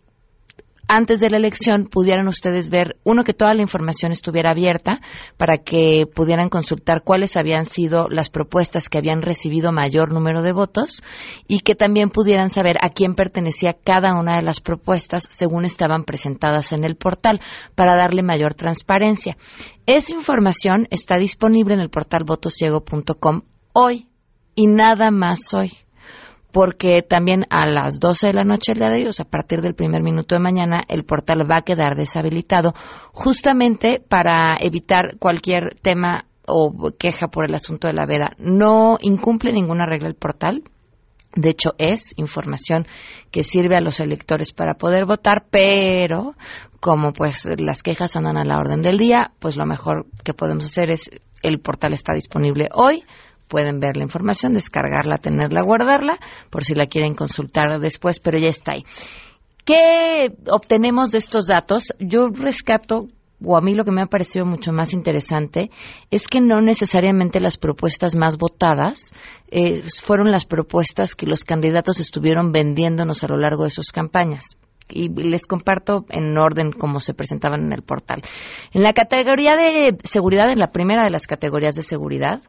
antes 0.89 1.21
de 1.21 1.31
la 1.31 1.37
elección 1.37 1.87
pudieran 1.87 2.29
ustedes 2.29 2.69
ver, 2.69 2.97
uno, 3.05 3.25
que 3.25 3.35
toda 3.35 3.55
la 3.55 3.63
información 3.63 4.13
estuviera 4.13 4.51
abierta 4.51 5.01
para 5.37 5.59
que 5.59 6.05
pudieran 6.13 6.49
consultar 6.49 7.03
cuáles 7.03 7.37
habían 7.37 7.65
sido 7.65 8.09
las 8.11 8.29
propuestas 8.29 8.89
que 8.89 8.99
habían 8.99 9.23
recibido 9.23 9.73
mayor 9.73 10.13
número 10.13 10.43
de 10.43 10.53
votos 10.53 11.03
y 11.49 11.61
que 11.61 11.75
también 11.75 12.11
pudieran 12.11 12.51
saber 12.51 12.77
a 12.83 12.91
quién 12.91 13.15
pertenecía 13.15 13.75
cada 13.75 14.19
una 14.19 14.37
de 14.37 14.43
las 14.43 14.61
propuestas 14.61 15.27
según 15.29 15.65
estaban 15.65 16.05
presentadas 16.05 16.73
en 16.73 16.85
el 16.85 16.97
portal 16.97 17.41
para 17.75 17.97
darle 17.97 18.23
mayor 18.23 18.55
transparencia. 18.55 19.37
Esa 19.87 20.15
información 20.15 20.89
está 20.91 21.17
disponible 21.17 21.75
en 21.75 21.81
el 21.81 21.91
portal 21.91 22.25
votosiego.com 22.25 23.43
hoy 23.73 24.09
y 24.55 24.67
nada 24.67 25.11
más 25.11 25.55
hoy 25.55 25.73
porque 26.53 27.03
también 27.03 27.47
a 27.51 27.67
las 27.67 27.99
12 27.99 28.29
de 28.29 28.35
la 28.35 28.45
noche 28.45 28.73
el 28.73 28.79
día 28.79 28.91
de 28.91 29.13
sea, 29.13 29.25
a 29.25 29.31
partir 29.31 29.63
del 29.63 29.75
primer 29.75 30.03
minuto 30.03 30.35
de 30.35 30.41
mañana, 30.41 30.83
el 30.89 31.05
portal 31.05 31.51
va 31.51 31.59
a 31.59 31.63
quedar 31.63 31.97
deshabilitado 31.97 32.75
justamente 33.13 34.01
para 34.07 34.57
evitar 34.61 35.17
cualquier 35.19 35.75
tema 35.81 36.27
o 36.47 36.93
queja 36.99 37.29
por 37.29 37.47
el 37.47 37.55
asunto 37.55 37.89
de 37.89 37.95
la 37.95 38.07
veda. 38.07 38.33
No 38.39 38.99
incumple 39.01 39.53
ninguna 39.53 39.87
regla 39.87 40.09
el 40.09 40.15
portal. 40.15 40.63
De 41.35 41.49
hecho, 41.49 41.75
es 41.79 42.13
información 42.19 42.87
que 43.31 43.43
sirve 43.43 43.77
a 43.77 43.81
los 43.81 44.01
electores 44.01 44.53
para 44.53 44.75
poder 44.75 45.07
votar, 45.07 45.47
pero 45.51 46.35
como 46.81 47.13
pues 47.13 47.49
las 47.59 47.83
quejas 47.83 48.17
andan 48.17 48.37
a 48.37 48.45
la 48.45 48.59
orden 48.59 48.83
del 48.83 48.99
día, 48.99 49.33
pues 49.39 49.57
lo 49.57 49.65
mejor 49.65 50.07
que 50.25 50.35
podemos 50.35 50.67
hacer 50.67 50.91
es 50.91 51.11
el 51.43 51.61
portal 51.61 51.95
está 51.95 52.13
disponible 52.13 52.69
hoy 52.75 53.05
pueden 53.49 53.81
ver 53.81 53.97
la 53.97 54.05
información, 54.05 54.53
descargarla, 54.53 55.19
tenerla, 55.19 55.63
guardarla, 55.63 56.19
por 56.51 56.65
si 56.65 56.75
la 56.75 56.87
quieren 56.87 57.15
consultar 57.15 57.81
después, 57.81 58.21
pero 58.21 58.39
ya 58.39 58.49
está 58.49 58.73
ahí. 58.73 58.85
¿Qué 59.65 60.35
obtenemos 60.49 61.11
de 61.13 61.19
estos 61.19 61.47
datos? 61.47 61.95
Yo 62.01 62.29
rescato 62.29 63.09
o 63.45 63.57
a 63.57 63.61
mí 63.61 63.75
lo 63.75 63.85
que 63.85 63.93
me 63.93 64.03
ha 64.03 64.07
parecido 64.07 64.47
mucho 64.47 64.73
más 64.73 64.93
interesante 64.93 65.71
es 66.11 66.29
que 66.29 66.41
no 66.41 66.61
necesariamente 66.61 67.41
las 67.41 67.57
propuestas 67.57 68.17
más 68.17 68.39
votadas 68.39 69.13
eh, 69.51 69.83
fueron 70.03 70.31
las 70.31 70.47
propuestas 70.47 71.15
que 71.15 71.27
los 71.27 71.45
candidatos 71.45 72.01
estuvieron 72.01 72.53
vendiéndonos 72.53 73.25
a 73.25 73.29
lo 73.29 73.37
largo 73.37 73.65
de 73.65 73.71
sus 73.71 73.91
campañas. 73.91 74.57
Y 74.89 75.09
les 75.09 75.47
comparto 75.47 76.05
en 76.11 76.37
orden 76.37 76.73
como 76.73 77.01
se 77.01 77.15
presentaban 77.15 77.65
en 77.65 77.73
el 77.73 77.83
portal. 77.83 78.23
En 78.73 78.83
la 78.83 78.93
categoría 78.93 79.57
de 79.57 79.97
seguridad, 80.05 80.51
en 80.51 80.59
la 80.59 80.71
primera 80.71 81.05
de 81.05 81.11
las 81.11 81.27
categorías 81.27 81.75
de 81.75 81.83
seguridad, 81.83 82.43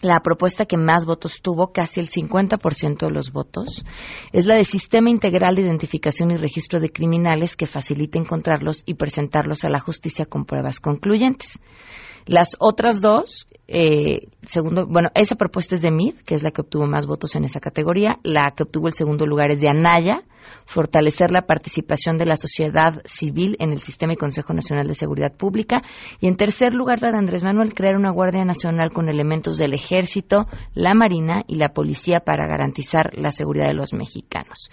la 0.00 0.20
propuesta 0.20 0.66
que 0.66 0.76
más 0.76 1.06
votos 1.06 1.40
tuvo, 1.42 1.72
casi 1.72 2.00
el 2.00 2.08
50% 2.08 2.98
de 2.98 3.10
los 3.10 3.32
votos, 3.32 3.84
es 4.32 4.46
la 4.46 4.56
de 4.56 4.64
Sistema 4.64 5.10
Integral 5.10 5.56
de 5.56 5.62
Identificación 5.62 6.30
y 6.30 6.36
Registro 6.36 6.80
de 6.80 6.90
Criminales 6.90 7.56
que 7.56 7.66
facilita 7.66 8.18
encontrarlos 8.18 8.82
y 8.86 8.94
presentarlos 8.94 9.64
a 9.64 9.68
la 9.68 9.80
justicia 9.80 10.26
con 10.26 10.44
pruebas 10.44 10.80
concluyentes. 10.80 11.58
Las 12.26 12.56
otras 12.58 13.00
dos, 13.00 13.46
eh, 13.68 14.26
segundo, 14.42 14.86
bueno, 14.86 15.10
esa 15.14 15.36
propuesta 15.36 15.76
es 15.76 15.82
de 15.82 15.92
MID, 15.92 16.16
que 16.24 16.34
es 16.34 16.42
la 16.42 16.50
que 16.50 16.60
obtuvo 16.60 16.86
más 16.86 17.06
votos 17.06 17.36
en 17.36 17.44
esa 17.44 17.60
categoría. 17.60 18.18
La 18.24 18.52
que 18.56 18.64
obtuvo 18.64 18.88
el 18.88 18.94
segundo 18.94 19.26
lugar 19.26 19.52
es 19.52 19.60
de 19.60 19.68
Anaya, 19.68 20.22
fortalecer 20.64 21.30
la 21.30 21.42
participación 21.42 22.18
de 22.18 22.26
la 22.26 22.36
sociedad 22.36 23.00
civil 23.04 23.56
en 23.60 23.70
el 23.70 23.78
sistema 23.78 24.14
y 24.14 24.16
Consejo 24.16 24.52
Nacional 24.54 24.88
de 24.88 24.94
Seguridad 24.94 25.36
Pública. 25.36 25.82
Y 26.20 26.26
en 26.26 26.36
tercer 26.36 26.74
lugar, 26.74 27.00
la 27.00 27.12
de 27.12 27.18
Andrés 27.18 27.44
Manuel, 27.44 27.74
crear 27.74 27.96
una 27.96 28.10
Guardia 28.10 28.44
Nacional 28.44 28.90
con 28.92 29.08
elementos 29.08 29.56
del 29.56 29.74
Ejército, 29.74 30.46
la 30.74 30.94
Marina 30.94 31.44
y 31.46 31.54
la 31.56 31.68
Policía 31.68 32.20
para 32.20 32.48
garantizar 32.48 33.10
la 33.14 33.30
seguridad 33.30 33.68
de 33.68 33.74
los 33.74 33.92
mexicanos. 33.92 34.68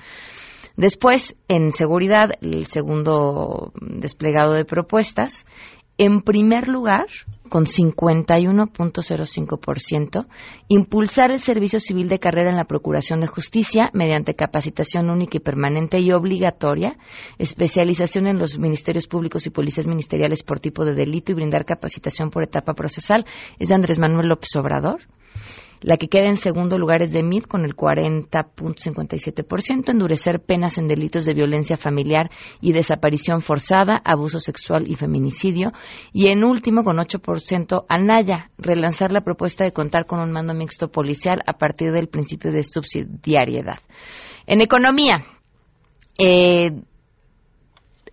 Después, 0.76 1.36
en 1.50 1.72
seguridad, 1.72 2.32
el 2.42 2.66
segundo 2.66 3.74
desplegado 3.80 4.54
de 4.54 4.66
propuestas 4.66 5.46
en 5.98 6.22
primer 6.22 6.68
lugar, 6.68 7.08
con 7.50 7.66
51.05%, 7.66 10.28
impulsar 10.68 11.32
el 11.32 11.40
servicio 11.40 11.80
civil 11.80 12.10
de 12.10 12.20
carrera 12.20 12.50
en 12.50 12.58
la 12.58 12.66
Procuración 12.66 13.22
de 13.22 13.28
Justicia 13.28 13.92
mediante 13.94 14.34
capacitación 14.34 15.12
única 15.12 15.38
y 15.38 15.40
permanente 15.40 16.00
y 16.00 16.12
obligatoria, 16.12 16.98
especialización 17.38 18.26
en 18.26 18.40
los 18.40 18.58
ministerios 18.58 19.08
públicos 19.08 19.46
y 19.46 19.52
policías 19.52 19.88
ministeriales 19.88 20.42
por 20.42 20.60
tipo 20.60 20.84
de 20.84 20.96
delito 20.96 21.32
y 21.32 21.36
brindar 21.36 21.66
capacitación 21.66 22.32
por 22.32 22.42
etapa 22.44 22.74
procesal, 22.74 23.28
es 23.60 23.70
de 23.70 23.76
Andrés 23.76 24.00
Manuel 24.00 24.30
López 24.30 24.50
Obrador. 24.56 25.02
La 25.84 25.98
que 25.98 26.08
queda 26.08 26.28
en 26.28 26.38
segundo 26.38 26.80
lugar 26.80 27.02
es 27.02 27.12
de 27.12 27.24
MID 27.24 27.44
con 27.44 27.66
el 27.66 27.76
40.57%, 27.76 29.90
endurecer 29.90 30.40
penas 30.40 30.78
en 30.78 30.88
delitos 30.88 31.26
de 31.26 31.34
violencia 31.34 31.76
familiar 31.76 32.32
y 32.62 32.72
desaparición 32.72 33.42
forzada, 33.42 34.02
abuso 34.06 34.40
sexual 34.40 34.90
y 34.90 34.96
feminicidio. 34.96 35.74
Y 36.14 36.30
en 36.30 36.46
último, 36.46 36.86
con 36.86 36.96
8%, 36.98 37.84
Anaya, 37.90 38.50
relanzar 38.58 39.12
la 39.12 39.26
propuesta 39.26 39.66
de 39.66 39.74
contar 39.74 40.06
con 40.06 40.22
un 40.22 40.32
mando 40.32 40.54
mixto 40.54 40.90
policial 40.90 41.44
a 41.46 41.52
partir 41.54 41.92
del 41.92 42.08
principio 42.08 42.54
de 42.54 42.64
subsidiariedad. 42.64 43.80
En 44.48 44.62
economía, 44.62 45.26
eh, 46.18 46.72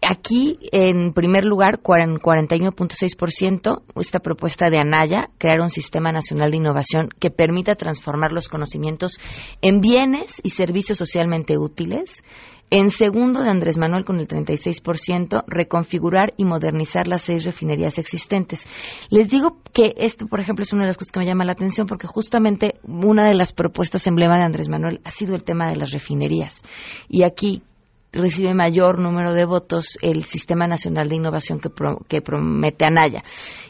Aquí, 0.09 0.59
en 0.73 1.13
primer 1.13 1.45
lugar, 1.45 1.83
41.6%, 1.83 3.83
esta 3.97 4.21
propuesta 4.21 4.71
de 4.71 4.79
Anaya, 4.79 5.29
crear 5.37 5.61
un 5.61 5.69
sistema 5.69 6.11
nacional 6.11 6.51
de 6.51 6.57
innovación 6.57 7.11
que 7.19 7.31
permita 7.31 7.75
transformar 7.75 8.33
los 8.33 8.49
conocimientos 8.49 9.19
en 9.61 9.83
bienes 9.83 10.41
y 10.43 10.51
servicios 10.51 10.97
socialmente 10.97 11.59
útiles. 11.59 12.23
En 12.71 12.91
segundo, 12.91 13.43
de 13.43 13.51
Andrés 13.51 13.79
Manuel 13.79 14.05
con 14.05 14.21
el 14.21 14.29
36%, 14.29 15.43
reconfigurar 15.49 16.33
y 16.37 16.45
modernizar 16.45 17.09
las 17.09 17.23
seis 17.23 17.45
refinerías 17.45 17.99
existentes. 17.99 18.67
Les 19.11 19.29
digo 19.29 19.59
que 19.73 19.93
esto, 19.97 20.29
por 20.29 20.41
ejemplo, 20.41 20.63
es 20.63 20.73
una 20.73 20.85
de 20.85 20.89
las 20.89 20.97
cosas 20.97 21.11
que 21.11 21.19
me 21.19 21.27
llama 21.27 21.45
la 21.45 21.53
atención 21.53 21.89
porque 21.89 22.07
justamente 22.07 22.77
una 22.85 23.29
de 23.29 23.35
las 23.35 23.53
propuestas 23.53 24.07
emblema 24.07 24.39
de 24.39 24.45
Andrés 24.45 24.69
Manuel 24.69 25.01
ha 25.05 25.11
sido 25.11 25.35
el 25.35 25.43
tema 25.43 25.69
de 25.69 25.77
las 25.77 25.91
refinerías. 25.91 26.63
Y 27.09 27.25
aquí 27.25 27.65
recibe 28.13 28.55
mayor 28.55 28.99
número 28.99 29.35
de 29.35 29.45
votos 29.45 29.99
el 30.03 30.25
Sistema 30.25 30.67
Nacional 30.67 31.09
de 31.09 31.17
Innovación 31.17 31.61
que, 31.61 31.71
que 32.09 32.23
promete 32.23 32.85
Anaya. 32.85 33.23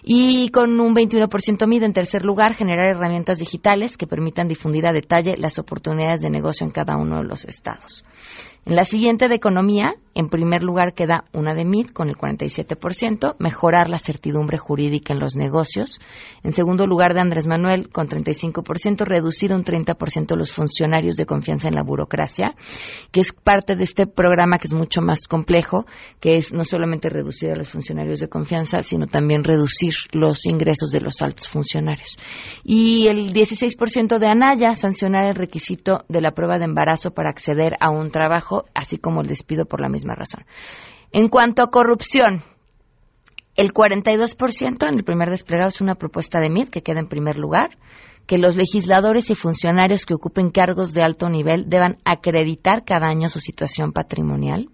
Y 0.02 0.50
con 0.50 0.80
un 0.80 0.94
21% 0.94 1.66
mide 1.66 1.86
en 1.86 1.92
tercer 1.92 2.24
lugar 2.24 2.54
generar 2.54 2.86
herramientas 2.86 3.38
digitales 3.38 3.96
que 3.96 4.06
permitan 4.06 4.48
difundir 4.48 4.86
a 4.86 4.92
detalle 4.92 5.36
las 5.36 5.58
oportunidades 5.58 6.20
de 6.20 6.30
negocio 6.30 6.66
en 6.66 6.72
cada 6.72 6.96
uno 6.96 7.18
de 7.18 7.24
los 7.24 7.44
estados. 7.44 8.04
En 8.66 8.76
la 8.76 8.84
siguiente 8.84 9.28
de 9.28 9.34
economía, 9.34 9.94
en 10.14 10.28
primer 10.28 10.62
lugar 10.62 10.92
queda 10.92 11.24
una 11.32 11.54
de 11.54 11.64
MIT 11.64 11.92
con 11.92 12.08
el 12.08 12.16
47%, 12.16 13.36
mejorar 13.38 13.88
la 13.88 13.98
certidumbre 13.98 14.58
jurídica 14.58 15.14
en 15.14 15.20
los 15.20 15.34
negocios. 15.34 15.98
En 16.42 16.52
segundo 16.52 16.86
lugar 16.86 17.14
de 17.14 17.20
Andrés 17.20 17.46
Manuel 17.46 17.88
con 17.88 18.08
35%, 18.08 19.04
reducir 19.06 19.52
un 19.52 19.64
30% 19.64 20.36
los 20.36 20.52
funcionarios 20.52 21.16
de 21.16 21.26
confianza 21.26 21.68
en 21.68 21.74
la 21.74 21.82
burocracia, 21.82 22.54
que 23.12 23.20
es 23.20 23.32
parte 23.32 23.76
de 23.76 23.84
este 23.84 24.06
programa 24.06 24.58
que 24.58 24.66
es 24.66 24.74
mucho 24.74 25.00
más 25.00 25.26
complejo, 25.26 25.86
que 26.20 26.36
es 26.36 26.52
no 26.52 26.64
solamente 26.64 27.08
reducir 27.08 27.50
a 27.50 27.56
los 27.56 27.68
funcionarios 27.68 28.20
de 28.20 28.28
confianza, 28.28 28.82
sino 28.82 29.06
también 29.06 29.42
reducir 29.42 29.94
los 30.12 30.44
ingresos 30.44 30.90
de 30.90 31.00
los 31.00 31.22
altos 31.22 31.48
funcionarios. 31.48 32.18
Y 32.62 33.06
el 33.06 33.32
16% 33.32 34.18
de 34.18 34.26
Anaya, 34.26 34.74
sancionar 34.74 35.24
el 35.24 35.34
requisito 35.34 36.04
de 36.08 36.20
la 36.20 36.32
prueba 36.32 36.58
de 36.58 36.64
embarazo 36.64 37.12
para 37.12 37.30
acceder 37.30 37.74
a 37.80 37.90
un 37.90 38.10
trabajo 38.10 38.49
así 38.74 38.98
como 38.98 39.20
el 39.20 39.28
despido 39.28 39.64
por 39.64 39.80
la 39.80 39.88
misma 39.88 40.14
razón. 40.14 40.44
En 41.12 41.28
cuanto 41.28 41.62
a 41.62 41.70
corrupción, 41.70 42.42
el 43.56 43.72
42% 43.74 44.88
en 44.88 44.94
el 44.94 45.04
primer 45.04 45.30
desplegado 45.30 45.68
es 45.68 45.80
una 45.80 45.96
propuesta 45.96 46.40
de 46.40 46.50
MIT 46.50 46.70
que 46.70 46.82
queda 46.82 47.00
en 47.00 47.08
primer 47.08 47.38
lugar, 47.38 47.76
que 48.26 48.38
los 48.38 48.56
legisladores 48.56 49.30
y 49.30 49.34
funcionarios 49.34 50.06
que 50.06 50.14
ocupen 50.14 50.50
cargos 50.50 50.92
de 50.92 51.02
alto 51.02 51.28
nivel 51.28 51.68
deban 51.68 51.98
acreditar 52.04 52.84
cada 52.84 53.08
año 53.08 53.28
su 53.28 53.40
situación 53.40 53.92
patrimonial. 53.92 54.68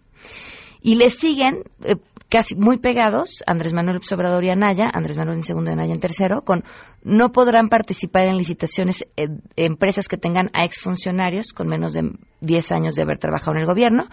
Y 0.83 0.97
le 0.97 1.11
siguen 1.11 1.65
eh, 1.83 1.97
casi 2.29 2.55
muy 2.55 2.79
pegados, 2.79 3.43
Andrés 3.47 3.73
Manuel 3.73 4.01
Obrador 4.13 4.45
y 4.45 4.51
Anaya, 4.51 4.91
Andrés 4.93 5.17
Manuel 5.17 5.39
en 5.39 5.43
segundo 5.43 5.71
y 5.71 5.73
Anaya 5.73 5.95
en 5.95 6.01
tercero, 6.01 6.43
con 6.43 6.65
no 7.07 7.31
podrán 7.31 7.69
participar 7.69 8.27
en 8.27 8.37
licitaciones 8.37 9.07
eh, 9.17 9.29
empresas 9.55 10.09
que 10.09 10.17
tengan 10.17 10.51
a 10.53 10.65
exfuncionarios 10.65 11.53
con 11.53 11.69
menos 11.69 11.93
de 11.93 12.11
10 12.41 12.73
años 12.73 12.97
de 12.97 13.03
haber 13.03 13.19
trabajado 13.19 13.53
en 13.53 13.61
el 13.61 13.67
gobierno, 13.69 14.09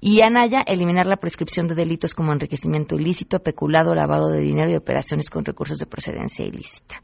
y 0.00 0.22
Anaya 0.22 0.60
eliminar 0.66 1.06
la 1.06 1.18
prescripción 1.18 1.68
de 1.68 1.76
delitos 1.76 2.14
como 2.14 2.32
enriquecimiento 2.32 2.96
ilícito, 2.96 3.38
peculado, 3.38 3.94
lavado 3.94 4.28
de 4.28 4.40
dinero 4.40 4.72
y 4.72 4.74
operaciones 4.74 5.30
con 5.30 5.44
recursos 5.44 5.78
de 5.78 5.86
procedencia 5.86 6.44
ilícita. 6.44 7.00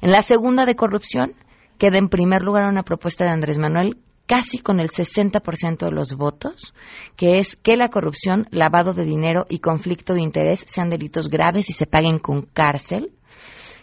En 0.00 0.12
la 0.12 0.22
segunda 0.22 0.64
de 0.64 0.76
corrupción, 0.76 1.34
queda 1.76 1.98
en 1.98 2.08
primer 2.08 2.40
lugar 2.40 2.66
una 2.66 2.82
propuesta 2.82 3.26
de 3.26 3.32
Andrés 3.32 3.58
Manuel 3.58 3.98
casi 4.24 4.60
con 4.60 4.80
el 4.80 4.88
60% 4.88 5.84
de 5.84 5.90
los 5.90 6.14
votos, 6.14 6.72
que 7.16 7.36
es 7.36 7.54
que 7.54 7.76
la 7.76 7.90
corrupción, 7.90 8.46
lavado 8.50 8.94
de 8.94 9.04
dinero 9.04 9.44
y 9.50 9.58
conflicto 9.58 10.14
de 10.14 10.22
interés 10.22 10.64
sean 10.66 10.88
delitos 10.88 11.28
graves 11.28 11.68
y 11.68 11.74
se 11.74 11.86
paguen 11.86 12.18
con 12.18 12.42
cárcel. 12.42 13.12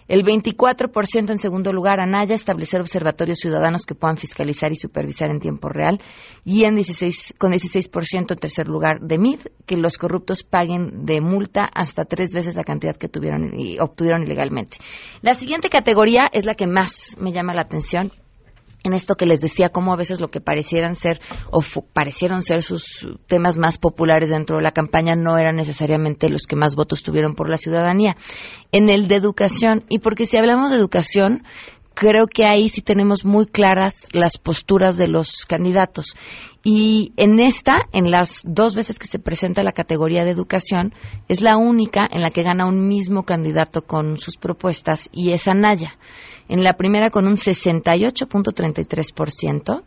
El 0.08 0.24
24% 0.24 1.32
en 1.32 1.38
segundo 1.38 1.74
lugar, 1.74 2.00
Anaya, 2.00 2.34
establecer 2.34 2.80
observatorios 2.80 3.40
ciudadanos 3.40 3.86
que 3.86 3.96
puedan 3.96 4.18
fiscalizar 4.18 4.72
y 4.72 4.76
supervisar 4.76 5.30
en 5.30 5.40
tiempo 5.40 5.70
real. 5.70 6.00
Y 6.46 6.64
en 6.64 6.76
16, 6.76 7.36
con 7.38 7.52
16% 7.52 8.32
en 8.32 8.38
tercer 8.38 8.68
lugar, 8.68 9.00
de 9.02 9.18
MID, 9.18 9.40
que 9.66 9.78
los 9.78 9.98
corruptos 9.98 10.44
paguen 10.44 11.06
de 11.06 11.20
multa 11.20 11.66
hasta 11.74 12.06
tres 12.06 12.34
veces 12.34 12.56
la 12.56 12.64
cantidad 12.64 12.96
que 12.96 13.10
tuvieron 13.10 13.60
y 13.60 13.80
obtuvieron 13.80 14.24
ilegalmente. 14.24 14.78
La 15.22 15.34
siguiente 15.34 15.70
categoría 15.70 16.30
es 16.32 16.46
la 16.46 16.56
que 16.56 16.68
más 16.68 17.18
me 17.20 17.32
llama 17.32 17.54
la 17.54 17.62
atención 17.62 18.12
en 18.84 18.94
esto 18.94 19.16
que 19.16 19.26
les 19.26 19.42
decía, 19.42 19.70
cómo 19.70 19.94
a 19.94 19.98
veces 19.98 20.22
lo 20.22 20.30
que 20.30 20.42
parecieran 20.42 20.96
ser 20.96 21.20
o 21.52 21.62
parecieron 21.94 22.42
ser 22.42 22.62
sus 22.62 23.08
temas 23.28 23.58
más 23.58 23.78
populares 23.78 24.30
dentro 24.30 24.58
de 24.58 24.64
la 24.64 24.72
campaña 24.72 25.16
no 25.16 25.38
eran 25.38 25.56
necesariamente 25.56 26.30
los 26.30 26.44
que 26.44 26.56
más 26.56 26.76
votos 26.76 27.04
tuvieron 27.04 27.36
por 27.36 27.50
la 27.50 27.58
ciudadanía. 27.58 28.16
En 28.72 28.90
el 28.90 29.08
de 29.08 29.16
educación, 29.16 29.84
y 29.90 30.00
porque 30.00 30.26
si 30.26 30.38
hablamos 30.38 30.72
de 30.72 30.78
educación, 30.78 31.44
creo 31.98 32.28
que 32.28 32.46
ahí 32.46 32.70
sí 32.70 32.82
tenemos 32.82 33.26
muy 33.26 33.48
claras 33.48 34.08
las 34.12 34.38
posturas 34.38 34.98
de 34.98 35.08
los 35.08 35.46
candidatos. 35.48 36.16
Y 36.64 37.14
en 37.18 37.40
esta, 37.40 37.88
en 37.92 38.12
las 38.12 38.42
dos 38.44 38.76
veces 38.76 39.00
que 39.00 39.08
se 39.08 39.20
presenta 39.20 39.64
la 39.64 39.72
categoría 39.72 40.24
de 40.24 40.32
educación, 40.32 40.94
es 41.28 41.42
la 41.42 41.58
única 41.58 42.02
en 42.12 42.22
la 42.22 42.30
que 42.30 42.44
gana 42.44 42.68
un 42.68 42.88
mismo 42.88 43.24
candidato 43.24 43.82
con 43.82 44.18
sus 44.18 44.38
propuestas 44.38 45.10
y 45.12 45.32
es 45.32 45.48
Anaya 45.48 45.98
en 46.50 46.64
la 46.64 46.74
primera 46.74 47.10
con 47.10 47.28
un 47.28 47.36
68.33%, 47.36 49.84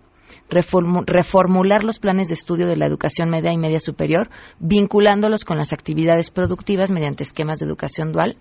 reformular 1.06 1.84
los 1.84 1.98
planes 1.98 2.28
de 2.28 2.34
estudio 2.34 2.66
de 2.66 2.76
la 2.76 2.86
educación 2.86 3.30
media 3.30 3.52
y 3.52 3.58
media 3.58 3.80
superior, 3.80 4.28
vinculándolos 4.58 5.44
con 5.44 5.56
las 5.56 5.72
actividades 5.72 6.30
productivas 6.30 6.92
mediante 6.92 7.22
esquemas 7.22 7.58
de 7.58 7.66
educación 7.66 8.12
dual. 8.12 8.36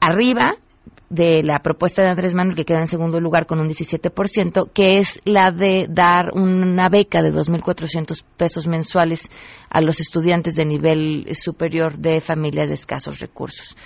Arriba 0.00 0.56
de 1.10 1.42
la 1.42 1.58
propuesta 1.58 2.02
de 2.02 2.10
Andrés 2.10 2.36
Manuel, 2.36 2.56
que 2.56 2.64
queda 2.64 2.78
en 2.78 2.86
segundo 2.86 3.20
lugar 3.20 3.46
con 3.46 3.58
un 3.58 3.68
17%, 3.68 4.70
que 4.72 4.98
es 5.00 5.20
la 5.24 5.50
de 5.50 5.86
dar 5.90 6.32
una 6.32 6.88
beca 6.88 7.20
de 7.20 7.32
2.400 7.32 8.22
pesos 8.36 8.68
mensuales 8.68 9.28
a 9.68 9.80
los 9.80 10.00
estudiantes 10.00 10.54
de 10.54 10.64
nivel 10.64 11.26
superior 11.34 11.98
de 11.98 12.20
familias 12.20 12.68
de 12.68 12.74
escasos 12.74 13.18
recursos. 13.18 13.76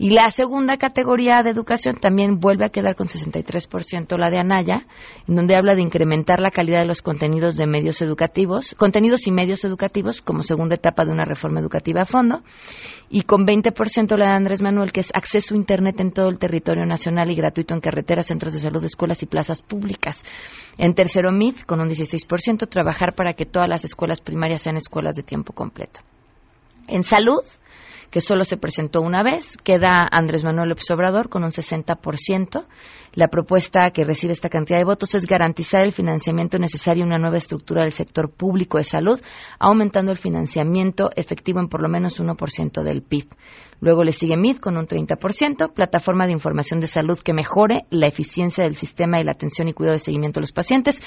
Y 0.00 0.10
la 0.10 0.30
segunda 0.30 0.76
categoría 0.76 1.40
de 1.42 1.50
educación 1.50 1.96
también 1.96 2.38
vuelve 2.38 2.64
a 2.64 2.68
quedar 2.68 2.94
con 2.94 3.08
63%, 3.08 4.16
la 4.16 4.30
de 4.30 4.38
Anaya, 4.38 4.86
en 5.26 5.34
donde 5.34 5.56
habla 5.56 5.74
de 5.74 5.82
incrementar 5.82 6.38
la 6.38 6.52
calidad 6.52 6.80
de 6.80 6.86
los 6.86 7.02
contenidos 7.02 7.56
de 7.56 7.66
medios 7.66 8.00
educativos, 8.00 8.76
contenidos 8.78 9.26
y 9.26 9.32
medios 9.32 9.64
educativos 9.64 10.22
como 10.22 10.44
segunda 10.44 10.76
etapa 10.76 11.04
de 11.04 11.10
una 11.10 11.24
reforma 11.24 11.58
educativa 11.58 12.02
a 12.02 12.04
fondo, 12.04 12.42
y 13.10 13.22
con 13.22 13.44
20% 13.44 14.16
la 14.16 14.26
de 14.26 14.36
Andrés 14.36 14.62
Manuel, 14.62 14.92
que 14.92 15.00
es 15.00 15.10
acceso 15.12 15.54
a 15.54 15.58
Internet 15.58 15.98
en 15.98 16.12
todo 16.12 16.28
el 16.28 16.37
territorio 16.38 16.86
nacional 16.86 17.30
y 17.30 17.34
gratuito 17.34 17.74
en 17.74 17.80
carreteras, 17.80 18.26
centros 18.26 18.54
de 18.54 18.60
salud, 18.60 18.82
escuelas 18.84 19.22
y 19.22 19.26
plazas 19.26 19.62
públicas. 19.62 20.24
En 20.78 20.94
tercero 20.94 21.32
MID, 21.32 21.60
con 21.66 21.80
un 21.80 21.88
16%, 21.88 22.68
trabajar 22.68 23.14
para 23.14 23.34
que 23.34 23.46
todas 23.46 23.68
las 23.68 23.84
escuelas 23.84 24.20
primarias 24.20 24.62
sean 24.62 24.76
escuelas 24.76 25.14
de 25.14 25.22
tiempo 25.22 25.52
completo. 25.52 26.00
En 26.86 27.02
salud, 27.02 27.42
que 28.10 28.20
solo 28.20 28.44
se 28.44 28.56
presentó 28.56 29.00
una 29.02 29.22
vez. 29.22 29.56
Queda 29.58 30.06
Andrés 30.10 30.44
Manuel 30.44 30.70
López 30.70 30.90
Obrador 30.90 31.28
con 31.28 31.44
un 31.44 31.50
60%. 31.50 32.64
La 33.14 33.28
propuesta 33.28 33.90
que 33.90 34.04
recibe 34.04 34.32
esta 34.32 34.48
cantidad 34.48 34.78
de 34.78 34.84
votos 34.84 35.14
es 35.14 35.26
garantizar 35.26 35.82
el 35.82 35.92
financiamiento 35.92 36.58
necesario 36.58 37.04
a 37.04 37.06
una 37.06 37.18
nueva 37.18 37.36
estructura 37.36 37.82
del 37.82 37.92
sector 37.92 38.30
público 38.30 38.78
de 38.78 38.84
salud, 38.84 39.20
aumentando 39.58 40.12
el 40.12 40.18
financiamiento 40.18 41.10
efectivo 41.16 41.60
en 41.60 41.68
por 41.68 41.82
lo 41.82 41.88
menos 41.88 42.20
1% 42.20 42.82
del 42.82 43.02
PIB. 43.02 43.28
Luego 43.80 44.02
le 44.02 44.12
sigue 44.12 44.36
MID 44.36 44.58
con 44.58 44.76
un 44.76 44.86
30%, 44.86 45.72
plataforma 45.72 46.26
de 46.26 46.32
información 46.32 46.80
de 46.80 46.88
salud 46.88 47.18
que 47.18 47.32
mejore 47.32 47.84
la 47.90 48.06
eficiencia 48.06 48.64
del 48.64 48.74
sistema 48.74 49.20
y 49.20 49.22
la 49.22 49.32
atención 49.32 49.68
y 49.68 49.72
cuidado 49.72 49.94
de 49.94 50.00
seguimiento 50.00 50.40
de 50.40 50.42
los 50.42 50.52
pacientes. 50.52 51.00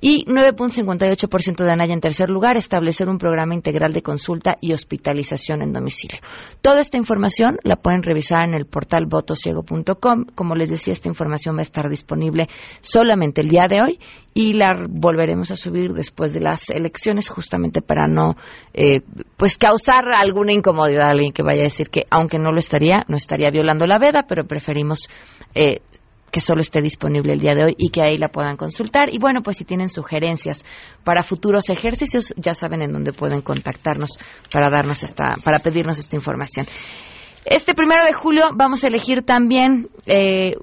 Y 0.00 0.24
9.58% 0.24 1.64
de 1.64 1.70
ANAYA 1.70 1.94
en 1.94 2.00
tercer 2.00 2.30
lugar, 2.30 2.56
establecer 2.56 3.08
un 3.08 3.18
programa 3.18 3.54
integral 3.54 3.92
de 3.92 4.02
consulta 4.02 4.56
y 4.60 4.72
hospitalización 4.72 5.60
en 5.60 5.72
domicilio. 5.72 6.18
Toda 6.62 6.80
esta 6.80 6.96
información 6.96 7.58
la 7.62 7.76
pueden 7.76 8.02
revisar 8.02 8.48
en 8.48 8.54
el 8.54 8.64
portal 8.64 9.04
votosiego.com. 9.06 10.24
Como 10.34 10.54
les 10.54 10.70
decía, 10.70 10.92
esta 10.92 11.08
información 11.08 11.43
va 11.52 11.60
a 11.60 11.62
estar 11.62 11.88
disponible 11.88 12.48
solamente 12.80 13.40
el 13.40 13.48
día 13.48 13.66
de 13.68 13.82
hoy 13.82 13.98
y 14.32 14.54
la 14.54 14.86
volveremos 14.88 15.50
a 15.50 15.56
subir 15.56 15.92
después 15.92 16.32
de 16.32 16.40
las 16.40 16.70
elecciones 16.70 17.28
justamente 17.28 17.82
para 17.82 18.06
no 18.08 18.36
eh, 18.72 19.02
pues 19.36 19.56
causar 19.56 20.04
alguna 20.14 20.52
incomodidad 20.52 21.08
a 21.08 21.10
alguien 21.10 21.32
que 21.32 21.42
vaya 21.42 21.60
a 21.60 21.64
decir 21.64 21.88
que 21.90 22.06
aunque 22.10 22.38
no 22.38 22.52
lo 22.52 22.58
estaría, 22.58 23.04
no 23.08 23.16
estaría 23.16 23.50
violando 23.50 23.86
la 23.86 23.98
veda, 23.98 24.24
pero 24.28 24.44
preferimos 24.46 25.08
eh, 25.54 25.80
que 26.34 26.40
solo 26.40 26.62
esté 26.62 26.82
disponible 26.82 27.32
el 27.32 27.38
día 27.38 27.54
de 27.54 27.64
hoy 27.64 27.74
y 27.78 27.90
que 27.90 28.02
ahí 28.02 28.16
la 28.16 28.28
puedan 28.28 28.56
consultar. 28.56 29.08
Y 29.14 29.18
bueno, 29.18 29.40
pues 29.40 29.56
si 29.56 29.64
tienen 29.64 29.88
sugerencias 29.88 30.64
para 31.04 31.22
futuros 31.22 31.70
ejercicios, 31.70 32.34
ya 32.36 32.54
saben 32.54 32.82
en 32.82 32.92
dónde 32.92 33.12
pueden 33.12 33.40
contactarnos 33.40 34.18
para 34.52 34.68
darnos 34.68 35.04
esta, 35.04 35.34
para 35.44 35.60
pedirnos 35.60 35.96
esta 36.00 36.16
información. 36.16 36.66
Este 37.44 37.72
primero 37.74 38.04
de 38.04 38.14
julio 38.14 38.50
vamos 38.52 38.82
a 38.82 38.88
elegir 38.88 39.22
también 39.22 39.90
eh, 40.06 40.56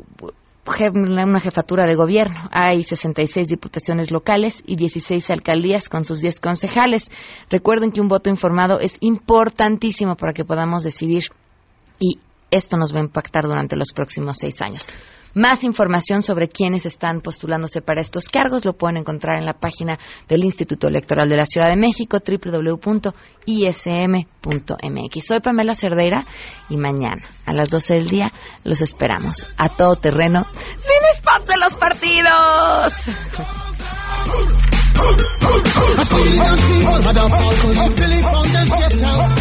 una 0.93 1.39
jefatura 1.39 1.85
de 1.85 1.95
gobierno. 1.95 2.49
Hay 2.51 2.83
66 2.83 3.47
diputaciones 3.47 4.11
locales 4.11 4.63
y 4.65 4.75
16 4.75 5.29
alcaldías 5.31 5.89
con 5.89 6.05
sus 6.05 6.21
10 6.21 6.39
concejales. 6.39 7.11
Recuerden 7.49 7.91
que 7.91 8.01
un 8.01 8.07
voto 8.07 8.29
informado 8.29 8.79
es 8.79 8.97
importantísimo 9.01 10.15
para 10.15 10.33
que 10.33 10.45
podamos 10.45 10.83
decidir 10.83 11.23
y 11.99 12.19
esto 12.51 12.77
nos 12.77 12.93
va 12.93 12.99
a 12.99 13.03
impactar 13.03 13.45
durante 13.45 13.75
los 13.75 13.93
próximos 13.93 14.37
seis 14.39 14.61
años. 14.61 14.87
Más 15.33 15.63
información 15.63 16.23
sobre 16.23 16.49
quiénes 16.49 16.85
están 16.85 17.21
postulándose 17.21 17.81
para 17.81 18.01
estos 18.01 18.25
cargos 18.25 18.65
lo 18.65 18.73
pueden 18.73 18.97
encontrar 18.97 19.37
en 19.39 19.45
la 19.45 19.53
página 19.53 19.97
del 20.27 20.43
Instituto 20.43 20.87
Electoral 20.87 21.29
de 21.29 21.37
la 21.37 21.45
Ciudad 21.45 21.69
de 21.69 21.77
México, 21.77 22.19
www.ism.mx. 22.19 23.15
Soy 25.25 25.39
Pamela 25.39 25.73
Cerdeira 25.75 26.25
y 26.69 26.75
mañana 26.77 27.27
a 27.45 27.53
las 27.53 27.69
12 27.69 27.93
del 27.95 28.09
día 28.09 28.31
los 28.63 28.81
esperamos 28.81 29.47
a 29.57 29.69
todo 29.69 29.95
terreno 29.95 30.45
sin 30.77 31.17
spots 31.17 31.47
de 31.47 31.57
los 31.57 31.73
partidos. 31.75 32.93